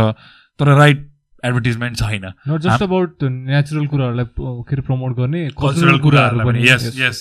तर 0.58 0.74
राइट 0.78 1.06
एडभर्टिजमेन्ट 1.44 1.96
छैन। 1.96 2.24
नट 2.48 2.60
जस्ट 2.66 2.82
अबाउट 2.82 3.22
नेचुरल 3.22 3.86
कुराहरूलाई 3.86 4.26
के 4.34 4.74
अरे 4.74 4.82
प्रमोट 4.82 5.12
गर्ने 5.16 5.40
कल्चरल 5.54 5.98
कुराहरू 6.02 6.38
पनि 6.46 6.58
यस 6.68 6.92
यस 6.98 7.18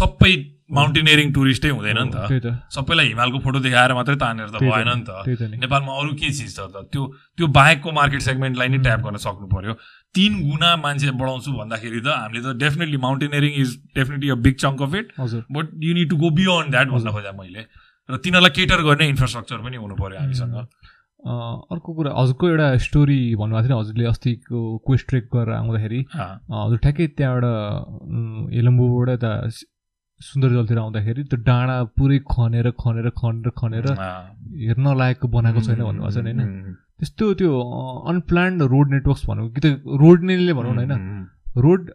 सबै 0.00 0.32
माउन्टेनियरिङ 0.74 1.32
टुरिस्टै 1.32 1.68
हुँदैन 1.68 1.98
नि 1.98 2.10
त। 2.40 2.52
सबैलाई 2.72 3.06
हिमालको 3.08 3.38
फोटो 3.44 3.58
देखाएर 3.60 3.92
मात्रै 3.94 4.16
तानेर 4.16 4.48
त 4.48 4.56
भएन 4.64 4.88
नि 4.88 5.04
त। 5.04 5.60
नेपालमा 5.60 5.92
अरू 6.00 6.12
के 6.16 6.30
चिज 6.32 6.56
छ 6.56 6.60
त? 6.72 6.88
त्यो 6.88 7.02
त्यो 7.36 7.46
बाहेकको 7.52 7.92
मार्केट 7.92 8.20
सेगमेन्टलाई 8.28 8.68
नै 8.72 8.78
ट्याप 8.80 9.00
गर्न 9.04 9.20
सक्नु 9.20 9.46
पर्यो। 9.52 9.76
तिन 10.14 10.32
गुणा 10.48 10.70
मान्छे 10.80 11.10
बढाउँछु 11.20 11.52
भन्दाखेरि 11.52 12.00
त 12.00 12.08
हामीले 12.16 12.40
त 12.40 12.56
definitely 12.64 12.98
mountaineering 13.04 13.52
is 13.60 13.70
definitely 13.92 14.28
a 14.30 14.38
big 14.40 14.56
chunk 14.64 14.82
of 14.88 14.94
it 14.94 15.06
but 15.52 15.66
you 15.84 15.92
need 15.94 16.08
to 16.10 16.16
go 16.16 16.30
beyond 16.40 16.70
that 16.70 16.88
भन्न 16.96 17.12
खोजेँ 17.12 17.36
मैले। 17.36 17.62
र 18.08 18.16
तिनीहरूलाई 18.24 18.52
केटर 18.56 18.80
गर्ने 18.88 19.04
इन्फ्रास्ट्रक्चर 19.12 19.58
पनि 19.68 19.76
हुनु 19.76 19.94
पर्यो 20.00 20.18
हामीसँग। 20.20 20.56
अर्को 21.24 21.90
कुरा 21.94 22.10
हजुरको 22.16 22.48
एउटा 22.48 22.66
स्टोरी 22.86 23.18
भन्नुभएको 23.40 23.68
थियो 23.68 23.78
हजुरले 23.78 24.04
अस्तिको 24.06 24.60
क्वेस्ट 24.86 25.08
ट्रेक 25.08 25.24
गरेर 25.34 25.54
आउँदाखेरि। 25.54 26.00
हजुर 26.14 26.78
ठ्याक्कै 26.84 27.06
त्यहाँबाट 27.18 27.44
हेलम्बुबाट 28.54 29.08
यता 29.10 29.32
सुन्दर 30.20 30.48
जलतिर 30.48 30.78
आउँदाखेरि 30.78 31.22
त्यो 31.24 31.38
डाँडा 31.42 31.76
पुरै 31.96 32.18
खनेर 32.30 32.70
खनेर 32.80 33.08
खनेर 33.20 33.48
खनेर 33.58 33.86
हेर्न 34.66 34.86
लायकको 34.98 35.28
बनाएको 35.28 35.60
छैन 35.60 35.80
भन्नुभएको 35.82 36.10
छ 36.10 36.16
होइन? 36.18 36.40
त्यस्तो 36.98 37.24
त्यो 37.40 37.50
अनप्लान्ड 38.10 38.62
रोड 38.74 38.86
नेटवर्क्स 38.92 39.26
भनौँ 39.28 39.48
कि 39.52 39.60
त 39.60 39.66
रोड 40.02 40.22
नैले 40.24 40.52
भनौँ 40.52 40.74
न 40.74 40.78
होइन? 40.78 41.26
रोड 41.56 41.90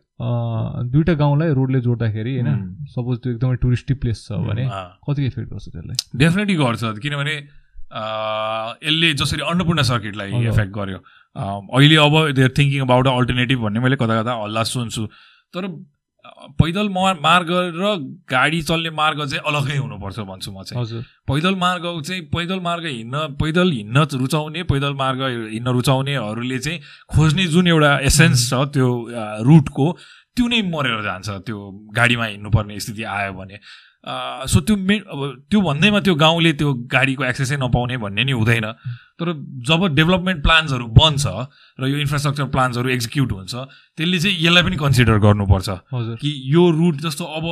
दुइटा 0.91 1.13
गाउँलाई 1.21 1.53
रोडले 1.53 1.79
जोड्दाखेरि 1.81 2.33
होइन? 2.35 2.49
सपोज 2.89 3.17
त्यो 3.23 3.31
एकदमै 3.33 3.55
टुरिस्टी 3.63 3.93
प्लेस 4.01 4.25
छ 4.27 4.41
भने 4.49 4.67
कति 5.07 5.25
इफेक्ट 5.25 5.49
गर्छ 5.53 5.65
त्यसलाई? 5.69 5.97
डेफिनेटली 6.19 6.55
गर्छ 6.55 6.83
किनभने 6.99 7.35
यसले 7.93 9.13
जसरी 9.13 9.41
अन्नपूर्ण 9.41 9.82
सर्किटलाई 9.82 10.32
इफेक्ट 10.49 10.71
गर्यो। 10.73 10.97
अहिले 11.78 11.95
अब 11.95 12.32
they 12.32 12.43
are 12.43 12.49
thinking 12.58 12.82
about 12.82 13.08
alternative 13.08 13.60
भन्ने 13.60 13.80
मैले 13.80 13.95
कता 13.95 14.21
कता 14.21 14.34
हल्ला 14.43 14.63
सुन्छु। 14.63 15.06
तर 15.54 15.67
पैदल 16.62 16.89
मा- 16.89 17.15
मार्ग 17.23 17.47
र 17.49 17.95
गाडी 18.30 18.62
चल्ने 18.62 18.89
मार्ग 18.89 19.25
चाहिँ 19.25 19.43
अलग्गै 19.47 19.78
हुनुपर्छ 19.78 20.19
भन्छु 20.19 20.52
म 20.52 20.63
चाहिँ। 20.63 20.78
पैदल 21.28 21.56
मार्ग 21.56 22.02
चाहिँ 22.06 22.21
पैदल 22.36 22.60
मार्ग 22.60 22.86
हिँड्न 22.86 23.17
पैदल 23.41 23.71
हिँड्न 23.71 24.06
रुचाउने 24.13 24.63
पैदल 24.63 24.93
मार्ग 24.93 25.21
हिँड्न 25.54 25.69
रुचाउनेहरूले 25.71 26.60
चाहिँ 26.60 26.80
खोज्ने 27.15 27.45
जुन 27.47 27.67
एउटा 27.67 27.97
एसेन्स 27.99 28.49
छ 28.49 28.54
त्यो 28.73 28.88
अ, 29.10 29.41
रुटको 29.41 29.97
त्यो 30.36 30.47
नै 30.47 30.62
मरेर 30.62 31.02
जान्छ 31.04 31.30
त्यो 31.30 31.58
गाडीमा 31.95 32.25
हिँड्नुपर्ने 32.25 32.80
स्थिति 32.80 33.04
आयो 33.04 33.34
भने। 33.34 33.54
अ, 33.56 33.88
सो 34.03 34.59
त्यो 34.63 34.75
मे 34.75 34.97
अब 35.12 35.43
त्यो 35.51 35.62
भन्दैमा 35.62 35.99
त्यो 35.99 36.15
गाउँले 36.15 36.51
त्यो 36.53 36.73
गाडीको 36.88 37.23
एक्सेसै 37.25 37.57
नपाउने 37.57 37.97
भन्ने 37.97 38.23
नि 38.23 38.31
हुँदैन। 38.31 38.65
तर 39.19 39.27
जब 39.67 39.85
डेभलपमेन्ट 39.95 40.43
प्लान्सहरू 40.43 40.85
बन्छ 40.95 41.27
र 41.79 41.88
यो 41.88 41.97
इन्फ्रास्ट्रक्चर 41.99 42.45
प्लान्सहरू 42.55 42.89
एक्जिक्युट 42.89 43.31
हुन्छ 43.31 43.53
त्यसले 43.99 44.19
चाहिँ 44.19 44.38
यसलाई 44.39 44.63
पनि 44.63 44.77
कन्सिडर 44.79 45.17
गर्नुपर्छ 45.19 45.69
कि 46.21 46.29
यो 46.55 46.63
रुट 46.71 46.95
जस्तो 47.03 47.25
अब 47.25 47.45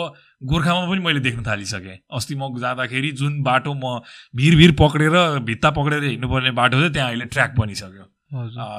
गोर्खामा 0.47 0.88
पनि 0.88 1.01
मैले 1.03 1.19
देख्न 1.19 1.43
थालिसकेँ। 1.43 1.97
अस्ति 2.15 2.36
म 2.36 2.55
जाँदाखेरि 2.55 3.12
जुन 3.19 3.41
बाटो 3.43 3.73
म 3.73 3.99
भिर 4.36 4.55
भिर 4.55 4.71
पक्रेर 4.79 5.43
भित्ता 5.43 5.69
पक्रेर 5.75 6.03
हिँड्नुपर्ने 6.03 6.51
बाटो 6.55 6.77
चाहिँ 6.77 6.93
त्यहाँ 6.93 7.10
अहिले 7.10 7.25
ट्र्याक 7.27 7.55
बनिसक्यो। 7.60 8.05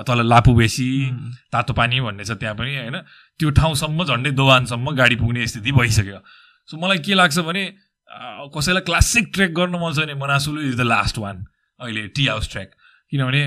तल 0.08 0.26
लापु 0.28 0.52
बेसी 0.54 0.88
उम्, 1.10 1.32
तातो 1.52 1.72
पानी 1.72 2.00
भन्ने 2.00 2.24
छ 2.24 2.30
त्यहाँ 2.40 2.54
पनि 2.56 2.76
होइन? 2.76 2.96
त्यो 3.38 3.50
ठाउँसम्म 3.50 4.04
झन्डै 4.04 4.30
दोवानसम्म 4.32 4.86
गाडी 4.96 5.16
पुग्ने 5.16 5.46
स्थिति 5.46 5.72
भइसक्यो। 5.72 6.20
सो 6.68 6.76
मलाई 6.76 6.98
के 7.06 7.14
लाग्छ 7.14 7.38
भने 7.48 7.64
कसैलाई 8.54 8.82
क्लासिक 8.84 9.30
ट्रेक 9.34 9.54
गर्न 9.54 9.74
मन 9.80 9.92
छ 9.92 10.04
भने 10.04 10.14
Manaslu 10.20 10.60
is 10.68 10.76
the 10.76 10.86
last 10.92 11.18
one 11.18 11.44
अहिले 11.80 12.06
टी 12.16 12.26
हाउस 12.26 12.50
ट्रेक 12.52 12.70
किनभने 13.12 13.42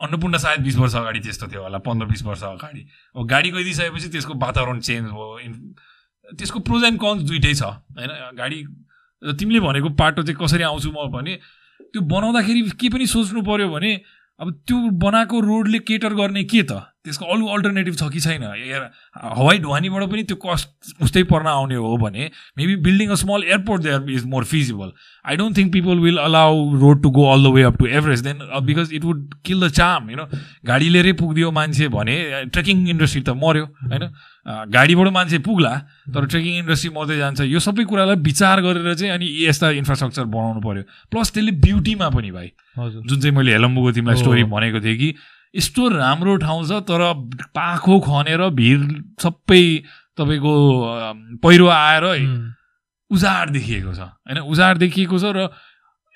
अन्नपूर्ण 0.00 0.38
सायद 0.38 0.60
बिस 0.62 0.76
वर्ष 0.76 0.94
अगाडि 0.96 1.20
त्यस्तो 1.20 1.46
थियो 1.52 1.62
होला 1.62 1.78
पन्ध्र 1.84 2.06
बिस 2.06 2.22
वर्ष 2.24 2.42
अगाडि। 2.48 2.82
अब 3.16 3.26
गाडी 3.28 3.50
गइदिइसकेपछि 3.50 4.08
त्यसको 4.08 4.34
वातावरण 4.38 4.80
चेन्ज 4.80 5.10
भयो 5.10 6.34
त्यसको 6.38 6.58
प्रोज 6.68 6.84
एन्ड 6.84 7.00
कन्स 7.00 7.22
दुइटै 7.28 7.54
छ 7.54 7.62
होइन? 7.62 8.10
गाडी 8.38 8.58
तिमीले 9.22 9.60
भनेको 9.60 9.88
पाटो 9.98 10.22
चाहिँ 10.22 10.38
कसरी 10.38 10.62
आउँछु 10.62 10.90
म 10.94 11.10
भने 11.10 11.34
त्यो 11.90 12.00
बनाउँदाखेरि 12.14 12.60
के 12.78 12.88
पनि 12.94 13.06
सोच्नु 13.06 13.42
पर्यो 13.42 13.68
भने 13.74 13.90
अब 14.40 14.52
त्यो 14.66 14.78
बनाएको 15.02 15.40
रोडले 15.40 15.78
केटर 15.82 16.14
गर्ने 16.14 16.44
के 16.46 16.62
त? 16.62 16.72
त्यसको 17.04 17.24
अरू 17.24 17.46
अल्टरनेटिभ 17.46 17.94
छ 17.94 18.08
कि 18.12 18.20
छैन? 18.20 18.42
हवाई 19.38 19.58
ढुवानीबाट 19.58 20.02
पनि 20.10 20.22
त्यो 20.22 20.36
कस्ट 20.36 21.02
उस्तै 21.02 21.22
पर्न 21.30 21.46
आउने 21.48 21.74
हो 21.74 21.96
भने 21.96 22.30
maybe 22.58 22.76
building 22.84 23.08
a 23.08 23.14
small 23.14 23.44
airport 23.44 23.82
there 23.82 24.10
is 24.10 24.24
more 24.26 24.44
feasible 24.44 24.92
I 25.24 25.36
don't 25.36 25.56
think 25.56 25.72
people 25.72 25.98
will 25.98 26.18
allow 26.18 26.54
road 26.80 27.02
to 27.02 27.10
go 27.10 27.24
all 27.32 27.44
the 27.44 27.52
way 27.54 27.62
up 27.62 27.76
to 27.78 27.86
Everest 27.86 28.24
then 28.24 28.38
because 28.66 28.92
it 28.92 29.04
would 29.04 29.34
kill 29.44 29.66
the 29.66 29.70
charm 29.72 30.04
होइन 30.04 30.40
गाडी 30.66 30.88
लिएरै 30.88 31.12
पुगिदियो 31.22 31.50
मान्छे 31.50 31.88
भने 31.88 32.16
trekking 32.50 32.88
industry 32.88 33.22
त 33.22 33.30
मऱ्यो 33.36 33.64
होइन? 33.64 34.04
अँ, 34.48 34.66
गाडीबाट 34.68 35.08
मान्छे 35.12 35.38
पुग्ला 35.44 35.74
तर 36.14 36.26
ट्रेकिङ 36.26 36.58
इन्डस्ट्री 36.58 36.90
मर्दै 36.90 37.16
जान्छ। 37.16 37.40
यो 37.46 37.58
सबै 37.60 37.84
कुरालाई 37.84 38.16
विचार 38.24 38.60
गरेर 38.64 38.94
चाहिँ 38.94 39.12
अनि 39.14 39.26
यस्ता 39.44 39.70
इन्फ्रास्ट्रक्चर 39.80 40.24
बनाउनु 40.24 40.60
पर्यो। 40.60 40.82
प्लस 41.12 41.30
त्यसले 41.32 41.52
ब्युटीमा 41.62 42.08
पनि 42.10 42.30
भाइ। 42.32 42.48
हजुर। 42.78 43.02
जुन 43.04 43.20
चाहिँ 43.20 43.36
मैले 43.36 43.52
हेलम्बुको 43.52 43.92
तिमीलाई। 43.92 44.16
स्टोरी 44.16 44.44
भनेको 44.48 44.80
थिएँ 44.80 44.96
कि 44.96 45.08
यस्तो 45.54 45.88
राम्रो 45.88 46.36
ठाउँ 46.36 46.64
छ 46.66 46.82
तर 46.84 47.02
पाखो 47.54 47.98
खनेर 48.00 48.48
भिड 48.52 48.80
सबै 49.22 49.64
तपाईँको 50.18 50.52
पहिरो 51.42 51.66
आएर 51.68 52.04
उजाड 53.10 53.50
देखिएको 53.50 53.92
छ। 53.94 54.00
होइन 54.00 54.38
उजाड 54.44 54.78
देखिएको 54.78 55.18
छ 55.18 55.24
र 55.32 55.48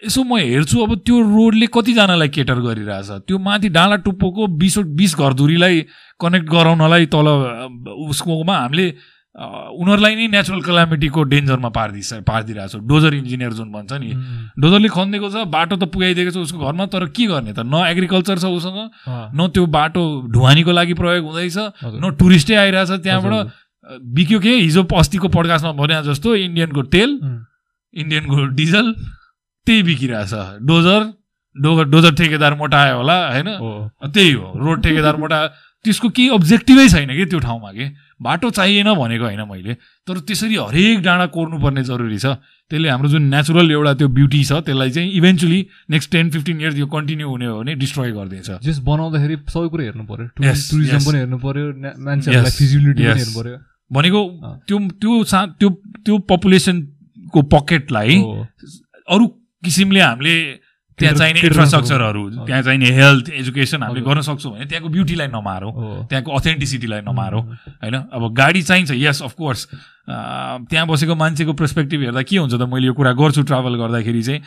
यसो 0.03 0.23
म 0.25 0.37
हेर्छु 0.37 0.77
अब 0.83 0.95
त्यो 1.07 1.17
रोडले 1.23 1.67
कतिजनालाई 1.73 2.29
केटर 2.29 2.59
गरिरहेछ। 2.61 3.11
त्यो 3.27 3.39
माथि 3.39 3.69
डाँडा 3.71 3.97
टुप्पोको 4.03 4.47
बिस 4.59 4.79
बिस 4.99 5.15
घरधुरीलाई 5.17 5.81
कनेक्ट 6.21 6.47
गराउनलाई 6.51 7.07
तल 7.07 7.29
उसकोमा 8.11 8.57
हामीले 8.59 8.87
उनीहरूलाई 9.33 10.15
नै 10.15 10.27
नेचुरल 10.29 10.61
क्लामिटीको 10.61 11.23
डेन्जरमा 11.25 11.69
पारिदिस 11.73 12.13
पारिदिरहेको 12.29 12.69
छ। 12.69 12.85
डोजर 12.85 13.15
इन्जिनियर 13.15 13.53
जुन 13.53 13.69
भन्छ 13.73 13.93
नि 13.97 14.11
डोजरले 14.61 14.89
खनिदिएको 14.93 15.29
छ 15.33 15.37
बाटो 15.49 15.77
त 15.77 15.89
पुगाइदिएको 15.89 16.31
छ 16.31 16.39
उसको 16.45 16.59
घरमा 16.61 16.87
तर 16.93 17.09
के 17.17 17.25
गर्ने 17.33 17.53
त? 17.53 17.65
न 17.65 17.75
एग्रिकल्चर 17.89 18.37
छ 18.39 18.45
उसँग 18.53 18.79
न 19.33 19.41
त्यो 19.49 19.65
बाटो 19.73 20.03
ढुवानीको 20.29 20.73
लागि 20.73 20.95
प्रयोग 21.01 21.25
हुँदैछ। 21.25 21.59
न 21.97 22.05
टुरिस्टै 22.21 22.55
आइरहेछ 22.61 22.91
त्यहाँबाट। 23.01 24.05
बिक्यो 24.13 24.39
के? 24.41 24.53
हिजो 24.69 24.85
अस्तिको 24.85 25.29
पडकास्टमा 25.33 25.73
भने 25.81 26.03
जस्तो 26.05 26.29
इन्डियनको 26.37 26.83
तेल 26.93 27.11
इन्डियनको 27.95 28.37
डिजल 28.53 28.87
त्यही 29.67 29.83
बिकिरहेछ। 29.83 30.61
डोजर 30.61 31.01
डोजर 31.57 31.85
डोजर 31.89 32.13
ठेकेदार 32.21 32.55
मोटायो 32.61 32.97
होला 32.97 33.17
होइन? 33.33 33.49
हो, 33.49 33.71
त्यही 34.05 34.33
हो 34.33 34.47
रोड 34.57 34.83
ठेकेदार 34.83 35.17
मोटा। 35.17 35.39
त्यसको 35.85 36.09
केही 36.15 36.29
अब्जेक्टिभै 36.31 36.89
छैन 36.89 37.11
कि 37.11 37.25
त्यो 37.27 37.39
ठाउँमा 37.43 37.71
के? 37.75 37.87
बाटो 38.23 38.51
चाहिएन 38.51 38.95
भनेको 38.95 39.25
होइन 39.25 39.41
मैले। 39.51 39.75
तर 40.07 40.19
त्यसरी 40.19 40.57
हरेक 40.57 41.03
डाँडा 41.03 41.27
कोर्नुपर्ने 41.27 41.83
जरुरी 41.85 42.19
छ। 42.19 42.27
त्यसले 42.71 42.89
हाम्रो 42.89 43.09
जुन 43.09 43.23
नेचुरल 43.23 43.71
एउटा 43.71 43.93
त्यो 43.95 44.09
ब्युटी 44.09 44.43
छ 44.45 44.53
त्यसलाई 44.67 44.91
चाहिँ 44.91 45.11
eventually 45.13 45.61
next 45.91 46.11
ten 46.13 46.31
fifteen 46.31 46.61
years 46.61 46.77
यो 46.77 46.87
कन्टिन्यू 46.87 47.29
हुने 47.29 47.47
हो 47.47 47.59
भने 47.61 47.75
डिस्ट्रोय 47.75 48.11
गरिदिन्छ 48.13 48.51
जस 48.63 48.79
बनाउँदाखेरि 48.79 49.37
सबै 49.49 49.69
कुरा 49.69 49.85
हेर्नु 49.85 50.05
Yes, 50.43 50.71
टुरिज्म. 50.71 50.99
पनि 50.99 51.19
हेर्नु 51.19 51.39
पर्यो। 51.39 51.67
ना- 51.77 51.95
मान्छेहरूलाई 51.99 52.51
फिजिबिलिटी 52.51 53.03
पनि. 53.03 53.19
हेर्नु 53.19 53.35
पर्यो। 53.41 53.57
भनेको। 53.93 54.21
त्यो 54.69 54.79
त्यो 55.01 55.25
सा 55.25 55.47
त्यो 55.61 55.69
त्यो 56.05 56.19
पपुलेसनको 56.19 57.43
पकेटलाई 57.43 58.17
अरू 59.09 59.27
किसिमले 59.65 60.01
हामीले 60.01 60.35
त्यहाँ 60.99 61.15
चाहिने 61.15 61.41
इन्फ्रास्ट्रक्चरहरू। 61.41 62.23
त्यहाँ 62.47 62.63
चाहिने 62.63 62.89
हेल्थ 62.93 63.31
एजुकेसन 63.33 63.83
हामीले। 63.83 64.01
गर्न 64.03 64.21
सक्छौँ 64.23 64.53
भने 64.53 64.65
त्यहाँको 64.67 64.89
ब्युटीलाई 64.89 65.29
नमारौँ। 65.29 65.73
त्यहाँको 66.09 66.31
अथेन्टिसिटीलाई 66.31 67.01
नमारौँ 67.09 67.43
होइन 67.83 67.95
अब 68.13 68.23
गाडी 68.33 68.63
चाहिन्छ 68.63 68.91
यस 68.93 69.23
अफकोर्स 69.23 69.61
त्यहाँ 70.69 70.87
बसेको 70.87 71.15
मान्छेको 71.15 71.53
पर्सपेक्टिभ 71.53 72.01
हेर्दा 72.03 72.23
के 72.23 72.37
हुन्छ 72.37 72.55
त 72.55 72.63
मैले 72.69 72.87
यो 72.87 72.95
कुरा 72.95 73.13
गर्छु 73.17 73.43
ट्राभल 73.49 73.75
गर्दाखेरि 73.81 74.23
चाहिँ 74.23 74.41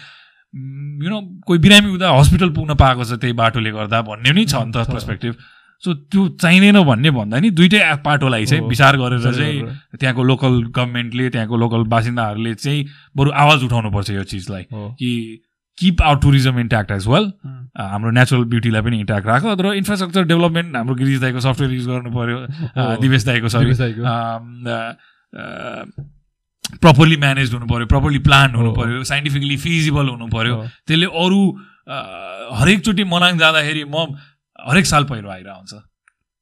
यु 1.04 1.10
नो 1.10 1.20
कोही 1.44 1.60
बिरामी 1.60 1.90
हुँदा 1.90 2.08
हस्पिटल 2.14 2.50
पुग्न 2.56 2.76
पाएको 2.78 3.04
छ 3.04 3.20
त्यही 3.20 3.34
बाटोले 3.34 3.72
गर्दा 3.72 4.02
भन्ने 4.06 4.32
नै 4.32 4.46
छ 4.46 4.56
नि 4.64 4.72
त। 4.72 4.86
पर्सपेक्टिभ 4.88 5.34
सो 5.84 5.94
त्यो 6.08 6.22
चाहिँदैन 6.40 6.80
भन्ने 6.84 7.12
भन्दा 7.12 7.40
नि 7.40 7.50
दुइटै 7.52 7.82
पाटोलाई 8.06 8.46
चाहिँ। 8.46 8.64
विचार 8.64 8.98
गरेर 8.98 9.20
चाहिँ। 9.20 9.60
त्यहाँको 10.00 10.24
लोकल 10.24 10.54
गभर्मेन्टले 10.72 11.30
त्यहाँको 11.30 11.56
लोकल 11.58 11.84
बासिन्दाहरूले 11.92 12.54
चाहिँ 12.56 12.86
बरु 13.18 13.32
आवाज 13.34 13.64
उठाउनुपर्छ 13.64 14.10
यो 14.12 14.24
चिजलाई 14.24 14.64
कि 14.72 15.12
keep 15.78 16.02
our 16.02 16.20
tourism 16.24 16.60
intact 16.60 16.92
as 16.92 17.08
well 17.08 17.32
हाम्रो 17.78 18.12
नेचुरल 18.18 18.44
ब्युटीलाई 18.52 18.82
पनि 18.82 19.00
इन्ट्याक्ट 19.00 19.28
राख 19.28 19.44
तर 19.62 19.74
इन्फ्रास्ट्रक्चर 19.76 20.24
डेभलपमेन्ट 20.34 20.76
हाम्रो 20.76 20.96
गिरिज 20.96 21.22
दाईको 21.22 21.40
सफ्टवेयर 21.48 21.74
युज 21.74 21.88
गर्नु 21.88 22.12
पर्यो 22.18 22.38
हो। 22.40 22.96
दिवेश 23.02 23.26
दाईको 23.26 23.50
सरी। 23.56 23.74
प्रपरली 26.82 27.18
म्यानेज 27.24 27.54
हुनु 27.54 27.66
पर्यो 27.74 27.86
प्रपरली 27.88 28.20
प्लान 28.28 28.56
हुनु 28.56 28.70
हो। 28.70 28.76
पर्यो 28.76 29.04
साइन्टिफिकली 29.12 29.58
फिजिबल 29.66 30.08
हुनु 30.10 30.28
पर्यो 30.36 30.56
हो, 30.56 30.68
त्यसले 30.88 31.06
अरू 31.24 31.42
अ, 31.88 31.98
हरेकचोटि 32.60 33.04
मनाङ 33.12 33.38
जाँदाखेरि 33.38 33.84
म 33.94 34.06
हरेक 34.70 34.86
साल 34.86 35.04
पहिरो 35.12 35.30
आइरहेको 35.30 35.58
हुन्छ 35.60 35.74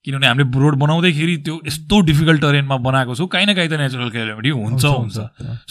किनभने 0.05 0.27
हामीले 0.27 0.59
रोड 0.59 0.75
बनाउँदैखेरि 0.75 1.35
त्यो 1.37 1.59
यस्तो 1.67 1.99
डिफिकल्ट 2.01 2.41
टरेनमा 2.41 2.77
बनाएको 2.77 3.15
छौँ 3.15 3.27
काहीँ 3.27 3.47
न 3.47 3.53
काहीँ 3.55 3.69
त 3.69 3.79
नेचुरल 3.79 4.09
क्यालिमिटी 4.09 4.49
हुन्छ 4.49 4.85
हुन्छ 4.85 5.17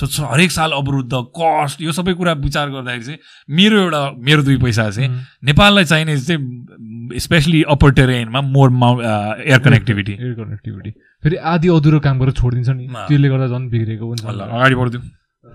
सो 0.01 0.25
हरेक 0.25 0.51
साल 0.51 0.73
अवरुद्ध 0.73 1.13
कस्ट 1.39 1.83
यो 1.83 1.93
सबै 1.93 2.15
कुरा 2.15 2.33
विचार 2.41 2.71
गर्दाखेरि 2.71 3.05
चाहिँ 3.05 3.19
मेरो 3.57 3.77
एउटा 3.83 4.03
मेरो 4.19 4.43
दुई 4.43 4.57
पैसा 4.57 4.91
चाहिँ 4.91 5.09
नेपाललाई 5.45 5.85
चाहिने 5.85 6.19
चाहिँ 6.21 7.19
स्पेसली 7.21 7.63
अप्पर 7.69 7.93
टेरेनमा 7.93 8.41
मोर 8.41 8.71
माउ 8.71 9.01
एयर 9.01 9.59
कनेक्टिभिटी 9.59 10.13
एयर 10.13 10.35
कनेक्टिभिटी 10.35 10.91
फेरि 11.23 11.37
आधी 11.37 11.69
अधुरो 11.69 12.01
काम 12.01 12.19
गरेर 12.19 12.33
छोडिदिन्छ 12.33 12.69
नि। 12.69 12.87
त्यसले 12.89 13.29
गर्दा 13.29 13.47
झन् 13.47 13.69
बिग्रेको 13.71 14.07
हुन्छ। 14.07 14.25
अगाडि 14.25 14.75
बढिदिउँ। 14.75 15.03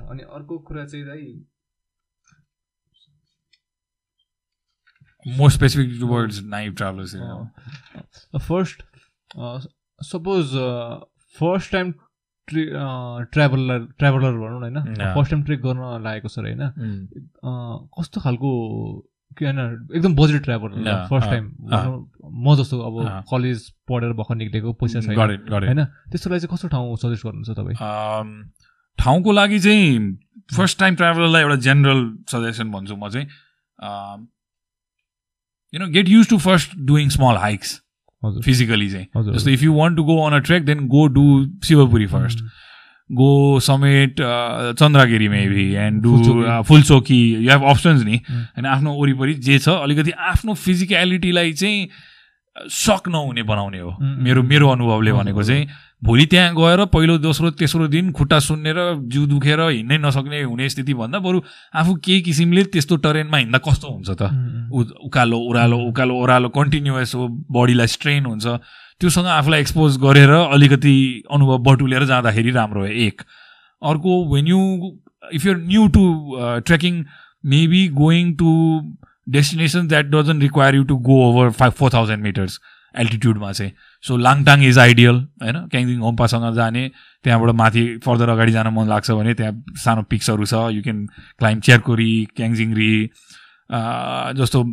अनि 0.09 0.23
अर्को 0.35 0.57
कुरा 0.57 0.85
चाहिँ 0.85 1.03
more 5.27 5.51
specific 5.51 5.99
towards 5.99 6.41
naive 6.43 6.75
travellers 6.75 7.15
first 8.47 8.83
suppose 10.01 10.53
first 11.39 11.71
time 11.71 11.91
tray 12.47 12.65
traveller 13.33 13.87
traveller 13.99 14.31
भनौँ 14.31 14.69
न 14.69 14.77
होइन. 14.77 15.13
फर्स्ट 15.15 15.31
टाइम 15.31 15.43
ट्रेक 15.43 15.61
गर्न 15.61 16.03
लागेको 16.03 16.27
छ 16.27 16.39
अरे 16.39 16.53
होइन 16.53 17.87
कस्तो 17.99 18.21
खालको 18.21 18.51
के 19.37 19.45
होइन 19.45 19.59
एकदम 19.95 20.15
बजेट 20.15 20.45
Yeah, 20.47 21.09
फर्स्ट 21.09 21.29
टाइम। 21.29 21.45
म 22.43 22.55
जस्तो 22.55 22.79
अब। 22.79 23.23
कलेज 23.31 23.69
पढेर 23.89 24.13
भर्खर 24.13 24.35
निक्लेको 24.35 24.73
पैसा 24.73 25.01
छैन 25.01 25.15
होइन 25.51 25.83
त्यस्तो 25.85 26.29
लागि 26.29 26.39
चाहिँ 26.39 26.53
कस्तो 26.53 26.67
ठाउँ 26.67 26.95
सजेस्ट 26.97 27.25
गर्नुहुन्छ 27.25 27.49
तपाईँ 27.59 27.77
ठाउँको 28.97 29.31
लागि 29.31 29.59
चाहिँ 29.59 30.17
फर्स्ट 30.55 30.79
टाइम 30.79 30.95
ट्राभलरलाई 30.95 31.41
एउटा 31.41 31.55
जेनरल 31.55 32.01
सजेसन 32.29 32.71
भन्छु 32.71 32.95
म 32.95 33.09
चाहिँ 33.09 33.27
you 35.73 35.80
know 35.80 35.88
get 35.88 36.10
used 36.10 36.30
to 36.30 36.38
first 36.38 36.77
doing 36.88 37.10
small 37.10 37.38
hikes 37.38 37.82
physically 38.45 38.89
चाहिँ। 38.89 39.34
जस्तो 39.34 39.49
if 39.49 39.63
you 39.63 39.73
want 39.73 39.97
to 39.97 40.03
go 40.03 40.21
on 40.27 40.34
a 40.34 40.39
trek 40.45 40.65
then 40.65 40.88
go 40.88 41.08
do 41.08 41.25
Shivapuri 41.67 42.08
first 42.08 42.43
go 43.09 43.59
समेट 43.59 44.20
uh, 44.20 44.74
Chandragiri 44.80 45.28
maybe 45.28 45.72
and 45.74 46.01
do 46.03 46.18
Phulchoki. 46.68 47.22
You 47.34 47.51
have 47.51 47.63
options 47.70 48.03
नि. 48.03 48.15
होइन 48.32 48.65
आफ्नो 48.65 48.93
वरिपरि 49.01 49.34
जे 49.34 49.59
छ 49.59 49.70
अलिकति 49.70 50.11
आफ्नो 50.11 50.53
फिजिक्यालिटीलाई 50.53 51.53
चाहिँ 51.53 51.88
सक 52.55 53.07
नहुने 53.07 53.43
बनाउने 53.43 53.80
हो। 53.80 53.89
Mm. 53.89 54.18
मेरो 54.24 54.43
मेरो 54.43 54.70
अनुभवले 54.70 55.11
भनेको। 55.13 55.43
चाहिँ। 55.43 55.68
भोलि 56.04 56.26
त्यहाँ 56.32 56.54
गएर 56.56 56.84
पहिलो 56.93 57.18
दोस्रो 57.18 57.50
तेस्रो 57.58 57.88
दिन 57.88 58.12
खुट्टा 58.14 58.39
सुन्नेर 58.39 58.78
जिउ 59.10 59.26
दुखेर 59.28 59.62
हिँड्नै 59.62 59.98
नसक्ने 59.98 60.41
हुने 60.41 60.70
स्थिति 60.70 60.93
भन्दा 60.93 61.20
बरु 61.20 61.41
आफू 61.74 61.95
केही 62.06 62.22
किसिमले 62.22 62.64
त्यस्तो 62.74 62.95
टरेनमा 63.02 63.38
हिँड्दा 63.38 63.60
कस्तो 63.66 63.88
हुन्छ 63.89 64.10
त? 64.22 64.30
उकालो 65.08 65.38
ओह्रालो 65.39 65.78
उकालो 65.89 66.14
ओह्रालो 66.22 66.50
कन्टिन्युस 66.54 67.16
हो 67.16 67.28
बडीलाई 67.50 67.88
स्ट्रेन 67.88 68.26
हुन्छ। 68.26 68.45
त्योसँग 69.02 69.26
आफूलाई 69.26 69.60
एक्सपोज 69.62 69.98
गरेर 69.98 70.30
अलिकति 70.30 70.95
अनुभव 71.32 71.58
बटुलेर 71.66 72.06
जाँदाखेरि 72.06 72.52
राम्रो 72.52 72.82
हो 72.82 72.93
एक। 73.10 73.22
अर्को 73.82 74.14
when 74.36 74.48
you 74.48 74.62
if 75.34 75.45
you're 75.45 75.58
new 75.58 75.88
to 75.98 76.04
trekking 76.68 77.04
maybe 77.43 77.88
going 77.98 78.34
to 78.38 78.54
destination 79.34 79.88
that 79.88 80.06
doesn't 80.14 80.41
require 80.43 80.76
you 80.76 80.84
to 80.84 80.95
go 81.10 81.22
over 81.30 81.52
five 81.58 81.74
four 81.74 81.89
thousand 81.93 82.24
metres 82.24 82.60
एल्टिट्युडमा 82.95 83.52
चाहिँ। 83.52 83.72
सो 84.04 84.18
लाङटाङ 84.18 84.64
इज 84.64 84.78
आइडियल 84.80 85.16
होइन? 85.43 85.58
क्याङजिङ 85.72 86.00
होम्पासँग 86.00 86.54
जाने 86.56 86.84
त्यहाँबाट 87.24 87.56
माथि 87.56 87.84
फर्दर 88.06 88.30
अगाडि 88.30 88.52
जान 88.52 88.68
मन 88.74 88.88
लाग्छ 88.88 89.12
भने 89.12 89.34
त्यहाँ 89.34 89.54
सानो 89.84 90.02
पिक्सहरू 90.10 90.45
छ। 90.45 90.54
You 90.76 90.82
can 90.84 91.06
climb 91.39 91.62
Tserko Ri 91.62 92.12
Kyanjin Ri 92.38 92.93
जस्तो 94.38 94.64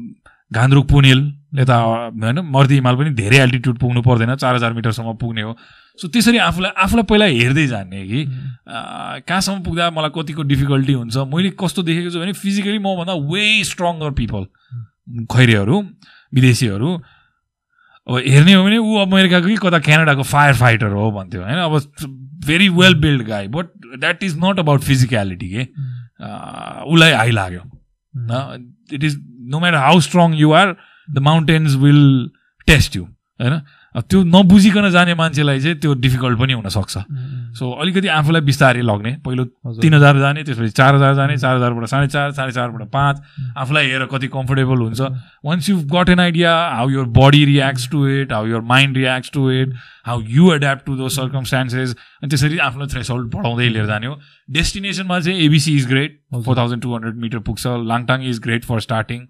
घान्द्रुक 0.53 0.87
पुनिल 0.89 1.21
यता 1.61 1.77
होइन? 1.77 2.39
मर्दी 2.55 2.75
हिमाल 2.75 2.97
पनि 2.97 3.11
धेरै 3.15 3.39
एल्टिट्युड 3.39 3.79
पुग्नु 3.79 4.03
पर्दैन 4.03 4.35
चार 4.37 4.55
हजार 4.55 4.73
मिटरसम्म 4.73 5.15
पुग्ने 5.19 5.43
हो। 5.43 5.57
सो 5.99 6.09
त्यसरी 6.09 6.39
आफूलाई 6.45 6.71
आफूलाई 6.85 7.05
पहिला 7.11 7.27
हेर्दै 7.27 7.67
जाने 7.67 8.07
कि 8.07 8.21
कहाँसम्म 9.27 9.63
पुग्दा 9.63 9.91
मलाई 9.91 10.11
कतिको 10.15 10.43
डिफिकल्टी 10.43 10.93
हुन्छ? 10.93 11.17
मैले 11.33 11.51
कस्तो 11.59 11.83
देखेको 11.83 12.11
छु 12.11 12.19
भने 12.21 12.33
फिजिकली 12.35 12.79
मभन्दा 12.79 13.15
वे 13.33 13.43
स्ट्रङ्गर 13.65 14.11
पिपल 14.21 14.47
खैरेहरू 15.33 15.77
विदेशीहरू 16.33 16.91
अब 18.09 18.17
हेर्ने 18.27 18.53
हो 18.53 18.65
भने 18.65 18.79
ऊ 18.79 18.97
अमेरिकाको 19.01 19.47
कि 19.47 19.57
कता 19.59 19.79
क्यानाडाको 19.81 20.23
फायर 20.23 20.55
फाइटर 20.55 20.93
हो 20.93 21.11
भन्थ्यो 21.13 21.43
होइन। 21.43 21.59
अब 21.59 21.73
very 22.47 22.69
well 22.71 22.95
built 23.01 23.23
guy 23.27 23.49
but 23.49 23.67
that 24.01 24.23
is 24.23 24.37
not 24.39 24.59
about 24.59 24.81
physicality 24.83 25.49
के 25.51 25.63
उसलाई 26.87 27.13
हाई 27.13 27.31
लाग्यो। 27.31 27.61
It 28.93 29.05
is 29.05 29.21
no 29.51 29.61
matter 29.61 29.79
how 29.79 30.01
strong 30.01 30.35
you 30.35 30.53
are 30.53 30.77
the 31.09 31.19
mountains 31.21 31.75
will 31.77 32.31
test 32.69 32.97
you 32.97 33.03
होइन? 33.03 33.61
त्यो 34.01 34.23
नबुझिकन 34.25 34.91
जाने 34.91 35.15
मान्छेलाई 35.15 35.61
चाहिँ 35.61 35.77
त्यो 35.79 35.95
डिफिकल्ट 35.97 36.39
पनि 36.39 36.53
हुनसक्छ 36.53 36.97
सो 37.55 37.71
अलिकति 37.81 38.09
आफूलाई 38.11 38.41
बिस्तारै 38.43 38.81
लग्ने। 38.83 39.11
पहिलो। 39.25 39.45
तिन 39.79 39.95
हजार 39.95 40.19
जाने 40.19 40.43
त्यसपछि 40.45 40.71
चार 40.75 40.95
हजार 40.95 41.15
जाने 41.15 41.37
चार 41.39 41.57
हजारबाट 41.57 41.85
साढे 41.89 42.07
चार 42.07 42.33
साढे 42.33 42.53
चारबाट 42.53 42.89
पाँच। 42.91 43.21
आफूलाई 43.57 43.87
हेरेर 43.87 44.07
कति 44.13 44.29
कम्फोर्टेबल 44.29 44.79
हुन्छ। 44.79 45.01
Once 45.45 45.69
you 45.69 45.77
got 45.93 46.09
an 46.09 46.21
idea 46.21 46.53
how 46.75 46.89
your 46.91 47.07
body 47.15 47.45
reacts 47.45 47.89
to 47.91 48.07
it 48.09 48.33
how 48.33 48.47
your 48.47 48.61
mind 48.73 48.97
reacts 48.97 49.31
to 49.35 49.51
it 49.53 49.75
how 50.07 50.21
you 50.31 50.53
adapt 50.55 50.85
to 50.87 50.97
those 50.97 51.09
circumstances 51.19 51.95
अनि 51.95 52.29
त्यसरी 52.31 52.59
आफ्नो 52.67 52.87
थ्रेसोल्ड 52.87 53.31
बढाउँदै 53.35 53.69
लिएर 53.69 53.87
जाने 53.87 54.07
हो। 54.07 54.19
डेस्टिनेसनमा 54.51 55.21
चाहिँ 55.21 55.39
ABC 55.45 55.77
is 55.77 55.87
great. 55.89 56.21
Four 56.35 56.57
thousand 56.57 56.83
two 56.83 56.95
hundred 56.95 57.17
metre 57.23 57.39
पुग्छ। 57.47 57.67
Langtang 57.87 58.25
is 58.29 58.41
great 58.43 58.65
for 58.65 58.81
starting 58.81 59.27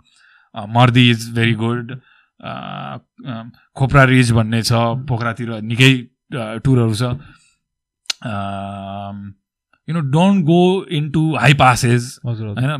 Mardi 0.54 1.08
is 1.10 1.30
very 1.36 1.54
good 1.60 1.96
Khopra 3.76 4.04
ridge 4.04 4.32
भन्ने 4.32 4.62
छ। 4.62 4.72
पोखरातिर 5.08 5.60
निकै 5.62 5.92
टुरहरू 6.34 6.94
छ। 6.94 7.16
You 8.26 9.94
know 9.94 10.00
don't 10.10 10.44
go 10.46 10.62
into 10.98 11.22
high 11.36 11.54
passes 11.62 12.18
होइन? 12.26 12.70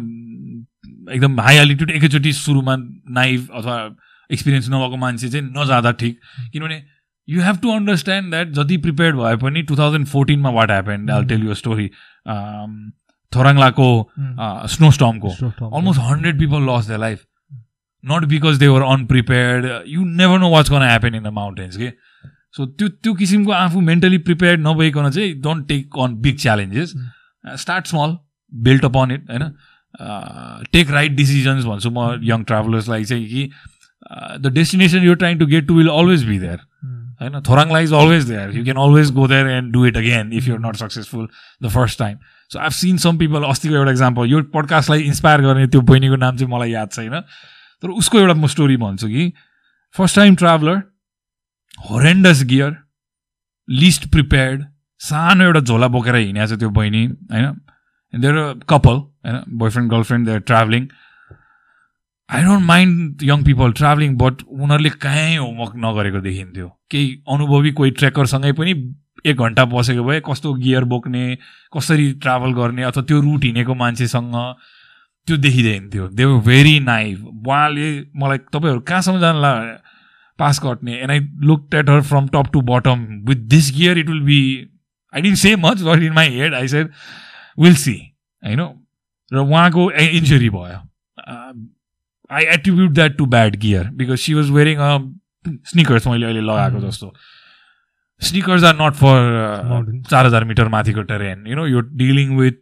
एकदम 1.12 1.40
हाई 1.40 1.56
एल्टिट्युड 1.56 1.90
एकैचोटि 1.90 2.32
सुरुमा 2.32 2.76
नाइभ 3.20 3.48
अथवा 3.54 3.76
एक्सपिरियन्स 4.30 4.68
नभएको 4.70 4.96
मान्छे 4.96 5.28
चाहिँ 5.28 5.46
नजाँदा 5.58 5.90
ठिक। 6.00 6.14
किनभने 6.52 6.82
you 7.28 7.42
have 7.42 7.56
to 7.62 7.68
understand 7.72 8.30
that 8.30 8.48
जति 8.60 8.76
प्रिपेयर्ड 8.86 9.16
भए 9.16 9.36
पनि 9.42 9.62
two 9.68 9.76
thousand 9.78 10.06
फोर्टिनमा 10.06 10.50
what 10.58 10.70
happen 10.70 11.10
I'll 11.10 11.24
tell 11.26 11.42
you 11.44 11.54
story 11.60 11.86
थोराङ्लाको 13.32 13.88
snow 14.74 14.90
स्टमको 14.90 15.30
100 15.68 16.38
people 16.40 16.62
lost 16.72 16.86
their 16.88 17.02
life 17.06 17.22
not 18.04 18.24
because 18.28 18.58
they 18.60 18.68
were 18.68 18.84
unprepared. 18.84 19.66
You 19.90 20.02
never 20.16 20.38
know 20.40 20.48
what's 20.54 20.70
going 20.72 20.82
to 20.82 20.88
happen 20.88 21.14
in 21.18 21.22
the 21.22 21.30
mountains 21.36 21.76
के 21.76 21.86
so 22.54 22.66
त्यो 22.66 22.88
त्यो 22.88 23.12
किसिमको 23.14 23.52
आफू 23.52 23.80
mentally 23.80 24.18
prepared 24.26 24.66
नभइकन 24.66 25.10
चाहिँ 25.10 25.32
don't 25.42 25.68
take 25.68 25.98
on 26.00 26.14
big 26.22 26.36
challenges 26.38 26.92
start 27.60 27.86
small 27.86 28.16
built 28.52 28.84
upon 28.84 29.10
it 29.10 29.30
होइन? 29.30 29.50
Take 30.72 30.90
right 30.90 31.12
decisions 31.12 31.64
भन्छु 31.64 31.90
म 31.90 32.20
यङ 32.24 32.44
ट्राभलर्सलाई 32.44 33.04
चाहिँ 33.04 33.26
कि 33.26 33.50
the 34.40 34.52
destination 34.54 35.04
your 35.04 35.16
trying 35.16 35.38
to 35.38 35.46
get 35.46 35.66
to 35.68 35.74
will 35.74 35.88
always 35.88 36.24
be 36.28 36.38
there 36.38 36.60
होइन? 37.20 37.40
Thorong La 37.48 37.78
is 37.80 37.92
always 37.94 38.28
there 38.28 38.56
you 38.56 38.64
can 38.64 38.76
always 38.84 39.10
go 39.14 39.26
there 39.28 39.46
and 39.48 39.72
do 39.72 39.84
it 39.86 39.96
again 39.96 40.32
if 40.32 40.48
your 40.48 40.60
not 40.66 40.76
successful 40.76 41.28
the 41.62 41.68
first 41.74 41.98
time 41.98 42.16
so 42.50 42.58
I've 42.58 42.72
seen 42.78 42.96
some 43.04 43.18
people 43.18 43.44
अस्तिको 43.50 43.74
एउटा 43.74 43.90
example 43.90 44.30
यो 44.30 44.42
पडकास्टलाई 44.54 45.02
inspire 45.02 45.40
गर्ने 45.42 45.66
त्यो 45.66 45.80
बहिनीको 45.90 46.16
नाम 46.16 46.36
चाहिँ 46.36 46.52
मलाई 46.52 46.70
याद 46.70 46.90
छैन। 46.92 47.20
तर 47.82 47.88
उसको 47.90 48.18
एउटा 48.18 48.34
म 48.34 48.46
स्टोरी 48.46 48.76
भन्छु 48.76 49.08
कि 49.08 49.32
first 49.94 50.16
time 50.16 50.34
traveller 50.36 50.82
horrendous 51.78 52.42
gear 52.44 52.72
list 53.68 54.08
prepared 54.08 54.64
सानो 55.00 55.44
एउटा 55.44 55.60
झोला 55.60 55.86
बोकेर 55.88 56.14
हिँडेको 56.14 56.46
छ 56.46 56.58
त्यो 56.58 56.70
बहिनी 56.70 57.04
होइन 57.06 57.52
देयर 58.14 58.36
कपाल 58.68 58.94
होइन 58.94 59.40
boyfriend 59.58 59.90
girlfriend 59.90 60.26
they're 60.26 60.40
travelling 60.42 60.88
I 62.30 62.42
don't 62.44 62.62
mind 62.62 63.22
young 63.22 63.44
people 63.44 63.72
travelling 63.72 64.16
but 64.16 64.42
उनीहरूले 64.48 64.90
कहीँ 64.98 65.36
होमवर्क 65.38 65.72
नगरेको 65.76 66.20
देखिन्थ्यो 66.20 66.68
केही 66.90 67.10
अनुभवी 67.28 67.72
कोही 67.72 67.90
ट्रेकरसँगै 67.90 68.52
पनि 68.52 68.72
एक 69.26 69.36
घन्टा 69.38 69.64
बसेको 69.64 70.04
भए 70.04 70.20
कस्तो 70.20 70.52
गियर 70.54 70.84
बोक्ने 70.84 71.24
कसरी 71.72 72.12
ट्राभल 72.22 72.52
गर्ने 72.52 72.82
अथवा 72.82 73.02
त्यो 73.02 73.20
रुट 73.20 73.44
हिँडेको 73.44 73.74
मान्छेसँग 73.74 74.34
त्यो 75.28 75.36
देखिँदैन 75.36 75.88
दे 75.88 76.24
वर 76.24 76.40
भेरी 76.42 76.78
नाइभ 76.80 77.26
उहाँले 77.46 77.88
मलाई 78.16 78.38
तपाईँहरू 78.52 78.80
कहाँसम्म 78.80 79.20
जानला 79.20 79.52
pass 80.38 80.58
कट्ने 80.64 80.92
and 80.98 81.10
I 81.10 81.20
look 81.48 81.74
at 81.74 81.90
her 81.90 82.00
from 82.10 82.26
top 82.34 82.50
to 82.52 82.60
bottom 82.70 83.04
with 83.28 83.44
this 83.54 83.70
gear 83.76 83.98
it 83.98 84.08
will 84.08 84.20
be 84.22 84.40
I 85.14 85.22
didn't 85.22 85.38
say 85.38 85.54
much 85.56 85.82
but 85.82 86.02
in 86.02 86.12
my 86.12 86.28
head 86.38 86.54
I 86.54 86.68
said 86.68 86.90
will 87.58 87.74
see 87.84 87.96
होइन 88.42 88.60
र 89.32 89.38
उहाँको 89.38 89.90
injury 89.92 90.50
भयो 90.50 90.78
I 92.30 92.44
attribute 92.54 92.90
that 92.90 93.16
to 93.18 93.26
bad 93.36 93.56
gear 93.60 93.88
because 94.00 94.18
she 94.18 94.34
was 94.34 94.50
wearing 94.50 94.78
a 94.78 94.98
sneakers 95.46 96.06
मैले 96.06 96.26
अहिले 96.26 96.40
लगाएको 96.40 96.78
Mm. 96.78 96.84
जस्तो. 96.84 97.12
Sneakers 98.22 98.64
are 98.64 98.74
not 98.74 98.94
for. 98.94 100.02
चार 100.10 100.26
हजार 100.26 100.44
मिटर 100.44 100.68
माथिको 100.68 101.02
टेरेन 101.02 101.46
यु 101.46 101.56
नो 101.56 101.66
यो 101.66 101.80
dealing 102.00 102.36
with 102.38 102.54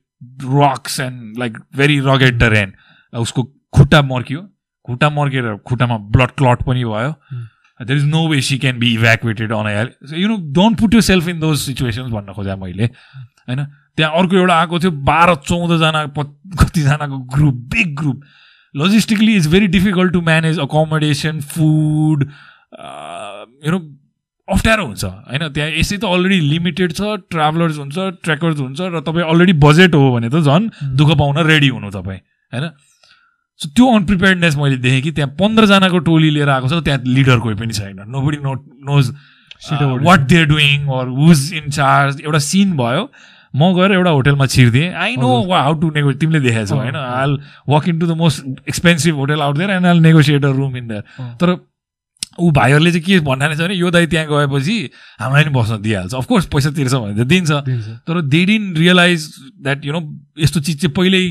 rocks 0.44 0.98
and 1.00 1.38
like 1.38 1.58
very 1.76 1.98
rugged 2.06 2.38
terrain 2.40 2.72
उसको 3.12 3.42
खुट्टा 3.76 4.00
मर्कियो। 4.02 4.40
खुट्टा 4.86 5.10
मर्केर 5.10 5.56
खुट्टामा 5.68 5.96
ब्लड 6.16 6.30
क्लट 6.38 6.62
पनि 6.62 6.84
भयो। 6.84 7.12
There 7.84 7.98
is 7.98 8.04
no 8.06 8.26
way 8.28 8.40
she 8.42 8.58
can 8.58 8.78
be 8.78 8.92
evacuated 8.94 9.52
on 9.52 9.66
health 9.68 10.12
you 10.14 10.28
know 10.28 10.36
don't 10.52 10.78
put 10.80 10.94
yourself 11.02 11.28
in 11.28 11.40
those 11.40 11.58
situations 11.60 12.10
भन्न 12.10 12.32
खोजेँ 12.32 12.56
मैले 12.56 12.84
होइन? 12.84 13.64
त्यहाँ 13.96 14.12
अर्को 14.18 14.36
एउटा 14.36 14.54
आएको 14.54 14.78
थियो 14.80 14.90
बाह्र 15.06 15.34
चौधजना 15.46 16.04
प- 16.18 16.30
कतिजनाको 16.60 17.18
group 17.34 17.54
big 17.74 17.94
group 17.96 18.22
logistically 18.74 19.34
it's 19.36 19.46
very 19.48 19.66
difficult 19.68 20.12
to 20.12 20.20
manage 20.22 20.58
accommodation 20.60 21.40
food 21.50 22.22
you 23.66 23.70
know 23.70 23.78
अप्ठ्यारो 24.48 24.84
हुन्छ 24.86 25.04
होइन? 25.04 25.42
त्यहाँ 25.48 25.70
यसै 25.72 25.96
त 25.96 26.04
अलरेडी 26.06 26.38
लिमिटेड 26.48 26.92
छ 26.92 27.16
ट्राभलर्स 27.30 27.78
हुन्छ 27.78 27.98
ट्रेकर्स 28.24 28.58
हुन्छ 28.60 28.80
र 28.92 29.00
तपाईँ 29.00 29.24
अलरेडी 29.26 29.52
बजेट 29.60 29.94
हो 29.94 30.10
भने 30.12 30.28
त 30.28 30.40
झन् 30.44 30.68
दुःख 30.96 31.10
पाउन 31.18 31.38
रेडी 31.46 31.68
हुनु 31.68 31.90
तपाईँ 31.90 32.18
होइन? 32.52 32.66
सो 33.62 33.68
त्यो 33.70 33.86
अनप्रिपेयर्डनेस 33.96 34.56
मैले 34.56 34.76
देखेँ 34.84 35.02
कि 35.02 35.10
त्यहाँ 35.12 35.34
पन्ध्रजनाको 35.40 35.98
टोली 36.06 36.30
लिएर 36.30 36.48
आएको 36.48 36.68
छ 36.68 36.82
त्यहाँ 36.84 37.00
लिडर 37.06 37.38
कोही 37.40 37.54
पनि 37.54 37.72
छैन। 37.72 38.02
Nobody 38.20 38.36
no 38.42 38.54
knows. 38.90 39.12
What 40.02 40.20
they're 40.28 40.46
doing 40.46 40.86
or 40.90 41.08
who's 41.18 41.52
in 41.54 41.70
charge 41.70 42.20
एउटा 42.20 42.38
सिन 42.42 42.76
भयो। 42.76 43.08
म 43.54 43.72
गएर 43.76 43.92
एउटा 43.92 44.10
होटेलमा 44.10 44.46
छिर्दिएँ। 44.46 44.92
आई 44.92 45.16
नो 45.16 45.28
हजुर। 45.30 45.56
हाउ 45.56 45.74
टु 45.80 45.90
नेगो 45.94 46.12
तिमीले 46.20 46.40
देखाएको 46.40 46.66
छौ 46.66 46.76
होइन? 46.76 46.96
I 46.96 47.36
walk 47.68 47.88
into 47.98 48.06
the 48.06 48.16
most 48.16 48.68
expensive 48.68 49.16
hotel 49.16 49.40
out 49.42 49.56
there 49.58 49.70
and 49.70 49.86
I 49.86 50.00
negotiate 50.00 50.44
a 50.44 50.50
room 50.50 50.76
in 50.76 50.88
there. 50.88 51.36
तर 51.40 51.56
ऊ 52.40 52.50
भाइहरूले 52.50 52.90
चाहिँ 52.90 53.04
के 53.04 53.20
भन्नाले 53.20 53.56
छ 53.56 53.60
भने 53.60 53.74
यो 53.74 53.90
दाइ 53.90 54.06
त्यहाँ 54.08 54.26
गएपछि 54.26 54.76
हामीलाई 55.20 55.44
नि 55.44 55.50
बस्न 55.52 55.80
दिइहाल्छ। 55.82 56.14
अफकोर्स 56.14 56.46
पैसा 56.48 56.70
तिर्छ 56.72 56.94
भने 56.94 57.14
त 57.14 57.26
दिन्छ। 57.28 57.50
दिन्छ। 57.52 57.88
तर 58.08 58.20
they 58.24 58.44
didn't 58.46 58.74
realise 58.76 59.28
that 59.62 59.84
you 59.84 59.92
know 59.92 60.00
यस्तो 60.40 60.60
चिज 60.60 60.80
चाहिँ 60.82 60.94
पहिल्यै 60.96 61.24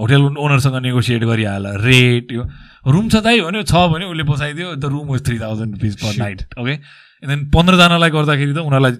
होटेल 0.00 0.22
ओनरसँग 0.38 0.76
नेगोसिएट 0.82 1.24
गरिहाल 1.24 1.66
रेट 1.80 2.32
यो 2.32 2.42
रुम 2.86 3.08
छ 3.08 3.22
दाइ 3.24 3.40
भन्यो 3.40 3.62
छ 3.64 3.74
भने 3.92 4.04
उसले 4.06 4.22
बसाइदियो 4.30 4.74
the 4.76 4.84
room 4.92 5.06
was 5.08 5.24
three 5.26 5.38
thousand 5.40 5.74
rupees 5.74 5.96
per. 5.96 6.16
Night 6.18 6.42
okay 6.58 6.72
and 6.72 7.28
then 7.28 7.44
पन्ध्रजनालाई 7.50 8.10
गर्दाखेरि 8.10 8.52
त 8.52 8.58
उनीहरूलाई 8.58 8.92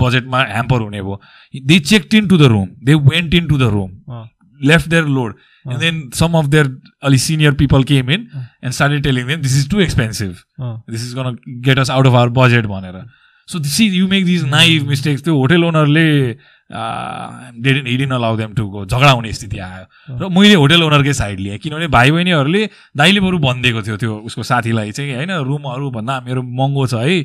बजेटमा 0.00 0.42
ह्याम्पर 0.46 0.80
हुने 0.80 1.02
भयो। 1.02 1.20
They 1.54 1.78
check 1.90 2.14
into 2.28 2.38
the 2.38 2.50
room 2.54 2.68
they 2.84 2.94
went 3.06 3.34
into 3.48 3.58
the 3.58 3.70
room 3.74 3.90
left 4.60 4.88
their 4.88 5.04
load 5.16 5.34
and 5.66 5.78
then 5.80 6.02
some 6.16 6.38
of 6.38 6.46
their 6.54 6.66
अलिक 7.04 7.20
senior 7.20 7.52
people 7.60 7.84
came 7.90 8.10
in 8.10 8.26
and 8.64 8.72
started 8.72 9.02
telling 9.02 9.26
them 9.26 9.40
this 9.42 9.56
is 9.58 9.70
too 9.70 9.80
expensive 9.80 10.36
this 10.90 11.06
is 11.06 11.14
gonna 11.16 11.36
get 11.64 11.78
us 11.78 11.90
out 11.90 12.06
of 12.06 12.14
our 12.14 12.28
budget 12.38 12.66
भनेर। 12.66 13.02
So 13.48 13.62
see 13.64 13.86
you 13.88 14.08
make 14.08 14.24
these 14.24 14.44
naive 14.46 14.88
mistakes 14.88 15.22
त्यो 15.24 15.36
hotel 15.36 15.64
ओनरले 15.64 16.08
they didn't 16.68 17.86
he didn't 17.86 18.10
allow 18.12 18.36
them 18.36 18.52
to 18.54 18.64
go 18.68 18.84
झगडा 18.84 19.10
हुने 19.10 19.32
स्थिति 19.32 19.58
आयो। 19.58 19.84
र 20.20 20.28
मैले 20.28 20.54
hotel 20.54 20.82
ओनरकै 20.84 21.12
side 21.12 21.40
लिएँ 21.40 21.58
किनभने 21.58 21.86
भाइ 21.88 22.10
बहिनीहरूले 22.10 22.62
दाइले 22.92 23.20
बरु 23.20 23.38
भनिदिएको 23.38 23.82
थियो 23.82 23.96
त्यो 23.96 24.14
उसको 24.28 24.42
साथीलाई 24.42 24.92
चाहिँ 24.92 25.14
होइन 25.16 25.32
रुमहरू 25.48 25.90
भन्दा 25.90 26.20
मेरो 26.28 26.42
महँगो 26.44 26.86
छ 26.86 26.94
है। 27.00 27.16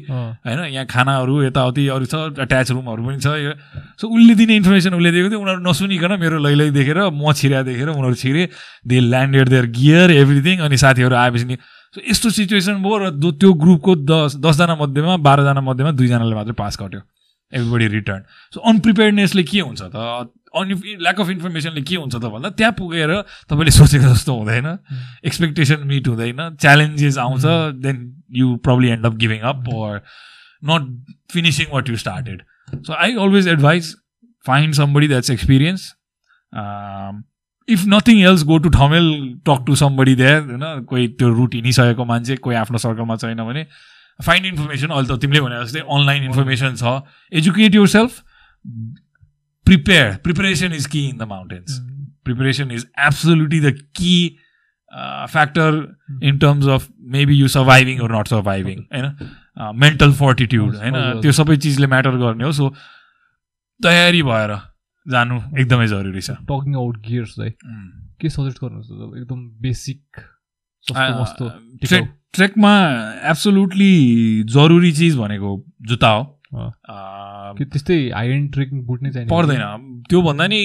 होइन 0.47 0.59
यहाँ 0.73 0.85
खानाहरू 0.87 1.43
यताउति 1.43 1.87
अरू 1.91 2.05
छ 2.05 2.15
एट्याच 2.39 2.71
रुमहरू 2.71 3.03
पनि 3.03 3.19
छ 3.19 3.27
यो। 3.43 3.51
सो 3.99 4.07
उसले 4.07 4.35
दिने 4.35 4.55
इन्फर्मेसन 4.63 4.93
उसले 4.95 5.11
दिएको 5.11 5.29
थियो 5.29 5.39
उनीहरू 5.43 5.61
नसुनिकन 5.67 6.11
मेरो 6.23 6.37
लैलै 6.39 6.69
देखेर 6.71 6.99
म 7.11 7.33
छिरा 7.35 7.61
देखेर 7.67 7.87
उनीहरू 7.89 8.15
छिरे। 8.15 8.43
They 8.87 8.99
landed 9.11 9.49
their 9.49 9.65
gear 9.75 10.11
everything 10.23 10.59
अनि 10.63 10.77
साथीहरू 10.77 11.15
आएपछि 11.15 11.45
नि। 11.45 11.55
सो 11.93 12.01
यस्तो 12.09 12.29
सिचुएसन 12.31 12.79
भयो 12.79 12.97
र 12.97 13.11
त्यो 13.11 13.53
ग्रुपको 13.53 13.95
दस 14.07 14.39
दसजना 14.39 14.75
मध्येमा 14.79 15.17
बाह्रजना 15.19 15.61
मध्येमा 15.61 15.91
दुईजनाले 15.99 16.35
मात्रै 16.35 16.55
पास 16.55 16.77
गऱ्यो 16.81 17.01
एभ्रीबडी 17.53 17.87
रिटर्न 17.87 18.23
सो 18.53 18.59
अनप्रिपेयर्डनेसले 18.71 19.43
के 19.43 19.59
हुन्छ 19.59 19.81
त? 19.81 20.29
अनि 20.55 20.73
ल्याक 21.01 21.19
अफ 21.21 21.29
इन्फर्मेसनले 21.29 21.81
के 21.81 21.95
हुन्छ 21.95 22.15
त 22.15 22.25
भन्दा 22.33 22.49
त्यहाँ 22.57 22.73
पुगेर 22.79 23.11
तपाईँले 23.49 23.71
सोचेको 23.71 24.13
जस्तो 24.13 24.35
हुँदैन 24.37 24.67
एक्सपेक्टेसन 25.25 25.87
मिट 25.87 26.07
हुँदैन 26.07 26.55
च्यालेन्जेस 26.61 27.17
आउँछ 27.17 27.45
then 27.81 27.97
you 28.41 28.55
probably 28.63 28.89
end 28.89 29.05
up 29.05 29.15
giving 29.23 29.39
up 29.51 29.69
or 29.73 30.01
not 30.63 30.89
finishing 31.33 31.73
what 31.73 31.89
you 31.89 31.97
started 31.97 32.41
so 32.73 32.93
I 32.93 33.15
always 33.17 33.47
advise 33.47 33.95
find 34.45 34.75
somebody 34.75 35.07
that's 35.07 35.29
experience 35.31 35.89
if 37.67 37.83
nothing 37.87 38.21
else 38.21 38.43
go 38.43 38.57
to 38.57 38.69
Thamel 38.69 39.09
talk 39.45 39.63
to 39.67 39.75
somebody 39.75 40.15
that 40.15 40.43
होइन 40.43 40.85
कोही 40.89 41.07
त्यो 41.07 41.29
root 41.33 41.53
हिँडिसकेको 41.55 42.05
मान्छे 42.05 42.35
कोही 42.37 42.55
आफ्नो 42.57 42.77
सर्कलमा 42.77 43.15
छैन 43.15 43.43
भने 43.43 43.65
find 44.19 44.45
information 44.45 44.87
अहिले 44.89 45.07
त 45.07 45.19
तिमीले 45.21 45.41
भने 45.41 45.63
जस्तै 45.63 45.85
अनलाइन 45.91 46.23
इन्फर्मेसन 46.23 46.75
छ 46.75 46.95
educate 47.31 47.75
yourself 47.89 48.21
prepare 49.65 50.15
preparation 50.23 50.73
is 50.73 50.85
कि 50.87 51.07
in 51.09 51.17
the 51.17 51.29
mountains 51.29 51.79
preparation 52.25 52.71
is 52.71 52.87
absolutely 53.01 53.59
the 53.61 53.71
कि 53.95 54.15
factor 55.29 55.79
in 56.23 56.37
terms 56.39 56.67
of 56.69 56.87
maybe 57.13 57.35
you 57.35 57.47
surviving 57.47 58.01
or 58.01 58.15
not 58.17 58.27
surviving 58.27 58.83
होइन 58.93 59.31
मेन्टल 59.77 60.13
फोर्टिट्युड 60.13 60.75
होइन 60.75 60.99
त्यो 61.21 61.31
सबै 61.39 61.57
चिजले 61.57 61.87
म्याटर 61.87 62.17
गर्ने 62.17 62.43
हो 62.43 62.51
सो 62.59 62.69
तयारी 63.79 64.21
भएर 64.23 64.55
जानु 65.05 65.39
एकदमै 65.59 65.87
जरुरी 65.87 66.21
छ 66.21 66.35
टकिङ 66.51 66.75
आउट 66.75 66.99
गियर्सलाई 67.07 67.49
के 68.21 68.29
सजेस्ट 68.29 68.63
गर्नुहुन्छ 68.63 69.17
एकदम 69.21 69.47
बेसिक 69.61 70.23
ट्रेकमा 72.33 72.73
एब्सोल्युटली 73.29 73.93
जरुरी 74.53 74.91
चिज 74.91 75.17
भनेको 75.17 75.49
जुत्ता 75.81 76.09
हो। 76.09 76.23
त्यस्तै 77.59 77.97
हाई 78.09 78.29
एन्ड 78.29 78.51
ट्रेकिङ 78.53 78.85
बुट 78.85 79.01
नै 79.03 79.09
पर्दैन। 79.27 79.61
त्योभन्दा 80.09 80.47
नि 80.47 80.61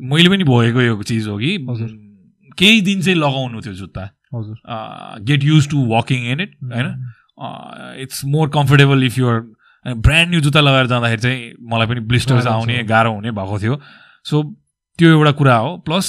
मैले 0.00 0.28
पनि 0.28 0.44
भोगेको 0.44 0.80
यो 0.80 1.02
चिज 1.02 1.28
हो 1.28 1.36
कि 1.38 1.56
केही 2.58 2.80
दिन 2.80 3.02
चाहिँ 3.02 3.18
लगाउनु 3.18 3.60
त्यो 3.60 3.72
जुत्ता। 3.74 4.02
हजुर। 4.34 4.56
Get 5.24 5.44
used 5.44 5.68
to 5.70 5.78
walking 5.88 6.26
in 6.32 6.40
it 6.40 6.56
होइन? 6.64 6.86
It's 8.02 8.24
more 8.26 8.48
comfortable 8.54 9.04
if 9.04 9.18
you're 9.18 9.40
brand 9.86 10.30
new 10.30 10.40
जुत्ता 10.40 10.60
लगाएर 10.60 10.86
जाँदाखेरि 10.86 11.22
चाहिँ 11.22 11.52
मलाई 11.70 11.86
पनि 11.86 12.00
ब्लिस्टर्स 12.06 12.46
आउने 12.46 12.82
गाह्रो 12.84 13.12
हुने 13.14 13.30
भएको 13.30 13.58
थियो। 13.60 13.80
सो 14.26 14.42
त्यो 14.98 15.10
एउटा 15.10 15.32
कुरा 15.32 15.56
हो। 15.56 15.76
प्लस 15.86 16.06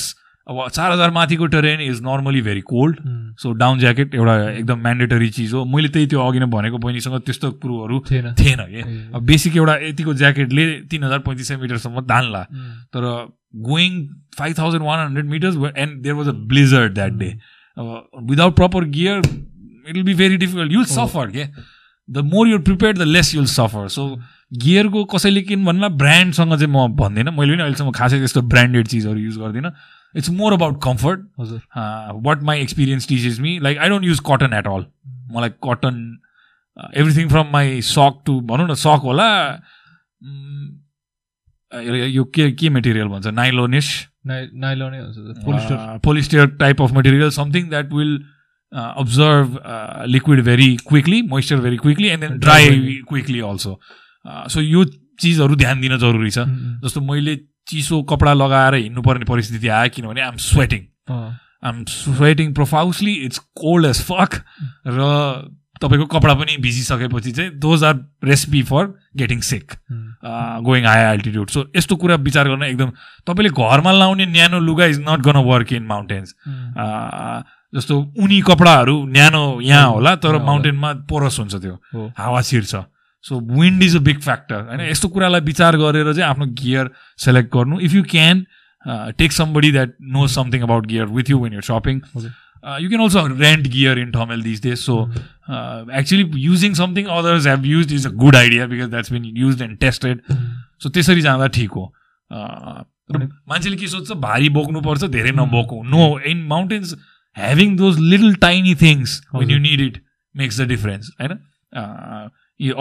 अब 0.47 0.69
चार 0.69 0.91
हजार 0.91 1.11
माथिको 1.11 1.45
terrain 1.47 1.81
is 1.81 2.01
normally 2.03 2.41
very 2.41 2.61
cold 2.67 2.97
so 3.39 3.51
down 3.53 3.79
jacket 3.79 4.15
एउटा 4.15 4.35
एकदम 4.49 4.79
म्यान्डेटरी 4.81 5.29
चिज 5.29 5.53
हो। 5.53 5.63
मैले 5.65 5.89
त्यही 5.89 6.07
त्यो 6.07 6.21
अघि 6.21 6.39
नै 6.39 6.45
भनेको 6.53 6.77
बहिनीसँग 6.77 7.19
त्यस्तो 7.25 7.51
कुरोहरू 7.61 7.99
थिएन। 8.09 8.33
थिएन 8.39 8.63
कि 8.65 8.81
अब 9.15 9.21
बेसिक 9.25 9.55
एउटा 9.57 9.75
यतिको 9.87 10.13
ज्याकेटले 10.13 10.65
तिन 10.91 11.03
हजार 11.03 11.19
पैँतिस 11.19 11.47
सय 11.47 11.57
मिटरसम्म 11.57 12.01
धान्ला 12.07 12.43
तर 12.93 13.07
going 13.67 14.05
five 14.37 14.57
thousand 14.59 14.83
one 14.83 15.05
hundred 15.05 15.29
meters 15.29 15.55
and 15.77 16.01
there 16.03 16.15
was 16.15 16.27
a 16.27 16.35
blizzard 16.49 16.93
that 16.93 17.13
day 17.13 17.29
अब 17.77 18.25
without 18.29 18.55
proper 18.55 18.85
gear 18.97 19.17
it 19.17 19.93
will 19.93 20.03
be 20.03 20.13
very 20.15 20.37
difficult 20.37 20.71
you'll 20.73 20.85
suffer 20.87 21.31
के 21.31 21.45
the 22.09 22.25
more 22.33 22.47
you're 22.47 22.61
prepare 22.61 22.97
the 22.97 23.01
less 23.07 23.33
you'll 23.35 23.45
suffer 23.47 23.87
so 23.89 24.09
गियरको 24.53 25.03
कसैले 25.05 25.41
किन 25.41 25.65
भन्ला? 25.65 25.87
ब्रान्डसँग 25.87 26.53
चाहिँ 26.53 26.67
म 26.67 26.87
भन्दिनँ। 26.95 27.31
मैले 27.31 27.53
पनि 27.53 27.61
अहिलेसम्म 27.61 27.91
खासै 27.91 28.17
त्यस्तो 28.17 28.41
ब्रान्डेड 28.51 28.87
चिजहरू 28.87 29.19
युज 29.19 29.37
गर्दिनँ। 29.37 29.71
इट्स 30.15 30.29
मोर 30.31 30.53
अबाउट 30.53 30.81
कम्फर्ट 30.83 31.25
हजुर 31.39 31.61
what 32.23 32.43
my 32.43 32.61
experience 32.61 33.07
teaches 33.07 33.39
me 33.39 33.57
like 33.59 33.77
I 33.77 33.89
don't 33.89 34.05
use 34.05 34.19
cotton 34.25 34.53
at 34.53 34.67
all 34.67 34.85
मलाई 35.31 35.49
cotton 35.63 36.01
everything 36.95 37.29
from 37.29 37.47
my 37.53 37.81
sock 37.85 38.21
to 38.25 38.39
भनौँ 38.49 38.67
न 38.67 38.73
सक 38.75 39.01
होला 39.03 39.29
यो 42.11 42.23
के 42.35 42.51
के 42.51 42.69
मेटेरियल 42.69 43.07
भन्छ 43.07 43.27
nylon is 43.33 43.89
polyester 46.03 46.47
type 46.57 46.81
of 46.81 46.91
material 46.91 47.29
something 47.31 47.69
that 47.69 47.93
will 47.93 48.17
absorb 48.71 49.59
liquid 50.07 50.43
very 50.45 50.75
quickly 50.87 51.21
moisture 51.29 51.59
very 51.59 51.77
quickly 51.77 52.07
and 52.07 52.23
then 52.23 52.37
dry 52.39 52.99
quickly 53.09 53.39
also 53.49 53.79
so 54.25 54.61
यो 54.61 54.83
चिजहरू 55.19 55.55
ध्यान 55.55 55.81
दिन 55.81 55.97
जरुरी 55.97 56.29
छ 56.29 56.45
जस्तो 56.83 57.01
मैले 57.01 57.35
चिसो 57.71 58.01
कपडा 58.09 58.33
लगाएर 58.33 58.75
हिँड्नुपर्ने 58.75 59.25
परिस्थिति 59.25 59.67
आयो 59.79 59.89
किनभने 59.95 60.21
I'm 60.21 60.37
sweating 60.49 60.85
I'm 61.11 61.83
sweating 61.87 62.53
profusely 62.53 63.13
it's 63.25 63.37
cold 63.57 63.85
as 63.85 64.01
fuck 64.03 64.43
र 64.87 65.09
तपाईँको 65.81 66.05
कपडा 66.05 66.33
पनि 66.33 66.57
भिजिसकेपछि 66.61 67.31
चाहिँ 67.31 67.51
those 67.59 67.83
are 67.83 67.95
recipe 68.23 68.61
for 68.63 68.87
getting 69.17 69.39
sick 69.41 69.71
going 70.65 70.85
high 70.85 71.03
altitude 71.03 71.49
so 71.49 71.63
यस्तो 71.75 71.95
कुरा 71.95 72.15
विचार 72.27 72.49
गर्न 72.49 72.63
एकदम 72.63 72.91
तपाईँले 73.27 73.49
घरमा 73.49 73.91
लाउने 73.91 74.25
न्यानो 74.25 74.59
लुगा 74.59 74.85
is 74.85 74.99
not 75.07 75.25
gonna 75.25 75.37
work 75.47 75.73
in 75.73 75.83
mountains 75.85 76.35
जस्तो 77.73 77.97
उनी 78.19 78.41
कपडाहरू 78.41 78.95
न्यानो 79.09 79.43
यहाँ 79.61 79.87
होला 79.87 80.15
तर 80.21 80.37
माउन्टेनमा 80.43 80.93
पोरस 81.09 81.39
हुन्छ 81.39 81.55
त्यो। 81.55 81.75
हावा 82.17 82.41
छिर्छ 82.41 82.75
so 83.23 83.39
wind 83.51 83.83
is 83.83 83.95
a 83.95 83.99
big 84.09 84.19
factor 84.21 84.67
होइन 84.67 84.81
यस्तो 84.89 85.07
कुरालाई 85.09 85.41
विचार 85.47 85.77
गरेर 85.77 86.13
चाहिँ 86.13 86.29
आफ्नो 86.29 86.45
गियर 86.61 86.89
सेलेक्ट 87.25 87.53
गर्नु 87.55 87.79
if 87.79 87.93
you 87.93 88.03
can 88.11 88.45
take 89.17 89.31
somebody 89.31 89.71
that 89.71 89.95
know 90.13 90.27
something 90.35 90.61
about 90.63 90.85
gear 90.87 91.05
with 91.17 91.29
you 91.29 91.39
when 91.39 91.53
you're 91.53 91.63
shopping 91.63 92.01
you 92.81 92.89
can 92.89 93.01
also 93.01 93.25
rent 93.27 93.67
gear 93.67 93.99
in 93.99 94.11
Thamel 94.11 94.41
these 94.43 94.63
days 94.63 94.77
so 94.79 94.95
actually 95.99 96.25
using 96.41 96.73
something 96.81 97.05
others 97.17 97.47
have 97.47 97.65
used 97.65 97.93
is 97.93 98.07
a 98.07 98.11
good 98.23 98.35
idea 98.35 98.67
because 98.73 98.89
that's 98.89 99.11
been 99.13 99.25
used 99.37 99.61
and 99.61 99.77
tested 99.79 100.21
so 100.83 100.89
त्यसरी 100.89 101.21
जाँदा 101.21 101.47
ठिक 101.55 101.71
हो. 101.71 101.93
मान्छेले 103.11 103.75
के 103.75 103.87
सोध्छ? 103.87 104.11
भारी 104.11 104.49
बोक्नुपर्छ 104.49 105.03
धेरै 105.13 105.31
नबोकौँ. 105.31 105.83
No 105.85 106.19
in 106.29 106.43
mountains 106.47 106.93
having 107.37 107.75
those 107.77 107.99
little 107.99 108.33
tiny 108.41 108.75
things 108.75 109.21
when 109.35 109.49
you 109.51 109.57
need 109.59 109.81
it 109.81 110.01
makes 110.35 110.59
the 110.61 110.67
difference 110.67 111.11
होइन? 111.21 111.33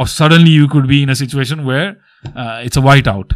Suddenly 0.09 0.55
you 0.55 0.69
could 0.69 0.87
be 0.87 1.03
in 1.03 1.11
a 1.11 1.15
situation 1.15 1.61
where 1.61 1.97
it's 2.65 2.79
a 2.79 2.81
white 2.83 3.09
out 3.09 3.33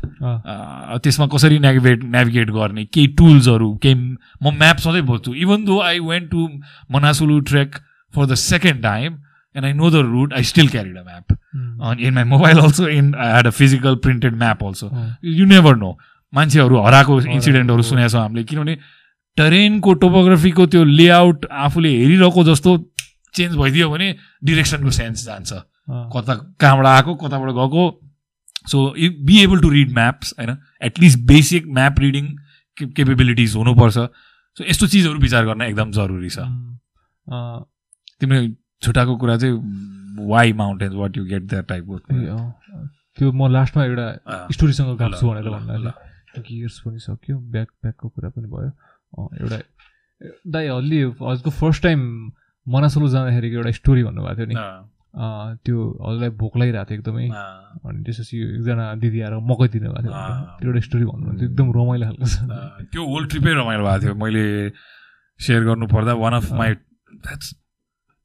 त्यसमा 1.02 1.26
कसरी 1.34 1.58
नेभिगेट 1.58 2.04
नेभिगेट 2.14 2.50
गर्ने? 2.50 2.84
केही 2.84 3.06
टुल्सहरू 3.18 3.74
केही 3.82 3.94
म 3.94 4.54
म्याप 4.58 4.78
सधैँ 4.78 5.02
बोल्छु 5.02 5.34
even 5.34 5.64
though 5.64 5.80
I 5.82 5.98
went 6.00 6.30
to 6.30 6.48
Manaslu 6.92 7.40
trek 7.50 7.76
for 8.14 8.26
the 8.26 8.34
second 8.42 8.82
time 8.82 9.18
and 9.54 9.66
I 9.66 9.72
know 9.72 9.90
the 9.90 10.04
route 10.06 10.34
I 10.34 10.42
still 10.44 10.68
carried 10.68 10.96
a 10.96 11.02
map 11.04 11.98
in 12.00 12.14
my 12.14 12.24
mobile 12.34 12.58
also 12.60 12.88
in 12.88 13.14
I 13.14 13.28
had 13.28 13.46
a 13.46 13.50
physical 13.60 13.94
printed 14.04 14.36
map 14.38 14.64
also 14.64 14.90
you 15.24 15.46
never 15.46 15.76
know 15.76 15.96
मान्छेहरू 16.32 16.80
हराएको 16.82 17.20
इन्सिडेन्टहरू 17.20 17.82
सुनेको 17.82 18.08
छौँ 18.08 18.20
हामीले। 18.20 18.44
किनभने 18.44 18.74
ट्रेनको 19.36 19.94
टोपोग्राफीको 20.02 20.66
त्यो 20.66 20.82
layout 20.84 21.46
आफूले 21.66 21.90
हेरिरहेको 21.98 22.44
जस्तो 22.44 22.76
चेन्ज 23.34 23.56
भइदियो 23.56 23.90
भने 23.90 24.14
डिरेक्सनको 24.44 24.90
सेन्स 24.90 25.24
जान्छ। 25.26 25.52
कता 25.88 26.34
कहाँबाट 26.60 26.86
आएको 26.86 27.14
कताबाट 27.16 27.50
गएको। 27.56 27.82
So 28.66 28.78
be 29.24 29.38
able 29.42 29.60
to 29.60 29.68
read 29.70 29.90
maps 29.94 30.34
होइन? 30.38 30.56
At least 30.82 31.18
basic 31.26 31.66
map 31.68 31.98
reading 32.00 32.26
capabilities 32.76 33.56
हुनुपर्छ। 33.56 33.94
सो 34.56 34.64
यस्तो 34.64 34.86
चिजहरू 34.86 35.18
विचार 35.20 35.44
गर्न 35.46 35.62
एकदम 35.62 35.90
जरुरी 35.92 36.30
छ। 36.30 36.38
तिमीले 38.20 38.48
छुट्टाको 38.82 39.16
कुरा 39.16 39.36
चाहिँ 39.38 40.26
why 40.28 40.52
mountains 40.52 40.94
what 40.94 41.16
you 41.16 41.24
get 41.26 41.42
that 41.48 41.66
टाइपको 41.68 41.98
त्यो 41.98 43.32
म 43.32 43.48
लास्टमा 43.52 43.84
एउटा 43.84 44.48
स्टोरीसँग 44.52 44.96
गाप्छु 44.98 45.26
भनेर 45.28 45.48
भन्नाले। 45.50 45.90
गियर्स 46.40 46.78
पनि 46.86 46.98
सक्यो 46.98 47.38
ब्याक 47.52 47.68
ब्याकको 47.82 48.08
कुरा 48.08 48.28
पनि 48.30 48.46
भयो। 48.48 48.70
एउटा 49.40 49.58
दाइ 50.50 50.66
अलि 50.68 51.02
हजुरको 51.20 51.50
फर्स्ट 51.50 51.82
टाइम 51.82 52.00
मनासोलो 52.66 53.08
जाँदाखेरिको 53.08 53.56
एउटा 53.56 53.70
स्टोरी 53.78 54.02
भन्नुभएको 54.04 54.36
थियो 54.36 54.46
नि। 54.48 54.54
त्यो 55.14 55.78
हजुरलाई 56.02 56.30
भोक 56.40 56.52
लागिरहेको 56.58 56.90
थियो 56.90 56.98
एकदमै। 56.98 57.26
अनि 57.86 57.98
त्यसपछि 58.04 58.36
एकजना 58.42 58.84
दिदी 58.98 59.18
आएर 59.22 59.34
मकै 59.50 59.68
दिनुभएको 59.74 60.02
थियो। 60.02 60.12
त्यो 60.58 60.68
एउटा 60.68 60.80
स्टोरी 60.88 61.04
भन्नुहुन्थ्यो 61.10 61.46
एकदम 61.48 61.66
रमाइलो 61.78 62.04
खालको 62.10 62.26
छ। 62.26 62.36
त्यो 62.90 63.02
होल 63.12 63.24
ट्रिपै 63.30 63.52
रमाइलो 63.62 63.82
भएको 63.84 64.02
थियो। 64.04 64.14
मैले 64.24 64.44
सेयर 65.40 65.62
गर्नु 65.64 65.86
पर्दा 65.94 66.12
one 66.24 66.34
of 66.34 66.52
my 66.58 66.70
that's 66.74 67.46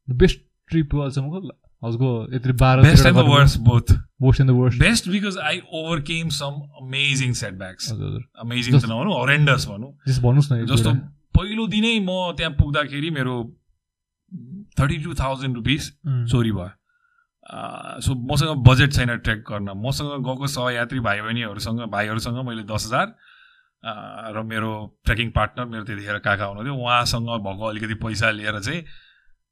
best 0.07 0.37
trip 0.69 0.95
अहिलेसम्मको 0.95 1.39
हजुरको 1.85 2.09
यत्रो 2.35 2.53
बाह्र 2.59 2.81
best 2.83 3.05
and 3.05 3.17
the 3.17 3.25
worst 3.29 3.59
both 3.69 3.87
worst 4.21 4.41
and 4.41 4.51
the 4.51 4.55
worst 4.55 4.79
best 4.79 5.09
because 5.09 5.37
I 5.49 5.61
overcame 5.79 6.29
some 6.39 6.53
amazing 6.81 7.33
setbacks 7.41 7.91
amazing 7.91 8.79
त 8.79 8.85
नभनौँ 8.89 9.21
हरेन्डस 9.21 9.67
भनौँ। 9.69 9.91
जस्तो 10.07 10.21
भन्नुहोस् 10.27 10.51
न 10.51 10.65
जस्तो। 10.73 10.91
पहिलो 11.37 11.67
दिनै 11.69 11.95
म 12.01 12.33
त्यहाँ 12.35 12.53
पुग्दाखेरि 12.59 13.09
मेरो 13.15 13.35
थर्टी 14.79 14.97
टू 15.03 15.13
थाउजन्ड 15.21 15.55
रुपिस 15.55 15.83
चोरी 16.33 16.51
भयो। 16.51 16.69
सो 18.05 18.15
मसँग 18.31 18.63
बजेट 18.67 18.93
छैन 18.93 19.15
ट्रेक 19.17 19.43
गर्न। 19.49 19.69
मसँग 19.85 20.23
गएको 20.25 20.47
सहयात्री 20.47 20.99
भाइ 20.99 21.21
बहिनीहरूसँग 21.21 21.81
भाइहरूसँग 21.91 22.37
मैले 22.47 22.63
दस 22.63 22.85
हजार 22.85 23.15
र 24.35 24.43
मेरो 24.45 24.71
ट्रेकिङ 25.05 25.29
पार्टनर 25.31 25.65
मेरो 25.65 25.83
त्यतिखेर 25.83 26.17
काका 26.19 26.45
हुनुहुन्थ्यो 26.45 26.75
उहाँसँग 26.75 27.29
भएको 27.45 27.65
अलिकति 27.65 27.93
पैसा 28.03 28.31
लिएर 28.31 28.59
चाहिँ 28.59 28.83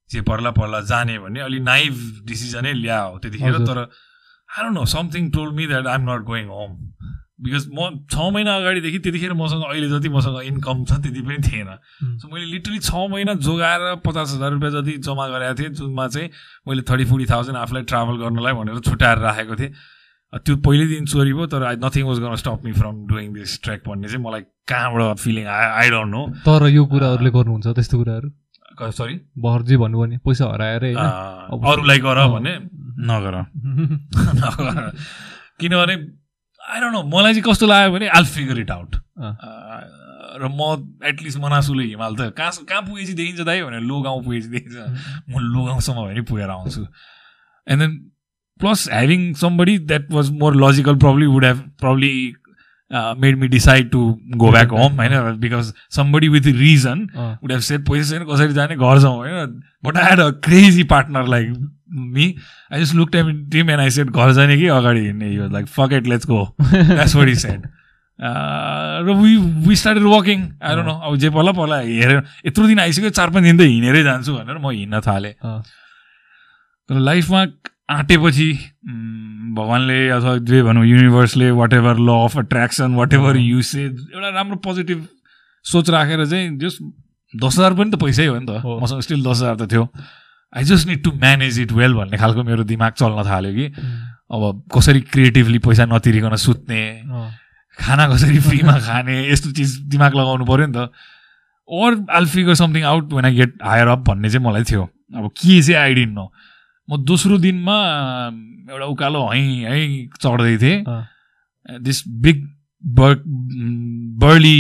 जे 0.10 0.22
पर्ला 0.22 0.52
पर्ला 0.52 0.82
जाने 0.82 1.18
भन्ने 1.20 1.39
अलि 1.41 1.60
नाइभ 1.60 1.93
डिसिजनै 2.28 2.74
ल्या 2.74 3.00
हो 3.02 3.18
त्यतिखेर। 3.20 3.58
तर 3.66 3.80
I 3.80 4.70
know 4.70 4.86
something 4.86 5.30
told 5.32 5.54
me 5.56 5.68
that 5.68 5.88
I'm 5.88 6.10
not 6.12 6.22
going 6.24 6.48
home 6.48 6.72
because 7.40 7.68
म 7.70 8.08
छ 8.12 8.16
महिना 8.34 8.56
अगाडिदेखि 8.56 9.00
त्यतिखेर 9.00 9.34
मसँग 9.34 9.64
अहिले 9.64 9.90
जति 9.90 10.10
मसँग 10.10 10.42
इन्कम 10.44 10.84
छ 10.86 10.92
त्यति 11.04 11.22
पनि 11.22 11.38
थिएन। 11.48 11.70
सो 12.18 12.34
मैले 12.34 12.46
लिटरली 12.46 12.80
छ 12.80 12.94
महिना 13.14 13.34
जोगाएर 13.46 13.96
पचास 14.06 14.34
हजार 14.36 14.52
रुपियाँ 14.52 14.72
जति 14.74 14.98
जम्मा 15.06 15.28
गरेको 15.28 15.56
थिएँ 15.60 15.70
जुनमा 15.78 16.08
चाहिँ 16.08 16.30
मैले 16.68 16.82
थर्टी 16.90 17.06
फोर्टी 17.06 17.26
थाउजन्ड 17.30 17.58
आफूलाई 17.58 17.84
ट्राभल 17.94 18.18
गर्नलाई 18.24 18.54
भनेर 18.54 18.80
छुट्याएर 18.90 19.18
राखेको 19.18 19.56
थिएँ। 19.56 19.72
त्यो 20.34 20.56
पहिलो 20.60 20.86
दिन 20.88 21.06
चोरी 21.06 21.34
भयो 21.34 21.46
तर 21.48 21.64
I 21.64 21.76
nothing 21.80 22.04
was 22.04 22.20
gonna 22.20 22.36
stop 22.36 22.62
me 22.66 22.72
from 22.74 22.96
doing 23.08 23.34
this 23.34 23.62
track 23.64 23.88
भन्ने 23.88 24.08
चाहिँ 24.08 24.24
मलाई 24.24 24.42
कहाँबाट 24.68 25.18
फिलिङ 25.20 25.46
आयो 25.48 25.70
आई 25.78 25.90
डोन्ट 25.90 26.12
नो 26.12 26.22
तर 26.44 26.68
यो 26.68 26.86
कुराहरूले 26.86 27.32
गर्नुहुन्छ 27.32 27.68
त्यस्तो 27.68 27.98
कुराहरू? 27.98 28.30
सरी 28.98 29.16
भर 29.40 29.62
जे 29.70 29.78
भन्नुभयो 29.78 30.06
नि 30.06 30.18
पैसा 30.26 30.46
हराएर 30.54 30.84
अरूलाई 30.94 32.00
गर 32.00 32.20
भने? 32.34 32.54
नगर। 33.10 33.36
नगर। 34.42 34.92
किनभने 35.60 35.96
आई 36.68 36.80
डोन्ट 36.82 36.93
नो 36.93 37.03
मलाई 37.07 37.34
चाहिँ 37.34 37.43
कस्तो 37.43 37.68
लाग्यो 37.68 37.91
भने 37.93 38.07
आल 38.18 38.26
फिगर 38.28 38.59
इट 38.59 38.72
आउट। 38.72 38.95
र 40.38 40.47
म 40.53 40.61
एटलिस्ट 41.07 41.38
मनासुले 41.39 41.84
हिमाल 41.84 42.15
त 42.15 42.34
कहाँ 42.38 42.51
कहाँ 42.70 42.82
पुगेपछि 42.82 43.13
देखिन्छ 43.13 43.41
दाइ 43.41 43.61
भने 43.63 43.80
लो 43.82 44.01
गाउँ 44.01 44.24
पुगेपछि 44.24 44.49
देखिन्छ। 44.49 44.76
म 45.30 45.39
लो 45.53 45.63
गाउँसम्म 45.65 46.05
भने 46.05 46.22
पुगेर 46.28 46.49
आउँछु। 46.49 46.82
And 47.68 47.82
then 47.82 47.93
plus 48.59 48.88
having 48.89 49.34
somebody 49.39 49.78
that 49.88 50.11
was 50.11 50.30
more 50.39 50.55
logical 50.57 50.95
probably 50.97 51.26
would 51.28 51.45
have 51.45 51.57
probably 51.80 52.11
made 52.91 53.38
me 53.39 53.47
decide 53.47 53.89
to 53.91 53.99
go 54.38 54.51
back 54.51 54.72
home 54.72 55.01
होइन 55.01 55.39
because 55.39 55.74
somebody 55.95 56.28
with 56.30 56.45
reason 56.57 57.07
would 57.15 57.51
have 57.51 57.61
said 57.61 57.82
पैसा 57.89 58.09
छैन 58.11 58.26
कसरी 58.26 58.53
जाने 58.53 58.76
घर 58.76 58.99
जाउँ 58.99 59.18
होइन। 59.18 59.61
But 59.86 59.97
I 59.97 60.03
had 60.03 60.20
a 60.20 60.30
crazy 60.45 60.84
partner 60.93 61.28
like 61.28 61.47
me 61.94 62.36
I 62.74 62.82
just 62.82 62.96
look 62.96 63.10
time 63.14 63.32
team 63.50 63.70
and 63.70 63.82
I 63.82 63.90
said 63.90 64.08
घर 64.10 64.32
जाने 64.34 64.58
कि 64.58 64.68
अगाडि 64.68 65.00
हिँड्ने 65.00 65.34
यो 65.34 65.50
like 65.50 65.68
fuck 65.68 65.94
it 65.94 66.08
let's 66.08 66.28
go 66.28 66.56
that's 66.62 67.16
what 67.16 67.28
is 67.30 67.40
said 67.42 67.68
र 68.20 69.14
we 69.22 69.36
we 69.68 69.76
started 69.76 70.04
I 70.04 70.76
don't 70.76 70.88
know 70.88 70.94
अब 70.94 71.16
जे 71.18 71.30
पर्ला 71.30 71.52
पर्ला 71.52 71.78
हेरेर 71.80 72.24
यत्रो 72.46 72.68
दिन 72.68 72.80
आइसक्यो 72.80 73.10
चार 73.10 73.30
पाँच 73.30 73.44
दिन 73.44 73.58
त 73.58 73.62
हिँडेरै 73.62 74.04
जान्छु 74.04 74.34
भनेर 74.34 74.58
म 74.58 74.70
हिँड्न 74.70 75.02
थालेँ 75.08 75.34
तर 75.34 77.00
लाइफमा 77.10 77.46
आँटेपछि 77.90 78.52
भगवान्ले 79.58 80.10
अथवा 80.10 80.38
जे 80.48 80.62
भनौँ 80.64 80.86
युनिभर्सले 80.86 81.52
whatever 81.74 82.00
law 82.00 82.10
of 82.24 82.38
attraction 82.38 82.96
whatever 83.14 83.38
usage 83.38 84.08
एउटा 84.14 84.30
राम्रो 84.30 84.56
पोजिटिभ 84.66 85.08
सोच 85.66 85.90
राखेर 85.90 86.26
चाहिँ 86.26 86.58
जस 86.60 86.78
दस 87.34 87.58
हजार 87.60 87.74
पनि 87.74 87.92
त 87.92 87.96
पैसै 88.02 88.26
हो 88.26 88.40
नि 88.40 88.46
त। 88.50 88.62
मसँग 88.84 89.02
स्टिल 89.02 89.24
दस 89.24 89.38
हजार 89.42 89.56
त 89.56 89.72
थियो। 89.72 89.84
I 90.54 90.64
just 90.64 90.88
need 90.88 91.04
to 91.04 91.12
manage 91.14 91.60
it 91.60 91.72
well 91.72 91.93
भन्ने 91.93 92.18
खालको 92.18 92.43
मेरो 92.43 92.64
दिमाग 92.64 92.91
चल्न 92.93 93.24
थाल्यो 93.26 93.54
कि। 93.54 93.66
अब 94.28 94.41
कसरी 94.76 95.02
क्रिएटिभली 95.12 95.60
पैसा 95.66 95.86
नतिरिकन 95.86 96.36
सुत्ने 96.36 96.82
खाना 97.78 98.08
कसरी 98.10 98.39
फ्रीमा 98.39 98.78
खाने 98.80 99.16
यस्तो 99.30 99.52
चिज 99.52 99.72
दिमाग 99.91 100.16
लगाउनु 100.16 100.45
पऱ्यो 100.45 100.68
नि 100.68 100.74
त। 100.76 100.89
Or 101.70 102.06
I'll 102.12 102.26
figure 102.28 102.56
something 102.56 102.84
out 102.84 103.14
when 103.14 103.26
I 103.26 103.36
get 103.36 103.54
higher 103.64 103.88
up 103.88 104.00
भन्ने 104.08 104.30
चाहिँ 104.30 104.45
मलाई 104.45 104.64
थियो। 104.64 104.84
अब 105.16 105.30
के 105.32 105.62
चाहिँ 105.62 105.80
आइडिन 105.82 106.10
नो 106.12 106.32
म 106.88 106.98
दोस्रो 107.04 107.38
दिनमा 107.38 107.78
एउटा 108.72 108.86
उकालो 108.86 109.28
है 109.30 109.39
है 109.68 109.80
चढ्दै 110.16 110.58
थिएँ। 110.58 110.84
This 111.84 112.04
big 112.08 112.48
burly 114.24 114.60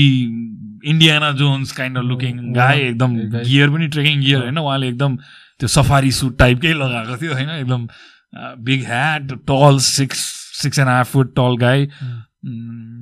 Indiana 0.85 1.31
Jones 1.39 1.71
kind 1.71 1.97
of 1.97 2.03
looking 2.03 2.53
guy 2.53 2.79
एकदम. 2.81 3.11
गियर 3.43 3.69
पनि 3.69 3.87
ट्रेकिङ 3.87 4.19
गियर 4.21 4.41
होइन 4.41 4.57
उहाँले 4.57 4.87
एकदम 4.87 5.17
त्यो 5.59 5.67
सफारी 5.67 6.11
सुट 6.11 6.37
टाइपकै 6.39 6.73
लगाएको 6.73 7.17
थियो 7.21 7.33
होइन? 7.33 7.49
एकदम 7.49 7.87
big 8.63 8.85
hat 8.85 9.31
tall 9.47 9.79
six 9.83 10.19
six 10.61 10.79
and 10.79 10.89
half 10.89 11.11
foot 11.11 11.35
tall 11.35 11.57
guy 11.61 11.87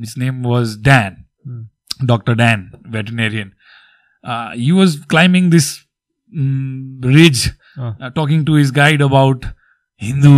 his 0.01 0.13
name 0.17 0.43
was 0.47 0.77
Dan. 0.83 1.15
Doctor 2.05 2.35
Dan 2.35 2.69
veterinarian 2.89 3.51
he 4.63 4.71
was 4.71 4.95
climbing 5.09 5.49
this 5.49 5.73
ridge 7.05 7.41
uh, 7.77 7.89
uh, 7.99 8.09
talking 8.15 8.41
to 8.45 8.53
his 8.55 8.71
guide 8.71 9.01
about 9.05 9.45
Hindu 10.01 10.31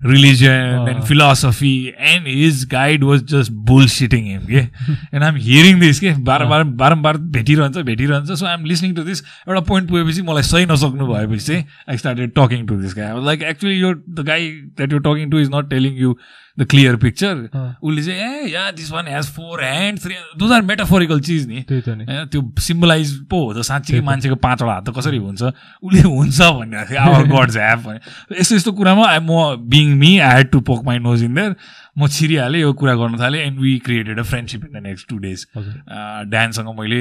religion 0.00 0.88
and 0.88 0.98
Uh. 0.98 1.02
philosophy, 1.02 1.92
and 2.10 2.26
his 2.26 2.64
guide 2.64 3.02
was 3.02 3.22
just 3.22 3.52
bullshitting 3.70 4.26
him. 4.26 4.44
Yeah? 4.48 4.66
and 5.12 5.24
I'm 5.24 5.36
hearing 5.36 5.80
this. 5.80 6.00
के 6.00 6.12
बारम्बार 6.24 6.64
बारम्बार 6.82 7.16
भेटिरहन्छ 7.36 7.78
भेटिरहन्छ 7.88 8.38
so 8.38 8.46
I'm 8.46 8.64
listening 8.64 8.94
to 8.94 9.04
this 9.04 9.22
एउटा 9.48 9.60
point 9.70 9.88
पुगेपछि 9.88 10.22
मलाई 10.22 10.42
सही 10.50 10.66
नसक्नु 10.72 11.06
भएपछि 11.06 11.44
चाहिँ 11.46 11.64
I 11.90 11.96
started 11.98 12.32
talking 12.38 12.66
to 12.66 12.76
this 12.82 12.94
guy 12.96 13.24
like 13.24 13.42
actually 13.50 13.78
यो 13.80 13.92
the 13.94 14.26
guy 14.26 14.50
that 14.76 14.92
you 14.92 14.98
talking 15.08 15.30
to 15.30 15.38
is 15.38 15.50
not 15.54 15.70
telling 15.70 15.96
you 16.04 16.16
the 16.58 16.66
clear 16.70 16.96
picture 16.96 17.34
उसले 17.82 18.02
चाहिँ 18.02 18.20
ए 18.20 18.50
yeah 18.50 18.70
this 18.72 18.90
one 18.92 19.08
has 19.08 19.26
four 19.32 19.62
hand 19.64 20.00
three 20.02 20.14
those 20.38 20.52
are 20.52 20.62
metaphorical 20.70 21.20
चिज 21.20 21.46
नि। 21.48 21.64
होइन 21.70 22.26
त्यो 22.32 22.42
symbolize 22.60 23.12
पो 23.30 23.44
हो 23.44 23.52
त 23.54 23.64
साँच्चीकै। 23.64 24.00
मान्छेको 24.02 24.36
पाँचवटा 24.36 24.72
हात 24.72 24.88
त 24.88 24.94
कसरी 24.96 25.18
हुन्छ? 25.18 25.42
उसले 25.82 26.00
हुन्छ 26.00 26.40
भन्ने 26.40 26.84
थियो। 26.90 27.00
आवर 27.00 27.26
गड्स 27.28 27.56
ह्याप 27.56 27.78
भने 27.86 28.40
यस्तो 28.40 28.56
यस्तो 28.56 28.72
कुरामा 28.72 29.06
आई 29.08 29.18
म 29.22 29.68
being 29.68 29.94
me 29.98 30.18
I 30.20 30.36
had 30.36 30.50
to 30.50 30.60
poke 30.62 30.84
my 30.86 30.98
nose 31.00 31.22
in 31.24 31.34
there 31.34 31.54
म 31.98 32.08
छिरिहालेँ 32.08 32.60
यो 32.60 32.72
कुरा 32.74 32.94
गर्न 32.94 33.18
थालेँ 33.20 33.42
and 33.42 33.60
we 33.60 33.78
created 33.86 34.18
a 34.18 34.22
friendship 34.24 34.64
in 34.64 34.72
the 34.72 34.82
next 34.86 35.08
two 35.08 35.18
days 35.18 35.46
हजुर। 35.56 36.26
ड्यानसँग 36.30 36.74
मैले 36.80 37.00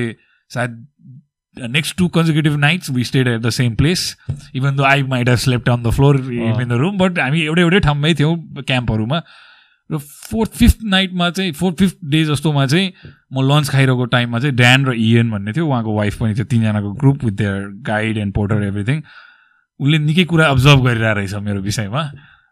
सायद 0.52 0.86
next 1.58 1.98
two 1.98 2.08
consecutive 2.16 2.58
nights 2.60 2.90
we 2.92 3.04
stayed 3.04 3.28
at 3.28 3.42
the 3.42 3.50
same 3.50 3.76
place 3.76 4.02
even 4.56 4.76
though 4.76 4.84
I 4.84 5.04
might 5.10 5.30
have 5.30 5.38
slept 5.40 5.70
on 5.70 5.84
the 5.84 5.90
floor 5.90 6.18
in 6.32 6.68
the 6.68 6.80
room 6.82 6.98
but 6.98 7.20
हामी 7.20 7.42
एउटै 7.42 7.62
एउटै 7.62 7.80
ठाउँमै 7.80 8.14
थियौँ 8.14 8.36
क्याम्पहरूमा 8.62 9.22
र 9.92 9.98
फोर्थ 9.98 10.52
फिफ्थ 10.52 10.80
नाइटमा 10.84 11.30
चाहिँ 11.30 11.52
फोर्थ 11.54 11.78
फिफ्थ 11.80 11.98
डे 12.06 12.24
जस्तोमा 12.26 12.66
चाहिँ 12.66 12.92
म 13.34 13.42
लन्च 13.48 13.70
खाइरहेको 13.70 14.06
टाइममा 14.06 14.40
चाहिँ 14.40 14.56
ड्यान 14.56 14.86
र 14.86 14.94
इएन 14.94 15.32
भन्ने 15.32 15.54
थियो। 15.54 15.68
उहाँको 15.68 15.96
वाइफ 15.96 16.20
पनि 16.20 16.34
थियो। 16.36 16.46
तिनजनाको 16.46 16.92
group 16.94 17.24
with 17.24 17.36
their 17.40 17.68
guide 17.88 18.18
and 18.18 18.34
porter 18.34 18.64
everything 18.64 19.02
उसले 19.80 19.98
निकै 20.00 20.24
कुरा 20.26 20.48
अब्जर्भ 20.48 20.80
गरिरहेको 20.86 21.16
रहेछ 21.20 21.34
मेरो 21.48 21.62
विषयमा। 21.62 22.04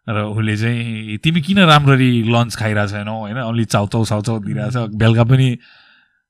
र 0.09 0.17
उसले 0.31 0.55
चाहिँ 0.57 1.17
तिमी 1.23 1.41
किन 1.41 1.59
राम्ररी 1.65 2.11
लन्च 2.29 2.55
खाइरहेको 2.55 2.91
छैनौ? 2.91 3.15
होइन 3.19 3.37
अलि 3.41 3.65
चाउचाउ 3.65 4.03
साउचाउ 4.05 4.39
दिइरहेछ 4.45 4.95
बेलुका 4.95 5.23
पनि 5.25 5.57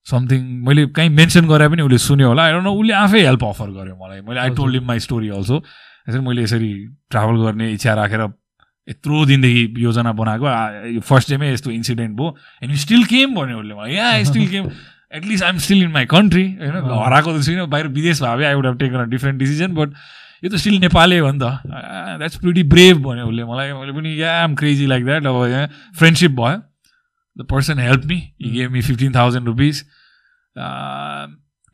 समथिङ 0.08 0.42
मैले 0.66 0.86
कहीँ 0.96 1.10
मेन्सन 1.10 1.46
गरे 1.46 1.68
पनि 1.70 1.82
उसले 1.82 1.98
सुन्यो 1.98 2.28
होला। 2.28 2.62
नो 2.62 2.72
उसले 2.72 2.94
आफै 2.94 3.22
हेल्प 3.26 3.44
अफर 3.44 3.70
गर्यो 3.78 3.96
मलाई। 4.00 4.22
मैले 4.22 4.40
I 4.40 4.50
told 4.56 4.76
him 4.76 4.86
my 4.88 5.00
story 5.06 5.30
also 5.30 5.56
यसरी 6.10 6.22
मैले 6.22 6.42
यसरी 6.44 6.72
ट्राभल 7.12 7.36
गर्ने 7.46 7.72
इच्छा 7.74 7.94
राखेर 7.94 8.22
यत्रो 8.88 9.26
दिनदेखि 9.26 9.84
योजना 9.84 10.12
बनाएको 10.14 11.02
फर्स्ट 11.02 11.30
डेमै 11.30 11.52
यस्तो 11.54 11.72
इन्सिडेन्ट 11.72 12.18
भयो 12.18 12.36
एन्ड 12.62 12.72
यु 12.72 12.78
स्टिल 12.80 13.04
केम 13.06 13.36
भन्यो 13.36 13.60
उसले 13.60 13.74
मलाई। 13.76 13.94
Yeah 13.94 14.24
still 14.24 14.48
came 14.50 14.70
at least 15.16 15.44
I'm 15.44 15.58
still 15.66 15.84
in 15.84 15.92
my 15.92 16.06
country 16.12 16.46
होइन। 16.62 16.76
हराएको 17.06 17.38
त 17.38 17.44
छुइनँ 17.46 17.68
बाहिर 17.70 17.88
विदेश 17.98 18.22
भए 18.22 18.36
भए 18.38 18.46
I 18.46 18.54
would 18.54 18.66
have 18.66 18.78
taken 18.80 19.00
a 19.00 19.04
different 19.10 19.40
decision 19.40 19.74
but 19.76 19.90
यो 20.44 20.50
त 20.50 20.56
स्टिल 20.62 20.80
नेपालै 20.80 21.18
हो 21.18 21.32
नि 21.32 21.40
त। 21.40 21.52
द्याट्स 22.20 22.38
प्रिटी 22.38 22.64
ब्रेभ 22.72 22.98
भन्यो 23.04 23.26
उसले 23.28 23.44
मलाई। 23.44 23.74
मैले 23.74 23.94
पनि 23.94 24.22
yeah 24.22 24.32
I'm 24.44 24.56
crazy 24.56 24.86
like 24.88 25.06
that 25.06 25.26
अब 25.26 25.46
यहाँ 25.46 25.68
फ्रेन्डसिप 25.98 26.32
भयो। 26.32 26.58
The 27.38 27.46
person 27.52 27.80
help 27.80 28.06
me 28.06 28.16
he 28.16 28.50
gave 28.52 28.72
me 28.72 28.82
fifteen 28.82 29.16
thousand 29.16 29.46
rupees 29.48 29.84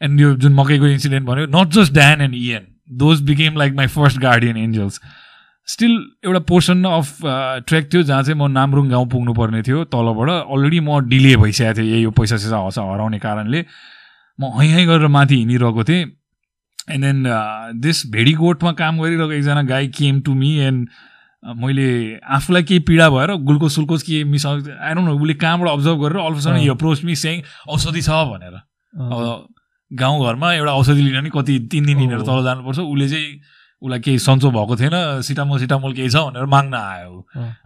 and 0.01 0.22
यो 0.22 0.34
जुन 0.36 0.53
मकैको 0.55 0.88
इन्सिडेन्ट 0.88 1.28
भन्यो 1.28 1.45
not 1.55 1.74
just 1.74 1.93
Dan 1.93 2.22
and 2.22 2.36
Ian 2.36 2.66
those 2.97 3.22
became 3.24 3.57
like 3.57 3.74
my 3.74 3.88
first 3.97 4.18
guardian 4.20 4.57
angels 4.57 4.99
still 5.72 5.94
एउटा 6.26 6.40
portion 6.52 6.84
of 6.86 7.18
trek 7.68 7.94
थियो 7.94 8.02
जहाँ 8.04 8.24
चाहिँ 8.24 8.40
म 8.40 8.48
नामरुङ 8.52 8.90
गाउँ 8.90 9.08
पुग्नु 9.10 9.34
पर्ने 9.34 9.62
थियो 9.64 9.84
तलबाट। 9.94 10.30
अलरेडी 10.30 10.80
म 10.80 11.00
डिले 11.10 11.36
भइसकेको 11.44 11.78
थिएँ 11.78 11.92
यही 11.92 12.02
यो 12.04 12.12
पैसा 12.12 12.38
सैसा 12.38 12.58
हस 12.66 12.78
हराउने 12.80 13.20
कारणले। 13.20 13.66
म 14.40 14.52
हैँ 14.58 14.70
हैँ 14.70 14.86
गरेर 14.88 15.08
माथि 15.08 15.36
हिँडिरहेको 15.36 15.84
थिएँ। 15.84 16.04
एन्ड 16.92 17.04
देन 17.06 17.18
दिस 17.82 17.98
भेडीगोठमा 18.12 18.72
काम 18.82 19.00
गरिरहेको 19.02 19.32
एकजना 19.32 19.62
गाई 19.70 19.88
केम 19.96 20.22
टु 20.26 20.34
मी 20.34 20.52
एन्ड 20.68 20.90
मैले 21.62 21.88
आफूलाई 22.36 22.64
केही 22.64 22.80
पीडा 22.86 23.10
भएर 23.10 23.32
ग्लुकोज 23.46 23.72
सुल्कोज 23.72 24.02
के 24.04 24.24
मिस 24.24 24.46
आई 24.46 24.94
डोन्ट 24.94 25.08
नो 25.08 25.16
उसले 25.16 25.34
कहाँबाट 25.42 25.70
अब्जर्भ 25.70 25.98
गरेर 26.02 26.20
अल्फसन 26.26 26.52
अँ। 26.52 26.60
यो 26.66 26.74
अप्रोच 26.74 27.04
मी 27.06 27.16
सेङ 27.16 27.42
औषधि 27.70 28.02
छ 28.02 28.10
भनेर। 28.34 28.56
गाउँघरमा 29.92 30.54
एउटा 30.54 30.74
औषधि 30.74 31.02
लिन 31.02 31.24
नि 31.24 31.30
कति 31.34 31.60
तिन 31.72 31.86
दिन 31.86 31.98
हिँडेर। 31.98 32.22
तल 32.28 32.44
जानुपर्छ। 32.44 32.80
उसले 32.80 33.08
चाहिँ 33.10 33.30
उसलाई 33.82 34.00
केही 34.00 34.20
सन्चो 34.20 34.52
भएको 34.52 34.76
थिएन 34.78 34.96
सिटामोल 35.26 35.60
सिटामोल 35.60 35.94
केही 35.94 36.10
छ 36.10 36.16
भनेर 36.30 36.46
माग्न 36.46 36.74
आयो। 36.76 37.14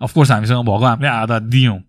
अफकोर्स 0.01 0.31
हामीसँग 0.31 0.65
भएको 0.65 0.85
हामीले 0.85 1.09
आधा 1.09 1.39
दियौँ। 1.51 1.79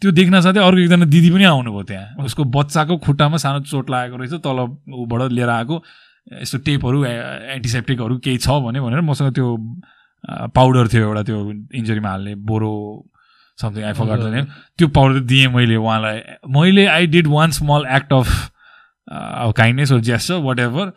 त्यो 0.00 0.10
देख्न 0.14 0.40
साथै 0.40 0.60
अर्को 0.62 0.78
एकजना 0.78 1.06
दिदी 1.10 1.30
पनि 1.30 1.44
आउनुभयो 1.44 1.82
त्यहाँ। 1.82 2.24
उसको 2.24 2.44
बच्चाको 2.54 2.96
खुट्टामा 3.02 3.36
सानो 3.42 3.60
चोट 3.66 3.90
लागेको 3.90 4.16
रहेछ 4.16 4.34
तल 4.46 4.58
ऊबाट 4.94 5.32
लिएर 5.32 5.48
आएको। 5.48 5.76
यस्तो 6.42 6.58
टेपहरू 6.58 7.04
एन्टिसेप्टिकहरू 7.04 8.18
केही 8.24 8.38
छ 8.38 8.48
भने 8.62 8.80
भनेर 8.80 9.00
मसँग 9.00 9.34
त्यो 9.34 9.46
पाउडर 10.54 10.88
थियो 10.92 11.02
एउटा 11.02 11.22
त्यो 11.22 11.38
इन्जरीमा 11.74 12.08
हाल्ने 12.08 12.34
बोरो 12.46 12.72
समथिङ 13.58 13.84
आई 13.84 13.92
फर्गट। 13.98 14.20
नेम 14.34 14.46
त्यो 14.78 14.88
पाउडर 14.94 15.18
दिएँ 15.26 15.48
मैले 15.50 15.76
उहाँलाई। 15.76 16.18
मैले 16.46 16.86
I 16.86 17.06
did 17.06 17.26
one 17.26 17.50
small 17.58 17.86
act 17.96 18.12
of 18.12 18.28
kindness 19.56 19.92
or 19.92 20.00
gesture 20.04 20.34
whatever 20.60 20.92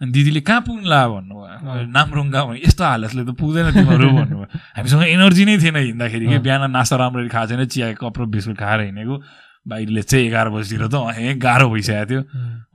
अनि 0.00 0.10
दिदीले 0.12 0.40
कहाँ 0.44 0.60
पुग्ला 0.60 1.00
भन्नुभयो 1.08 1.44
अँ। 1.56 1.88
नामरुङ्गा 1.88 2.40
भने 2.44 2.60
यस्तो 2.66 2.84
हालतले 2.84 3.22
त 3.24 3.30
पुग्दैन 3.40 3.66
तिमीहरू 3.72 4.08
भन्नुभयो 4.12 4.46
हामीसँग 4.76 5.02
एनर्जी 5.08 5.44
नै 5.48 5.56
थिएन 5.56 5.76
हिँड्दाखेरि 5.76 6.26
कि। 6.26 6.38
बिहान 6.44 6.70
नास्ता 6.70 6.96
राम्ररी 7.00 7.28
खाएको 7.32 7.48
छैन 7.48 7.64
चिया 7.64 7.86
कप 7.96 8.16
र 8.20 8.24
बिस्कुट 8.28 8.56
खाएर 8.60 8.80
हिँडेको 8.92 9.16
बाहिरले 9.66 10.02
चाहिँ 10.04 10.26
एघार 10.26 10.48
बजीतिर 10.52 10.86
त 10.92 10.94
हे 11.16 11.34
गाह्रो 11.40 11.66
भइसकेको 11.72 12.06
थियो 12.06 12.20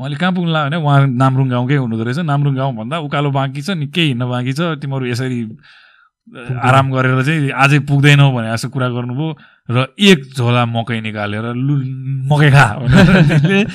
उहाँले 0.02 0.16
कहाँ 0.18 0.34
पुग्ला 0.34 0.60
भने 0.66 0.78
उहाँ 0.82 1.00
नामरुङ 1.08 1.48
गाउँकै 1.54 1.78
हुनुहुँदो 1.78 2.04
रहेछ 2.04 2.20
नामरुङ 2.26 2.54
गाउँ 2.58 2.74
भन्दा 2.76 2.96
उकालो 3.06 3.30
बाँकी 3.32 3.62
छ 3.62 3.78
निकै 3.80 4.04
हिँड्न 4.12 4.26
बाँकी 4.28 4.54
छ 4.58 4.82
तिमीहरू 4.82 5.06
यसरी 5.14 5.40
आराम 6.68 6.92
गरेर 6.92 7.22
चाहिँ 7.22 7.50
अझै 7.54 7.80
पुग्दैनौ 7.88 8.28
भने 8.34 8.50
जस्तो 8.52 8.70
कुरा 8.74 8.88
गर्नुभयो 8.98 9.28
र 9.70 9.88
एक 10.10 10.20
झोला 10.36 10.66
मकै 10.68 11.00
निकालेर 11.00 11.46
लु 11.56 11.74
मकै 12.28 12.50
खा 12.52 12.66
भनेर 12.82 13.66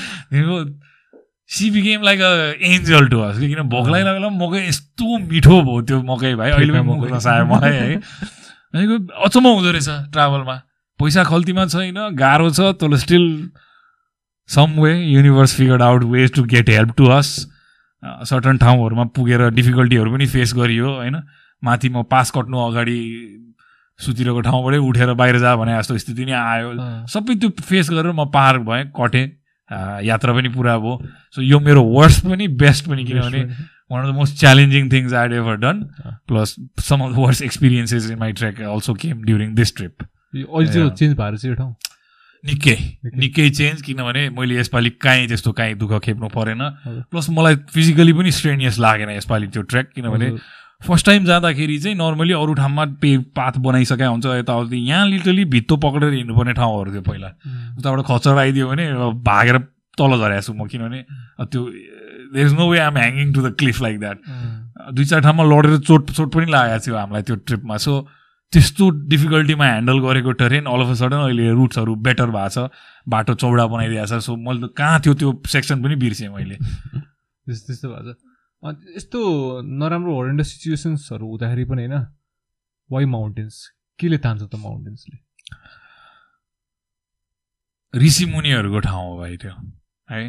she 1.48 1.70
became 1.70 2.02
like 2.02 2.20
a 2.20 2.32
angel 2.68 3.08
to 3.08 3.20
us 3.22 3.38
किन 3.40 3.62
भोक 3.70 3.88
लागिरहेको 3.88 4.30
मकै 4.38 4.66
यस्तो 4.68 5.18
मिठो 5.18 5.60
भयो 5.62 5.82
त्यो 5.82 6.02
मकै 6.02 6.34
भाइ। 6.36 6.50
अहिले 6.50 6.72
पनि 6.72 6.82
मुख 6.82 7.10
नसायो 7.12 7.44
मलाई 7.46 7.72
है। 7.72 7.96
भनेको 7.96 8.96
अचम्म 9.24 9.46
हुँदो 9.48 9.70
रहेछ 9.70 9.88
ट्राभलमा 10.12 10.56
पैसा 11.00 11.24
खल्तीमा 11.24 11.66
छैन 11.66 11.98
गाह्रो 12.18 12.50
छ 12.50 12.74
तर 12.82 12.96
still 12.98 13.24
some 14.48 14.80
way 14.80 14.92
universe 14.94 15.54
figured 15.56 15.82
out 15.82 16.02
ways 16.10 16.34
to 16.34 16.42
get 16.50 16.68
help 16.70 16.90
to 16.98 17.10
us 17.10 17.32
certain 18.02 18.58
ठाउँहरूमा 18.58 19.04
पुगेर 19.14 19.48
डिफिकल्टीहरू 19.54 20.12
पनि 20.12 20.26
फेस 20.26 20.52
गरियो 20.56 20.90
होइन? 20.90 21.16
माथि 21.62 21.88
म 21.88 22.02
पास 22.10 22.30
कट्नु 22.30 22.58
अगाडि 22.66 23.00
सुतिरहेको 24.00 24.40
ठाउँबाटै 24.40 24.78
उठेर 24.82 25.12
बाहिर 25.14 25.38
जा 25.38 25.56
भने 25.56 25.78
जस्तो 25.78 25.98
स्थिति 25.98 26.24
नै 26.26 26.32
आयो। 26.34 26.68
सबै 27.08 27.34
त्यो 27.40 27.50
फेस 27.62 27.90
गरेर 27.90 28.12
म 28.12 28.30
पार 28.34 28.58
भएँ 28.66 28.84
कटेँ। 28.92 29.26
यात्रा 29.70 30.32
पनि 30.32 30.48
पुरा 30.48 30.76
भयो 30.78 31.00
सो 31.34 31.42
यो 31.42 31.60
मेरो 31.60 31.82
वर्स्ट 31.84 32.26
पनि 32.26 32.48
बेस्ट 32.62 32.88
पनि 32.88 33.04
किनभने 33.04 33.42
one 33.92 34.02
of 34.02 34.10
the 34.10 34.14
most 34.16 34.38
challenging 34.40 34.90
things 34.92 35.12
I'd 35.14 35.32
ever 35.32 35.56
done 35.56 35.82
plus 36.28 36.54
some 36.80 37.00
of 37.00 37.12
the 37.12 37.18
worst 37.18 37.42
experiences 37.42 38.10
in 38.10 38.18
my 38.18 38.32
trek 38.32 38.60
also 38.60 38.94
came 38.94 39.22
during 39.24 39.54
this 39.54 39.76
trip 39.76 40.02
अहिले. 40.02 40.90
चेन्ज 40.90 41.16
भएर 41.16 41.36
चाहिँ 41.36 41.56
ठाउँ 41.56 41.74
निकै 42.44 42.76
निकै। 43.16 43.48
चेन्ज 43.50 43.82
किनभने 43.82 44.28
मैले 44.30 44.54
यसपालि 44.56 44.90
काहीँ 45.02 45.26
त्यस्तो 45.28 45.52
काहीँ 45.52 45.74
दुःख 45.74 45.98
खेप्नु 46.04 46.28
परेन। 46.28 46.62
प्लस 47.10 47.26
मलाई 47.30 47.56
फिजिकली 47.74 48.12
पनि 48.12 48.30
स्ट्रेनियस 48.30 48.78
लागेन 48.78 49.10
यसपालि 49.10 49.46
त्यो 49.48 49.62
ट्रेक 49.62 49.90
किनभने। 49.94 50.30
फर्स्ट 50.82 51.06
टाइम 51.06 51.24
जाँदाखेरि 51.24 51.78
चाहिँ 51.78 51.96
नर्मली 51.96 52.32
अरू 52.32 52.54
ठाउँमा 52.54 52.84
पे 53.02 53.16
पाथ 53.36 53.58
बनाइसकेका 53.64 54.08
हुन्छ 54.08 54.26
यताउति। 54.26 54.76
यहाँ 54.88 55.06
लिटरली 55.08 55.44
भित्तो 55.54 55.76
पक्रेर 55.84 56.12
हिँड्नुपर्ने 56.12 56.52
ठाउँहरू 56.52 56.92
थियो 56.92 57.02
पहिला। 57.02 57.28
उताबाट 57.78 58.04
खचर 58.06 58.38
आइदियो 58.38 58.68
भने 58.68 58.84
भागेर 59.24 59.58
तल 59.98 60.18
झरेको 60.18 60.42
छु 60.42 60.52
म 60.52 60.66
किनभने 60.68 61.00
त्यो 61.48 61.62
there 62.34 62.46
is 62.46 62.54
no 62.54 62.68
way 62.70 62.78
I'm 62.80 62.96
hanging 62.98 63.32
to 63.32 63.42
the 63.42 63.54
cliff 63.58 63.80
like 63.82 63.98
that 64.00 64.18
दुई 64.92 65.04
चार 65.04 65.20
ठाउँमा 65.22 65.44
लडेर 65.44 65.78
चोट 65.78 66.10
चोट 66.10 66.34
पनि 66.34 66.52
लागेको 66.52 66.84
थियो 66.86 66.96
हामीलाई 66.96 67.22
त्यो 67.22 67.36
ट्रिपमा 67.48 67.76
सो 67.80 67.94
त्यस्तो 68.52 68.88
डिफिकल्टीमा 69.10 69.64
ह्यान्डल 69.64 69.98
गरेको 70.00 70.32
terrain 70.38 70.64
all 70.70 70.80
of 70.82 70.90
a 70.90 70.94
sudden 71.00 71.16
अहिले 71.16 71.50
रुट्सहरू 71.50 71.94
बेटर 72.04 72.30
भएको 72.30 72.48
छ। 72.54 72.68
बाटो 73.08 73.34
चौडा 73.34 73.66
बनाइदिएको 73.66 74.06
छ। 74.06 74.22
सो 74.22 74.36
मैले 74.36 74.66
त 74.66 74.70
कहाँ 74.76 75.00
थियो 75.00 75.14
त्यो 75.14 75.32
सेक्सन 75.48 75.82
पनि 75.82 75.96
बिर्सेँ 75.96 76.28
मैले। 76.28 76.56
त्यस्तो 76.56 77.66
त्यस्तो 77.66 77.88
भएको 77.88 78.12
छ। 78.12 78.25
यस्तो 78.64 79.20
नराम्रो 79.62 80.20
हरेन्डस 80.22 80.48
सिचुएसन्सहरू 80.48 81.26
हुँदाखेरि 81.26 81.64
पनि 81.64 81.86
होइन 81.86 82.06
वाइ 82.90 83.04
माउन्टेन्स 83.04 83.62
केले 83.98 84.18
तान्छ 84.18 84.42
त 84.42 84.54
माउन्टेन्सले 84.54 85.18
ऋषि 87.94 88.24
मुनिहरूको 88.24 88.80
ठाउँ 88.80 89.04
हो 89.10 89.16
भाइ 89.18 89.36
त्यो 89.36 89.52
है? 90.10 90.24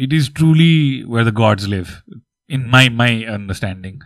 It 0.00 0.12
is 0.12 0.34
truly 0.34 1.04
where 1.08 1.30
the 1.30 1.34
gods 1.34 1.66
live 1.66 1.86
in 2.50 2.66
my 2.68 2.88
my 2.88 3.22
understanding 3.24 3.98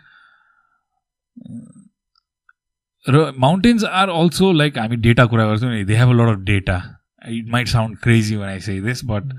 र 3.04 3.32
माउन्टेन्स 3.38 3.84
आर 3.84 4.08
अल्सो 4.08 4.52
लाइक 4.52 4.78
हामी 4.78 4.96
डेटा 4.96 5.26
कुरा 5.26 5.46
गर्छौँ 5.46 5.70
नि 5.70 5.84
they 5.84 5.96
have 5.96 6.08
a 6.08 6.12
lot 6.12 6.36
of 6.36 6.44
data 6.44 6.76
it 7.28 7.48
might 7.48 7.68
sound 7.68 7.98
crazy 7.98 8.36
when 8.36 8.48
I 8.48 8.60
say 8.60 8.80
this 8.80 9.04
but 9.04 9.32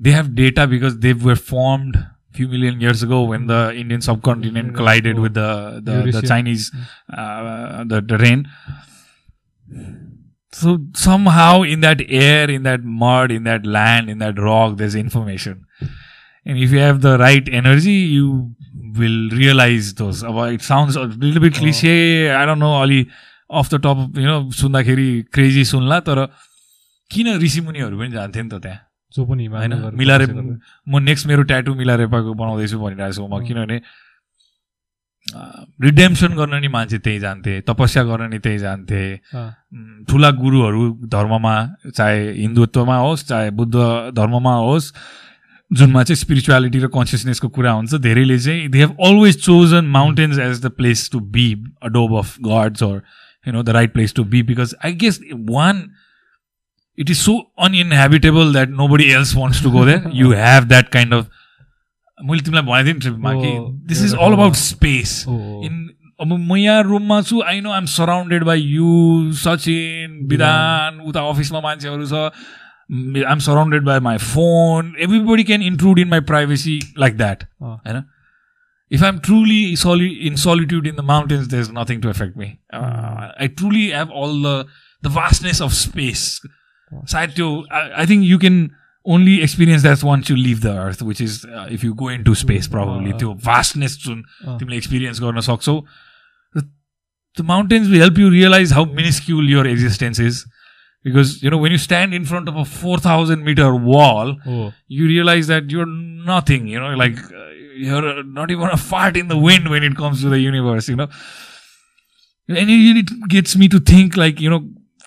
they 0.00 0.12
have 0.12 0.34
data 0.34 0.66
because 0.66 0.98
they 0.98 1.12
were 1.14 1.36
formed 1.36 1.94
few 2.35 2.47
million 2.47 2.79
years 2.81 3.03
ago 3.03 3.23
when 3.23 3.47
the 3.47 3.73
Indian 3.75 4.01
subcontinent 4.01 4.69
Yeah. 4.71 4.75
collided 4.77 5.17
Oh. 5.17 5.21
with 5.23 5.33
the 5.33 5.49
the, 5.83 5.91
the 5.91 5.97
Eurasian. 6.11 6.27
Chinese 6.33 6.71
uh, 7.13 7.83
the, 7.83 8.01
the 8.01 8.17
rain. 8.17 8.45
So 10.53 10.79
somehow 10.93 11.61
in 11.63 11.79
that 11.81 12.01
air, 12.09 12.49
in 12.51 12.63
that 12.63 12.83
mud, 12.83 13.31
in 13.31 13.43
that 13.45 13.65
land, 13.65 14.09
in 14.09 14.17
that 14.19 14.37
rock, 14.37 14.77
there's 14.77 14.95
information. 14.95 15.65
And 16.45 16.57
if 16.57 16.71
you 16.71 16.79
have 16.79 17.01
the 17.01 17.17
right 17.17 17.47
energy, 17.51 17.91
you 17.91 18.51
will 18.97 19.29
realize 19.29 19.93
those. 19.93 20.23
About 20.23 20.51
it 20.53 20.61
sounds 20.61 20.95
a 20.95 21.03
little 21.03 21.41
bit 21.41 21.55
Oh. 21.55 21.59
cliche. 21.59 22.31
I 22.31 22.45
don't 22.45 22.59
know. 22.59 22.73
Ali 22.73 23.07
off 23.49 23.69
the 23.69 23.79
top, 23.79 23.97
of, 23.97 24.17
you 24.17 24.25
know, 24.27 24.49
सुन्दाखेरि 24.61 25.09
crazy 25.33 25.63
सुन्ला 25.71 25.99
तर 26.07 26.25
किन 27.11 27.27
ऋषिमुनिहरू 27.43 27.97
पनि 27.99 28.11
जान्थे 28.11 28.41
नि 28.43 28.49
त 28.49 28.61
त्यहाँ 28.63 28.79
जो 29.14 29.24
पनि 29.26 29.46
होइन? 29.46 29.72
गयो। 29.72 30.58
म 30.88 30.98
नेक्स्ट 31.02 31.26
मेरो 31.26 31.42
ट्याटु 31.42 31.74
मिलारेपाको 31.74 32.34
बनाउँदैछु 32.34 32.78
भनिरहेको 32.78 33.12
छु 33.12 33.26
म। 33.26 33.44
किनभने 33.46 33.80
रिडेम्सन 35.82 36.34
गर्न 36.38 36.54
नि 36.60 36.68
मान्छे 36.68 36.98
त्यही 36.98 37.18
जान्थे 37.18 37.60
तपस्या 37.66 38.02
गर्न 38.04 38.30
नि 38.30 38.38
त्यही 38.38 38.58
जान्थे। 38.58 39.02
ठुला 40.06 40.30
गुरुहरू 40.30 40.82
धर्ममा 41.10 41.54
चाहे 41.90 42.32
हिन्दुत्वमा 42.32 42.96
होस् 42.96 43.26
चाहे 43.28 43.50
बुद्ध 43.50 43.74
धर्ममा 44.16 44.54
होस् 44.54 44.92
जुनमा 45.70 46.02
चाहिँ 46.02 46.16
स्पिरिचुअलिटी 46.16 46.78
र 46.78 46.86
कन्सियसनेसको 46.94 47.48
कुरा 47.48 47.72
हुन्छ। 47.72 47.94
धेरैले 47.94 48.38
चाहिँ 48.38 48.68
they 48.70 48.78
have 48.78 48.96
always 49.02 49.44
chosen 49.44 49.84
mountains 49.98 50.38
as 50.38 50.64
the 50.66 50.70
place 50.78 51.10
to 51.12 51.20
be 51.20 51.46
a 51.82 51.88
Dob 51.88 52.18
of 52.18 52.36
gods 52.46 52.82
or 52.82 53.02
you 53.46 53.52
know 53.54 53.62
the 53.62 53.74
right 53.74 53.92
place 53.94 54.12
to 54.12 54.22
be 54.24 54.38
because 54.42 54.72
i 54.82 54.90
guess 54.90 55.18
one 55.48 55.82
it 56.97 57.09
is 57.13 57.19
so 57.25 57.33
uninhabitable 57.65 58.49
that 58.55 58.73
nobody 58.79 59.05
else 59.19 59.29
wants 59.35 59.61
to 59.65 59.69
go 59.75 59.83
there 59.89 60.01
you 60.21 60.31
have 60.39 60.67
that 60.73 60.89
kind 60.95 61.15
of 61.17 61.29
मैले 62.17 62.41
तिमीलाई 62.47 62.63
भनेको 62.65 62.85
थिएँ 62.85 62.93
नि 62.93 62.99
ट्रिपमा 63.05 63.33
कि 63.33 63.51
Oh, 63.59 63.69
this 63.91 64.01
is 64.03 64.13
एउटा 64.13 64.25
all 64.25 64.33
about 64.33 64.53
ठाउँमा। 64.53 64.59
Space 64.63 65.13
oh, 65.27 65.33
oh, 65.33 65.61
in 65.65 65.79
अब 66.21 66.33
म 66.49 66.55
यहाँ 66.55 66.83
रुममा 66.83 67.21
छु 67.29 67.41
I 67.51 67.61
know 67.61 67.71
I'm 67.71 67.85
surrounded 67.93 68.43
by 68.49 68.61
you 68.61 68.89
Sachin 69.43 70.19
Bidhan 70.31 70.99
उता 71.11 71.21
अफिसमा 71.29 71.61
मान्छेहरू 71.61 72.05
छ 72.11 72.13
I'm 73.31 73.39
surrounded 73.47 73.83
by 73.85 73.99
my 74.09 74.17
phone 74.27 74.93
everybody 75.07 75.43
can 75.49 75.61
include 75.71 75.99
in 75.99 76.07
my 76.09 76.19
privacy 76.33 76.79
like 76.99 77.17
that 77.17 77.43
अँ, 77.43 77.75
होइन 77.87 78.03
if 78.91 79.03
I'm 79.07 79.19
truly 79.25 79.57
soli- 79.81 80.15
in 80.29 80.37
solitude 80.39 80.87
in 80.89 80.97
the 80.99 81.03
mountains, 81.09 81.45
there's 81.51 81.69
nothing 81.75 81.99
to 82.05 82.09
affect 82.13 82.33
me. 82.39 82.47
Uh, 82.79 83.27
I 83.45 83.47
truly 83.59 83.83
have 83.97 84.09
all 84.21 84.33
the 84.45 84.55
the 85.07 85.11
vastness 85.17 85.61
of 85.67 85.75
space. 85.77 86.23
Side 87.07 87.35
to, 87.37 87.65
I, 87.71 88.01
I 88.03 88.05
think 88.05 88.23
you 88.25 88.37
can 88.37 88.71
only 89.05 89.41
experience 89.41 89.83
that 89.83 90.01
once 90.03 90.29
you 90.29 90.35
leave 90.35 90.61
the 90.61 90.73
earth, 90.77 91.01
which 91.01 91.21
is 91.21 91.45
uh, 91.45 91.67
if 91.71 91.83
you 91.83 91.93
go 91.95 92.09
into 92.15 92.33
space, 92.35 92.67
probably. 92.67 93.13
Uh, 93.13 93.17
त्यो 93.21 93.33
vastness 93.45 93.95
जुन 94.05 94.23
अँ, 94.47 94.57
तिमीले 94.59 94.77
experience 94.81 95.19
गर्न 95.27 95.39
सक्छौ 95.47 95.75
The- 96.55 96.67
the 97.39 97.43
mountains 97.51 97.87
will 97.93 98.03
help 98.05 98.17
you 98.23 98.29
realize 98.33 98.71
how 98.79 98.83
minuscule 98.99 99.49
your 99.53 99.65
existence 99.75 100.19
is. 100.19 100.41
Because, 101.03 101.29
you 101.43 101.49
know, 101.49 101.57
when 101.57 101.71
you 101.71 101.77
stand 101.83 102.13
in 102.13 102.25
front 102.31 102.49
of 102.49 102.57
a 102.57 102.63
4,000 102.71 103.43
meter 103.45 103.69
wall, 103.85 104.33
oh, 104.55 104.71
you 104.87 105.07
realize 105.11 105.47
that 105.51 105.71
you're 105.71 105.87
nothing, 106.31 106.67
you 106.67 106.79
know, 106.83 106.89
like 107.03 107.17
uh, 107.43 107.47
you're 107.85 108.03
uh, 108.09 108.21
not 108.39 108.51
even 108.51 108.69
a 108.75 108.77
fart 108.77 109.17
in 109.21 109.31
the 109.33 109.37
wind 109.45 109.69
when 109.75 109.87
it 109.87 109.95
comes 110.01 110.21
to 110.25 110.29
the 110.35 110.39
universe, 110.43 110.89
you 110.89 110.95
know. 110.99 111.07
And 112.47 112.69
it, 112.69 112.97
it 113.01 113.29
gets 113.29 113.55
me 113.55 113.67
to 113.69 113.79
think 113.79 114.17
like, 114.17 114.39
you 114.39 114.49
know, 114.49 114.61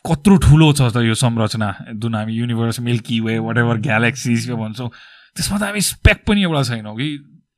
कत्रो 0.05 0.35
ठुलो 0.37 0.71
छ 0.73 0.81
त 0.93 1.03
यो 1.03 1.15
संरचना 1.15 1.69
जुन 1.99 2.15
हामी 2.15 2.33
universe 2.33 2.79
Milky 2.79 3.19
Way 3.19 3.37
what 3.39 3.57
ever 3.57 3.77
galaxies 3.83 4.49
यो 4.49 4.55
भन्छौँ। 4.57 4.89
त्यसमा 5.35 5.57
त 5.57 5.63
हामी 5.63 5.81
स्पेक 5.81 6.23
पनि 6.27 6.43
एउटा 6.43 6.63
छैनौँ 6.63 6.95
कि। 6.95 7.09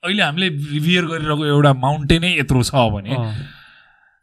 अहिले 0.02 0.24
हामीले 0.24 0.48
रिभियर 0.50 1.06
गरिरहेको 1.06 1.46
एउटा 1.46 1.72
माउन्टेनै 1.78 2.32
यत्रो 2.40 2.62
छ 2.66 2.74
भने 2.74 3.14
अँ, 3.14 3.34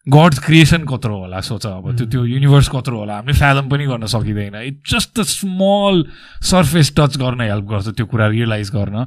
गड्स 0.07 0.39
क्रिएसन 0.45 0.83
कत्रो 0.91 1.17
होला 1.19 1.41
सोच 1.41 1.67
अब। 1.67 1.95
त्यो 1.97 2.07
त्यो 2.11 2.25
युनिभर्स 2.25 2.69
कत्रो 2.75 2.99
होला। 2.99 3.15
हामीले 3.17 3.39
फ्यादम 3.39 3.69
पनि 3.71 3.87
गर्न 3.87 4.07
सकिँदैन। 4.11 4.55
It 4.59 4.77
just 4.91 5.19
the 5.21 5.23
small 5.23 6.05
surface 6.43 6.93
touch 6.99 7.17
गर्न 7.23 7.41
हेल्प 7.47 7.65
गर्छ 7.71 7.89
त्यो 7.95 8.07
कुरा 8.11 8.27
रियलाइज 8.35 8.71
गर्न। 8.75 9.05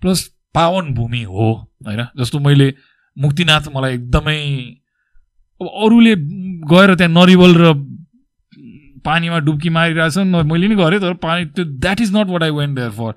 प्लस 0.00 0.24
पावन 0.56 0.94
भूमि 0.94 1.22
हो 1.28 1.48
होइन? 1.84 2.02
जस्तो 2.16 2.38
मैले 2.40 2.72
मुक्तिनाथ 3.16 3.68
मलाई 3.76 3.94
एकदमै 3.94 4.40
अब 5.60 5.66
अरूले 5.84 6.14
गएर 6.72 6.94
त्यहाँ 6.96 7.12
नरिवल 7.12 7.52
र 7.60 7.72
पानीमा 9.06 9.38
डुब्की 9.46 9.70
मारिरहेछन्। 9.78 10.34
मैले 10.52 10.68
नि 10.68 10.76
गरेँ 10.76 11.00
तर 11.00 11.14
पानी 11.22 11.44
त्यो 11.54 11.64
that 11.64 12.00
is 12.00 12.16
not 12.16 12.28
what 12.30 12.42
I 12.42 12.50
went 12.58 12.78
there 12.78 12.90
for 12.98 13.12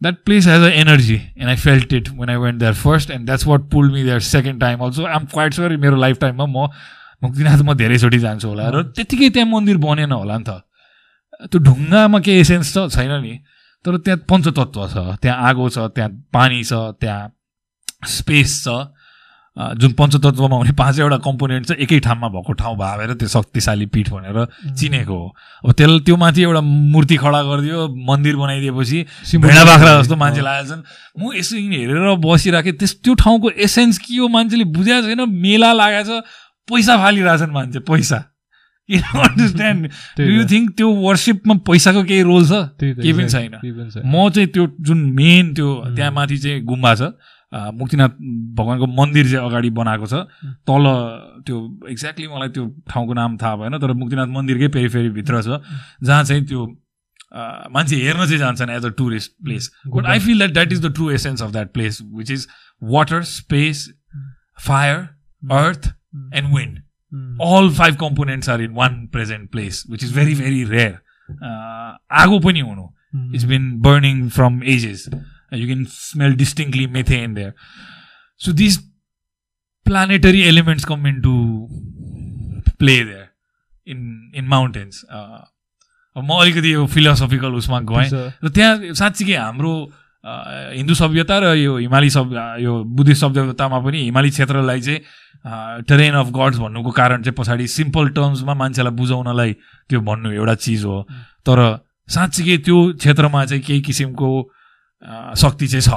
that 0.00 0.16
place 0.24 0.46
has 0.46 0.62
a 0.62 0.70
energy 0.80 1.14
and 1.14 1.48
I 1.48 1.56
felt 1.56 1.92
it 1.92 2.08
when 2.18 2.30
I 2.30 2.36
went 2.36 2.60
there 2.60 2.74
first 2.84 3.10
and 3.10 3.26
that's 3.26 3.46
what 3.46 3.68
pull 3.70 3.90
me 3.92 4.02
there 4.04 4.20
second 4.28 4.60
time 4.60 4.80
also 4.86 5.06
I 5.06 5.16
am 5.16 5.24
quite 5.32 5.54
sure 5.54 5.76
मेरो 5.76 5.96
life 5.96 6.18
टाइममा 6.20 6.46
म 6.46 6.68
मुक्तिनाथ 7.24 7.62
म 7.62 7.74
धेरैचोटि 7.74 8.18
जान्छु 8.18 8.48
होला 8.48 8.68
र 8.70 8.82
त्यत्तिकै 8.94 9.28
त्यहाँ 9.34 9.48
मन्दिर 9.50 9.76
बनेन 9.82 10.12
होला 10.12 10.36
नि 10.38 10.44
त। 10.48 10.50
त्यो 11.50 11.58
ढुङ्गामा 11.66 12.18
केही 12.20 12.40
एसेन्स 12.40 12.76
त 12.76 12.86
छैन 12.94 13.12
नि 13.22 13.34
तर 13.84 13.96
त्यहाँ 14.06 14.22
पञ्चतत्व 14.30 14.86
छ 14.86 14.96
त्यहाँ 15.22 15.36
आगो 15.48 15.68
छ 15.68 15.90
त्यहाँ 15.94 16.10
पानी 16.30 16.62
छ 16.62 16.72
त्यहाँ 17.02 18.06
स्पेस 18.06 18.50
छ। 18.64 18.68
जुन 19.58 19.92
पञ्चतत्वमा 19.98 20.56
हुने 20.56 20.72
पाँचवटा 20.78 21.16
कम्पोनेन्ट 21.18 21.66
चाहिँ 21.66 21.82
एकै 21.82 21.98
ठाउँमा 22.06 22.28
भएको 22.30 22.52
ठाउँ 22.62 22.76
भावेर 22.78 23.12
त्यो 23.18 23.28
शक्तिशाली 23.28 23.86
पीठ 23.90 24.10
भनेर 24.10 24.38
चिनेको 24.78 25.10
हो। 25.10 25.34
अब 25.66 25.72
त्यसलाई 25.74 26.00
त्यो 26.06 26.16
माथि 26.16 26.42
एउटा 26.42 26.60
मूर्ति 26.94 27.16
खडा 27.18 27.42
गरिदियो 27.42 27.80
मन्दिर 28.06 28.36
बनाइदिएपछि 28.38 28.98
भेडा 29.34 29.64
बाख्रा 29.64 29.90
जस्तो 29.98 30.16
मान्छे 30.16 30.42
लागेछन्। 30.46 30.82
म 31.18 31.34
यसो 31.34 31.56
हेरेर 31.58 32.14
बसिराखेँ 32.22 32.72
त्यस 32.78 32.92
त्यो 33.02 33.14
ठाउँको 33.18 33.50
एसेन्स 33.58 33.98
के 33.98 34.16
हो 34.16 34.28
मान्छेले 34.30 34.64
बुझाएको 34.70 35.06
छैन। 35.10 35.26
मेला 35.26 35.72
लागेको 35.74 36.06
छ 36.06 36.22
पैसा 36.70 36.94
फालिरहेछन् 37.02 37.52
मान्छे 37.52 37.78
पैसा। 37.82 38.18
अन्डरस्ट्यान्ड 38.88 39.82
यु 40.22 40.44
थिङ्क 40.48 40.70
त्यो 40.76 40.88
वर्सिपमा 40.88 41.54
पैसाको 41.66 42.02
केही 42.08 42.22
रोल 42.22 42.44
छ? 42.46 42.52
केही 42.78 43.12
पनि 43.12 43.28
छैन। 43.28 43.58
म 44.06 44.30
चाहिँ 44.30 44.48
त्यो 44.54 44.64
जुन 44.80 44.98
मेन 45.18 45.52
त्यो 45.54 45.68
त्यहाँ 45.96 46.12
माथि 46.14 46.38
चाहिँ 46.38 46.62
गुम्बा 46.62 46.94
छ। 46.94 47.12
मुक्तिनाथ 47.52 48.08
भगवान्को 48.56 48.86
मन्दिर 48.96 49.30
चाहिँ 49.30 49.46
अगाडि 49.46 49.70
बनाएको 49.76 50.06
छ। 50.06 50.14
तल 50.68 50.84
त्यो 51.46 51.56
एक्ज्याक्टली 51.90 52.26
मलाई 52.28 52.48
त्यो 52.48 52.66
ठाउँको 52.90 53.12
नाम 53.14 53.36
थाहा 53.38 53.56
भएन 53.56 53.78
तर 53.78 53.92
मुक्तिनाथ 53.94 54.26
मन्दिरकै 54.34 54.68
फेरि 54.88 55.08
भित्र 55.10 55.42
छ 55.42 55.60
जहाँ 56.04 56.24
चाहिँ 56.24 56.44
त्यो 56.46 56.66
मान्छे 57.72 57.96
हेर्न 57.96 58.24
चाहिँ 58.24 58.38
जान्छन् 58.38 58.70
as 58.70 58.84
a 58.84 58.88
tourist 58.98 59.32
place 59.44 59.70
but 59.86 60.06
I 60.06 60.18
feel 60.18 60.38
that 60.38 60.52
that 60.52 60.72
is 60.72 60.84
the 60.84 60.92
true 60.94 61.10
essence 61.10 61.42
of 61.42 61.50
that 61.52 61.72
place 61.72 61.98
which 62.16 62.30
is 62.30 62.46
water 62.82 63.22
space 63.30 63.88
fire 64.66 64.96
earth 65.42 65.88
and 66.34 66.54
wind 66.56 66.78
all 67.46 67.70
five 67.74 67.96
components 68.00 68.48
are 68.48 68.62
in 68.62 68.72
one 68.74 69.06
present 69.12 69.50
place 69.52 69.84
which 69.90 70.04
is 70.04 70.14
very 70.16 70.34
very 70.34 70.62
rare 70.64 70.98
आगो 72.20 72.38
पनि 72.40 72.60
हुनु। 72.60 72.88
It's 73.34 73.44
been 73.44 73.70
burning 73.80 74.28
from 74.30 74.62
ages 74.66 75.08
you 75.52 75.66
can 75.66 75.86
smell 75.86 76.32
distinctly 76.34 76.86
methane 76.86 77.34
there. 77.34 77.54
So 78.36 78.52
these 78.52 78.78
planetary 79.86 80.46
elements 80.46 80.84
come 80.84 81.06
into 81.06 81.68
play 82.78 83.02
there 83.02 83.30
in 83.86 84.30
in 84.34 84.46
mountains. 84.46 85.04
Uh, 85.10 85.44
म 86.16 86.34
अलिकति 86.34 86.72
यो 86.72 86.86
philosophical 86.86 87.54
उसमा 87.54 87.80
गएँ 87.86 88.10
र 88.42 88.48
त्यहाँ 88.50 88.94
साँच्चीकै 88.94 89.34
हाम्रो 89.34 89.72
हिन्दू 90.74 90.94
सभ्यता 90.94 91.38
र 91.38 91.54
यो 91.54 91.76
हिमाली 91.78 92.10
सभ्य 92.10 92.62
यो 92.62 92.72
बुद्धिस्ट 92.90 93.20
सभ्यतामा 93.20 93.78
पनि 93.86 94.02
हिमाली 94.02 94.30
क्षेत्रलाई 94.30 94.80
चाहिँ 94.80 95.00
टेरेन 95.86 96.14
अफ 96.14 96.28
गड्स 96.34 96.58
भन्नुको 96.58 96.90
कारण 96.90 97.22
चाहिँ 97.22 97.36
पछाडि 97.38 97.66
सिम्पल 97.68 98.08
टर्म्समा 98.18 98.54
मान्छेलाई 98.54 98.92
बुझाउनलाई 98.98 99.52
त्यो 99.88 100.00
भन्नु 100.00 100.30
एउटा 100.32 100.54
चिज 100.66 100.84
हो 100.84 101.02
तर 101.46 101.58
साँच्चीकै 102.08 102.56
त्यो 102.66 102.76
क्षेत्रमा 102.98 103.44
चाहिँ 103.44 103.62
केही 103.62 103.80
किसिमको 103.80 104.30
शक्ति 105.02 105.66
चाहिँ 105.68 105.82
छ। 105.82 105.90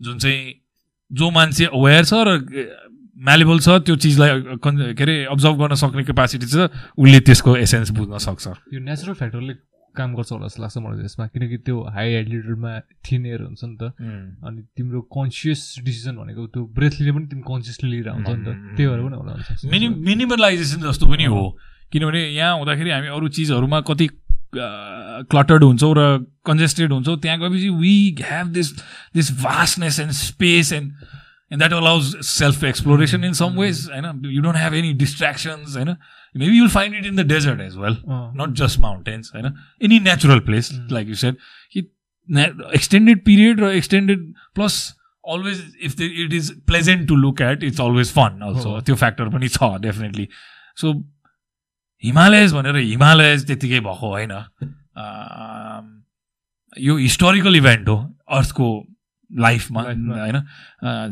जुन 0.00 0.18
चाहिँ 0.18 0.40
जो 1.10 1.30
मान्छे 1.30 1.64
अवेर 1.72 2.04
छ 2.04 2.12
र 2.26 2.28
म्यालेबल 3.20 3.58
छ 3.60 3.68
त्यो 3.84 3.96
चिजलाई 4.00 4.56
के 4.64 5.02
अरे 5.04 5.16
अब्जर्भ 5.28 5.56
गर्न 5.60 5.74
सक्ने 5.76 6.02
केपासिटी 6.08 6.46
छ 6.46 6.72
उसले 6.96 7.20
त्यसको 7.20 7.56
एसेन्स 7.56 7.90
बुझ्न 7.92 8.16
सक्छ। 8.16 8.46
यो 8.72 8.80
नेचुरल 8.80 9.14
फ्याक्टरले 9.20 9.54
काम 9.90 10.14
गर्छ 10.14 10.30
होला 10.32 10.46
जस्तो 10.46 10.62
लाग्छ 10.62 10.76
मलाई 10.78 10.98
त्यसमा 11.02 11.26
किनकि 11.34 11.56
त्यो 11.66 11.76
हाई 11.92 12.08
एल्टिट्युडमा 12.22 12.72
थिनेर 13.04 13.40
हुन्छ 13.42 13.62
नि 13.64 13.76
त। 13.76 13.82
अनि 14.46 14.60
तिम्रो 14.72 15.00
कन्सियस 15.10 15.60
डिसिजन 15.84 16.14
भनेको 16.16 16.46
त्यो 16.48 16.62
ब्रेथले 16.72 17.10
पनि 17.12 17.26
तिमी 17.26 17.42
कन्सियसली 17.42 17.88
लिएर 17.90 18.08
हुन्छ 18.08 18.30
नि 18.30 18.44
त। 18.46 18.48
त्यही 18.78 18.86
भएर 18.88 19.00
पनि 19.04 19.16
होला 19.20 19.32
मिनि 19.68 19.86
मिनिमलाइजेसन 20.00 20.80
जस्तो 20.88 21.04
पनि 21.10 21.26
हो। 21.26 21.42
किनभने 21.90 22.20
यहाँ 22.38 22.54
हुँदाखेरि 22.56 22.90
हामी 22.90 23.08
अरू 23.10 23.28
चिजहरूमा 23.34 23.80
कति 23.82 24.06
क्लटर्ड 24.54 25.64
हुन्छौँ 25.64 25.94
र 25.96 26.02
कन्जेस्टेड 26.46 26.92
हुन्छौँ 26.92 27.16
त्यहाँ 27.20 27.38
गएपछि 27.38 27.68
we 27.70 27.94
have 28.22 28.46
this 28.52 28.72
this 29.14 29.30
vastness 29.42 30.00
and 30.00 30.12
space 30.12 30.72
and 30.72 30.92
and 31.50 31.58
that 31.58 31.72
allows 31.72 32.14
self 32.26 32.64
exploration 32.64 33.24
in 33.24 33.32
some 33.32 33.60
ways 33.60 33.86
होइन 33.90 34.22
you 34.26 34.42
don't 34.42 34.56
have 34.56 34.74
any 34.74 34.92
distractions 34.94 35.76
होइन 35.76 35.96
maybe 36.34 36.58
you'll 36.58 36.68
find 36.68 36.96
it 36.96 37.06
in 37.06 37.16
the 37.16 37.26
desert 37.28 37.60
as 37.60 37.76
well 37.76 37.96
not 38.40 38.54
just 38.56 38.78
mountains 38.80 39.32
होइन 39.34 39.52
any 39.82 39.98
natural 40.00 40.40
place 40.40 40.70
like 40.92 41.08
you 41.08 41.14
said 41.14 41.36
कि 41.72 41.80
extended 42.74 43.24
period 43.24 43.60
र 43.60 43.70
extended 43.72 44.32
plus 44.54 44.82
always 45.24 45.64
if 45.82 46.00
it 46.00 46.32
is 46.32 46.52
pleasant 46.66 47.08
to 47.08 47.16
look 47.16 47.40
at 47.42 47.62
it's 47.62 47.80
always 47.80 48.12
fun 48.12 48.40
also 48.42 48.80
त्यो 48.80 48.94
factor 48.96 49.28
पनि 49.28 49.48
छ 49.48 49.72
definitely 49.80 50.28
so 50.76 50.92
Himalayas 52.04 52.54
भनेर 52.54 52.76
Himalayas 52.76 53.46
त्यत्तिकै 53.46 53.80
भएको 53.80 54.06
होइन। 54.08 54.32
यो 56.76 56.96
हिस्टोरिकल 56.96 57.56
इभेन्ट 57.56 57.88
हो 57.88 57.96
अर्थको 58.28 58.66
लाइफमा 59.30 59.82
होइन? 59.82 60.36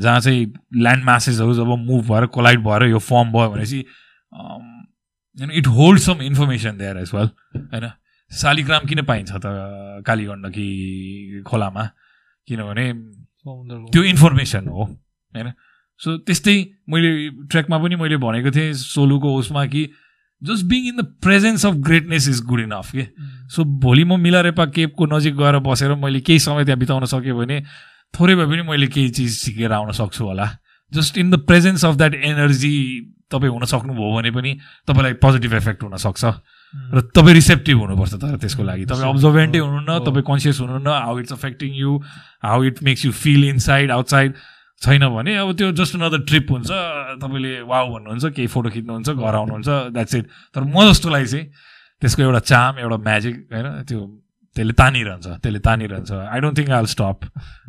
जहाँ 0.01 0.21
चाहिँ 0.21 0.45
ल्यान्ड 0.77 1.05
मासेसहरू 1.05 1.55
जब 1.55 1.69
मुभ 1.85 2.03
भएर 2.11 2.27
कोलाइड 2.35 2.61
भएर 2.65 2.83
यो 2.91 2.99
फर्म 3.01 3.33
भयो 3.33 3.51
भनेपछि 3.51 3.79
it 5.59 5.67
hold 5.69 6.01
some 6.01 6.23
information 6.23 6.79
there 6.79 6.97
as 6.99 7.11
well 7.15 7.29
होइन? 7.55 7.91
शालिग्राम 8.31 8.87
किन 8.89 9.03
पाइन्छ 9.05 9.33
त 9.35 9.47
कालीगण्डकी 10.07 11.43
खोलामा? 11.47 11.85
किनभने 12.49 12.93
त्यो 13.93 14.03
इन्फर्मेसन 14.05 14.69
हो 14.69 14.85
होइन? 14.85 15.53
सो 16.01 16.17
त्यस्तै 16.19 16.57
मैले 16.89 17.11
ट्रेकमा 17.47 17.79
पनि 17.79 17.97
मैले 17.97 18.17
भनेको 18.19 18.51
थिएँ 18.51 18.73
सोलुको 18.75 19.35
उसमा 19.37 19.65
कि 19.67 19.83
just 20.43 20.65
being 20.67 20.87
in 20.89 20.97
the 20.97 21.05
presence 21.23 21.67
of 21.67 21.75
greatness 21.87 22.29
is 22.29 22.41
good 22.47 22.61
enough 22.61 22.91
के 22.93 23.07
सो 23.55 23.65
भोलि 23.83 24.05
म 24.05 24.21
मिलारेपा 24.21 24.65
केपको 24.67 25.07
नजिक 25.07 25.37
गएर 25.37 25.59
बसेर 25.67 25.95
मैले 25.99 26.21
केही 26.21 26.39
समय 26.39 26.65
त्यहाँ 26.65 26.79
बिताउन 26.79 27.05
सक्यो 27.05 27.37
भने 27.37 27.61
थोरै 28.15 28.35
भए 28.35 28.47
पनि 28.47 28.63
मैले 28.69 28.87
केही 28.87 29.09
चिज 29.11 29.33
सिकेर 29.39 29.73
आउन 29.73 29.93
सक्छु 29.93 30.25
होला। 30.25 30.47
Just 30.93 31.19
in 31.19 31.31
the 31.31 31.39
presence 31.47 31.85
of 31.85 31.95
that 31.97 32.15
energy 32.15 32.75
तपाईँ 33.31 33.53
हुन 33.53 33.65
सक्नुभयो 33.65 34.15
भने 34.17 34.31
पनि 34.31 34.53
तपाईँलाई 34.89 35.13
पोजिटिभ 35.21 35.55
इफेक्ट 35.55 35.83
हुनसक्छ 35.83 36.25
र 36.95 37.01
तपाईँ 37.17 37.35
रिसेप्टिभ 37.35 37.79
हुनुपर्छ 37.79 38.15
तर 38.15 38.37
त्यसको 38.37 38.63
लागि। 38.63 38.85
तपाईँ 38.87 39.09
अब्जर्भेन्टै 39.09 39.59
हुनुहुन्न 39.59 39.99
तपाईँ 40.07 40.25
कन्सियस 40.29 40.61
हुनुहुन्न 40.61 40.89
how 40.89 41.19
it's 41.19 41.33
affecting 41.33 41.75
you 41.75 41.99
how 42.45 42.63
it 42.65 42.83
makes 42.83 43.05
you 43.05 43.13
feel 43.13 43.45
inside 43.49 43.91
outside 43.91 44.33
छैन 44.83 45.09
भने 45.11 45.35
अब 45.37 45.53
त्यो 45.59 45.73
जस्ट 45.79 45.95
अनदर 45.97 46.21
ट्रिप 46.31 46.51
हुन्छ 46.51 46.71
तपाईँले 47.23 47.53
वाउ 47.67 47.85
भन्नुहुन्छ 47.95 48.25
केही 48.37 48.47
फोटो 48.55 48.69
खिच्नुहुन्छ 48.71 49.09
घर 49.11 49.35
आउनुहुन्छ 49.35 49.69
द्याट्स 49.95 50.15
इट 50.15 50.27
तर 50.55 50.63
म 50.63 50.87
जस्तोलाई 50.91 51.25
चाहिँ 51.27 51.45
त्यसको 52.01 52.23
एउटा 52.23 52.41
चाम 52.47 52.79
एउटा 52.79 52.97
म्याजिक 53.09 53.35
होइन 53.53 53.67
त्यो 53.91 54.01
त्यसले 54.57 54.73
तानिरहन्छ 54.81 55.27
त्यसले 55.43 55.61
तानिरहन्छ। 55.67 56.11
I 56.13 56.39
don't 56.41 56.59
think 56.59 56.71
I'll 56.79 56.87
stop 56.95 57.19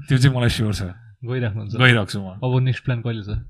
त्यो 0.07 0.17
चाहिँ 0.17 0.35
मलाई 0.35 0.49
स्योर 0.57 0.73
छ। 0.73 0.81
गइराख्नुहुन्छ। 1.25 1.73
गइरहेको 1.81 2.11
छु 2.13 2.19
म। 2.21 2.37
अब 2.45 2.51
नेक्स्ट 2.63 2.83
प्लान 2.85 3.01
कहिले 3.01 3.23
छ? 3.25 3.41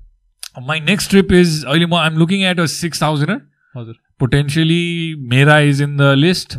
माई 0.66 0.80
नेक्स्ट 0.80 1.10
ट्रिप 1.10 1.32
इज 1.32 1.64
अहिले 1.64 1.86
म 1.86 1.94
I'm 2.00 2.18
looking 2.18 2.40
at 2.50 2.60
a 2.60 2.66
six 2.66 3.02
thousand 3.02 3.40
हजुर। 3.74 3.94
Potentially 4.20 5.14
Mera 5.30 5.58
is 5.68 5.82
in 5.82 5.96
the 5.96 6.14
list 6.16 6.58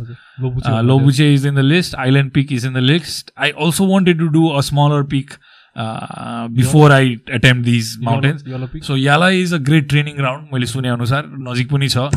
Lobuche 0.90 1.32
is 1.34 1.46
in 1.46 1.54
the 1.54 1.66
list 1.66 1.94
Island 2.04 2.32
Peak 2.32 2.52
is 2.52 2.66
in 2.66 2.72
the 2.74 2.82
list 2.82 3.32
I 3.38 3.50
also 3.66 3.86
wanted 3.86 4.18
to 4.18 4.28
do 4.38 4.48
a 4.48 4.60
smaller 4.70 5.02
peak 5.12 5.30
before 5.76 6.92
I 6.92 7.16
attempt 7.30 7.64
these 7.64 7.96
mountains 8.02 8.86
so 8.86 8.96
Yala 8.96 9.28
is 9.40 9.54
a 9.54 9.58
great 9.68 9.88
training 9.88 10.16
ground 10.16 10.52
मैले 10.52 10.66
सुने 10.66 10.88
अनुसार 10.88 11.26
नजिक 11.48 11.70
पनि 11.70 11.88
छ 11.88 12.08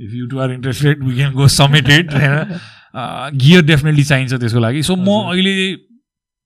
if 0.00 0.12
you 0.12 0.26
too 0.28 0.38
are 0.38 0.52
interested 0.52 1.04
we 1.04 1.14
can 1.14 1.32
go 1.32 1.48
summited 1.56 2.12
होइन 2.12 2.58
gear 3.38 3.62
definitely 3.64 4.04
चाहिन्छ 4.04 4.32
त्यसको 4.34 4.60
लागि 4.60 4.82
सो 4.82 4.96
म 4.96 5.18
अहिले 5.32 5.76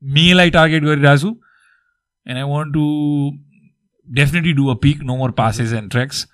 मेलाई 0.03 0.51
टार्गेट 0.51 0.83
गरिरहेको 0.83 1.19
छु 1.19 1.37
and 2.27 2.39
I 2.39 2.51
want 2.51 2.75
to 2.75 2.85
definitely 4.09 4.53
do 4.53 4.67
a 4.67 4.75
peak 4.83 5.03
no 5.03 5.17
more 5.17 5.31
passes 5.41 5.73
and 5.73 5.91
treks 5.91 6.27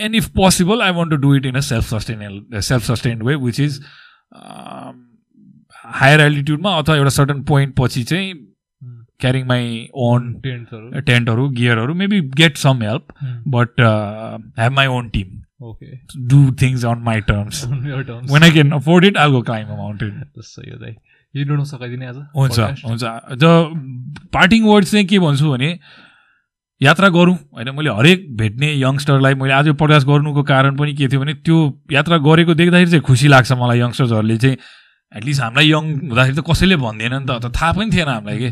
and 0.00 0.14
if 0.14 0.28
possible 0.36 0.82
I 0.82 0.92
want 0.92 1.10
to 1.10 1.16
do 1.16 1.34
it 1.36 1.46
in 1.46 1.54
a 1.54 1.60
self 1.72 1.84
sustainable 1.84 2.60
self 2.60 2.84
sustained 2.84 3.22
way 3.22 3.34
which 3.44 3.60
is 3.60 3.80
higher 5.84 6.20
एल्टिट्युडमा 6.20 6.70
अथवा 6.70 6.96
एउटा 6.96 7.08
certain 7.08 7.42
point 7.42 7.74
पछि 7.76 8.02
चाहिँ 8.02 8.34
carrying 9.20 9.46
my 9.46 9.88
own 9.94 10.32
टेन्टहरू 10.32 11.00
टेन्टहरू 11.00 11.48
गियरहरू 11.48 11.94
maybe 11.94 12.20
get 12.20 12.56
some 12.56 12.82
help 12.82 13.06
but 13.48 13.80
have 14.58 14.72
my 14.72 14.86
own 14.86 15.08
team 15.08 15.42
okay 15.62 15.96
do 16.28 16.52
things 16.62 16.84
on 16.84 16.98
my 16.98 17.20
terms 17.20 17.64
when 17.66 18.42
I 18.42 18.50
can 18.50 18.70
afford 18.70 19.04
it 19.04 19.16
I'll 19.16 19.30
go 19.30 19.42
climb 19.42 19.68
a 19.68 19.76
mountain 19.76 20.22
सही 20.38 20.70
हो 20.70 20.78
दाइ 20.78 20.94
हिँड्नु 21.36 21.64
सकाइदिने 21.64 22.06
आज 22.06 22.16
हुन्छ 22.36 22.60
podcast? 22.60 22.88
हुन्छ. 22.88 23.02
द 23.32 24.28
पार्टिङ 24.32 24.64
वर्ड 24.64 24.84
चाहिँ 24.84 25.06
के 25.06 25.18
भन्छु 25.18 25.52
भने 25.52 25.78
यात्रा 26.82 27.08
गरौँ। 27.08 27.34
होइन 27.34 27.70
मैले 27.70 27.90
हरेक 27.90 28.36
भेट्ने 28.36 28.72
यङ्स्टरलाई 28.72 29.34
मैले 29.34 29.52
आज 29.52 29.66
यो 29.66 29.74
प्रयास 29.74 30.04
गर्नुको 30.04 30.42
कारण 30.42 30.76
पनि 30.76 30.94
के 30.94 31.08
थियो 31.08 31.20
भने 31.20 31.34
त्यो 31.34 31.82
यात्रा 31.92 32.16
गरेको 32.18 32.54
देख्दाखेरि 32.54 32.90
चाहिँ 32.90 33.02
खुसी 33.02 33.28
लाग्छ 33.28 33.52
मलाई 33.52 33.80
यङ्स्टर्सहरूले 33.80 34.36
चाहिँ। 34.36 34.56
एटलिस्ट 35.16 35.40
हामीलाई 35.42 35.70
यङ 35.70 35.84
हुँदाखेरि 36.08 36.36
त 36.36 36.44
कसैले 36.50 36.76
भन्दैन 36.76 37.14
नि 37.14 37.26
त 37.26 37.38
त 37.44 37.52
थाहा 37.54 37.72
पनि 37.72 37.90
थिएन 37.96 38.08
हामीलाई 38.08 38.38
कि 38.38 38.50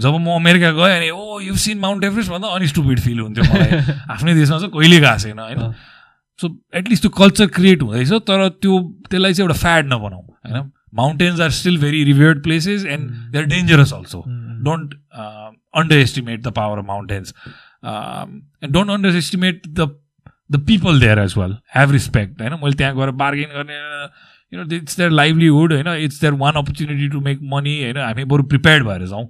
जब 0.00 0.14
म 0.14 0.28
अमेरिका 0.36 0.70
गएँ 0.72 0.96
अनि 0.96 1.10
oh 1.10 1.40
you 1.40 1.56
seen 1.56 1.78
Mount 1.78 2.04
Everest 2.04 2.30
भन्दा 2.30 2.48
अनस्टुपिड 2.48 3.00
फिल 3.00 3.20
हुन्थ्यो 3.20 3.44
मलाई। 3.44 3.70
आफ्नै 4.14 4.34
देशमा 4.34 4.58
चाहिँ 4.58 4.72
कहिले 4.72 5.00
गएको 5.00 5.18
छैन 5.18 5.38
होइन। 5.38 5.72
सो 6.40 6.48
एटलिस्ट 6.74 7.02
त्यो 7.02 7.10
कल्चर 7.10 7.46
क्रिएट 7.56 7.82
हुँदैछ 7.82 8.12
तर 8.28 8.48
त्यो 8.62 8.78
त्यसलाई 9.10 9.34
चाहिँ 9.34 9.48
एउटा 9.48 9.60
फ्याड 9.60 9.92
नबनाऊ 9.92 10.22
होइन? 10.22 10.70
Mountains 10.94 11.40
are 11.40 11.50
still 11.50 11.78
very 11.80 12.04
revered 12.04 12.42
places 12.42 12.84
and 12.84 13.10
they 13.32 13.38
are 13.38 13.44
dangerous 13.56 13.92
also 13.92 14.24
don't 14.62 14.94
uh, 15.12 15.50
underestimate 15.74 16.42
the 16.42 16.52
power 16.52 16.78
of 16.78 16.86
mountains. 16.86 17.34
Um, 17.82 18.44
and 18.62 18.72
don't 18.72 18.90
underestimate 18.90 19.74
the 19.74 19.88
the 20.50 20.58
people 20.58 20.98
there 20.98 21.18
as 21.18 21.36
well. 21.36 21.54
Have 21.76 21.90
respect 21.90 22.40
होइन? 22.40 22.58
मैले 22.62 22.76
त्यहाँ 22.76 22.96
गएर 22.96 23.10
bargain 23.22 23.50
गर्ने 23.56 23.78
you 24.52 24.62
know 24.62 24.76
it's 24.76 24.96
their 24.98 25.10
livelihood 25.10 25.72
होइन 25.72 25.88
it's 26.04 26.20
their 26.20 26.32
one 26.40 26.54
opportunity 26.56 27.08
to 27.08 27.20
make 27.20 27.38
money 27.52 27.76
होइन 27.82 27.96
हामी 27.98 28.24
बरु 28.32 28.42
prepared 28.50 28.86
भएर 28.86 29.06
जाउँ। 29.06 29.26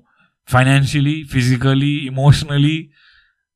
Financially 0.48 1.22
physically 1.32 1.94
emotionally 2.06 2.76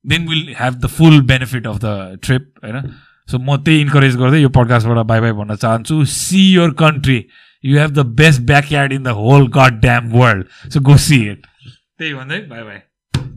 then 0.05 0.27
will 0.27 0.53
have 0.57 0.75
the 0.75 0.87
full 0.89 1.21
benefit 1.27 1.67
of 1.67 1.79
the 1.83 2.19
trip 2.23 2.51
होइन 2.63 2.89
सो 3.27 3.39
म 3.39 3.57
त्यही 3.63 3.81
इन्करेज 3.81 4.15
गर्दै 4.17 4.41
यो 4.41 4.49
पडकास्टबाट 4.55 5.05
बाई 5.05 5.19
बाई 5.19 5.31
भन्न 5.39 5.55
चाहन्छु। 5.57 6.03
See 6.07 6.41
your 6.51 6.71
country 6.79 7.23
you 7.63 7.79
have 7.79 7.91
the 7.91 8.05
best 8.19 8.41
backyard 8.47 8.93
in 8.93 9.03
the 9.03 9.15
whole 9.19 9.47
god 9.55 9.79
damn 9.81 10.09
world 10.11 10.71
so 10.73 10.79
go 10.81 10.97
see 11.05 11.17
it 11.29 11.45
त्यही 11.45 12.13
भन्दै 12.13 12.39
by 12.49 12.63
by 12.63 12.77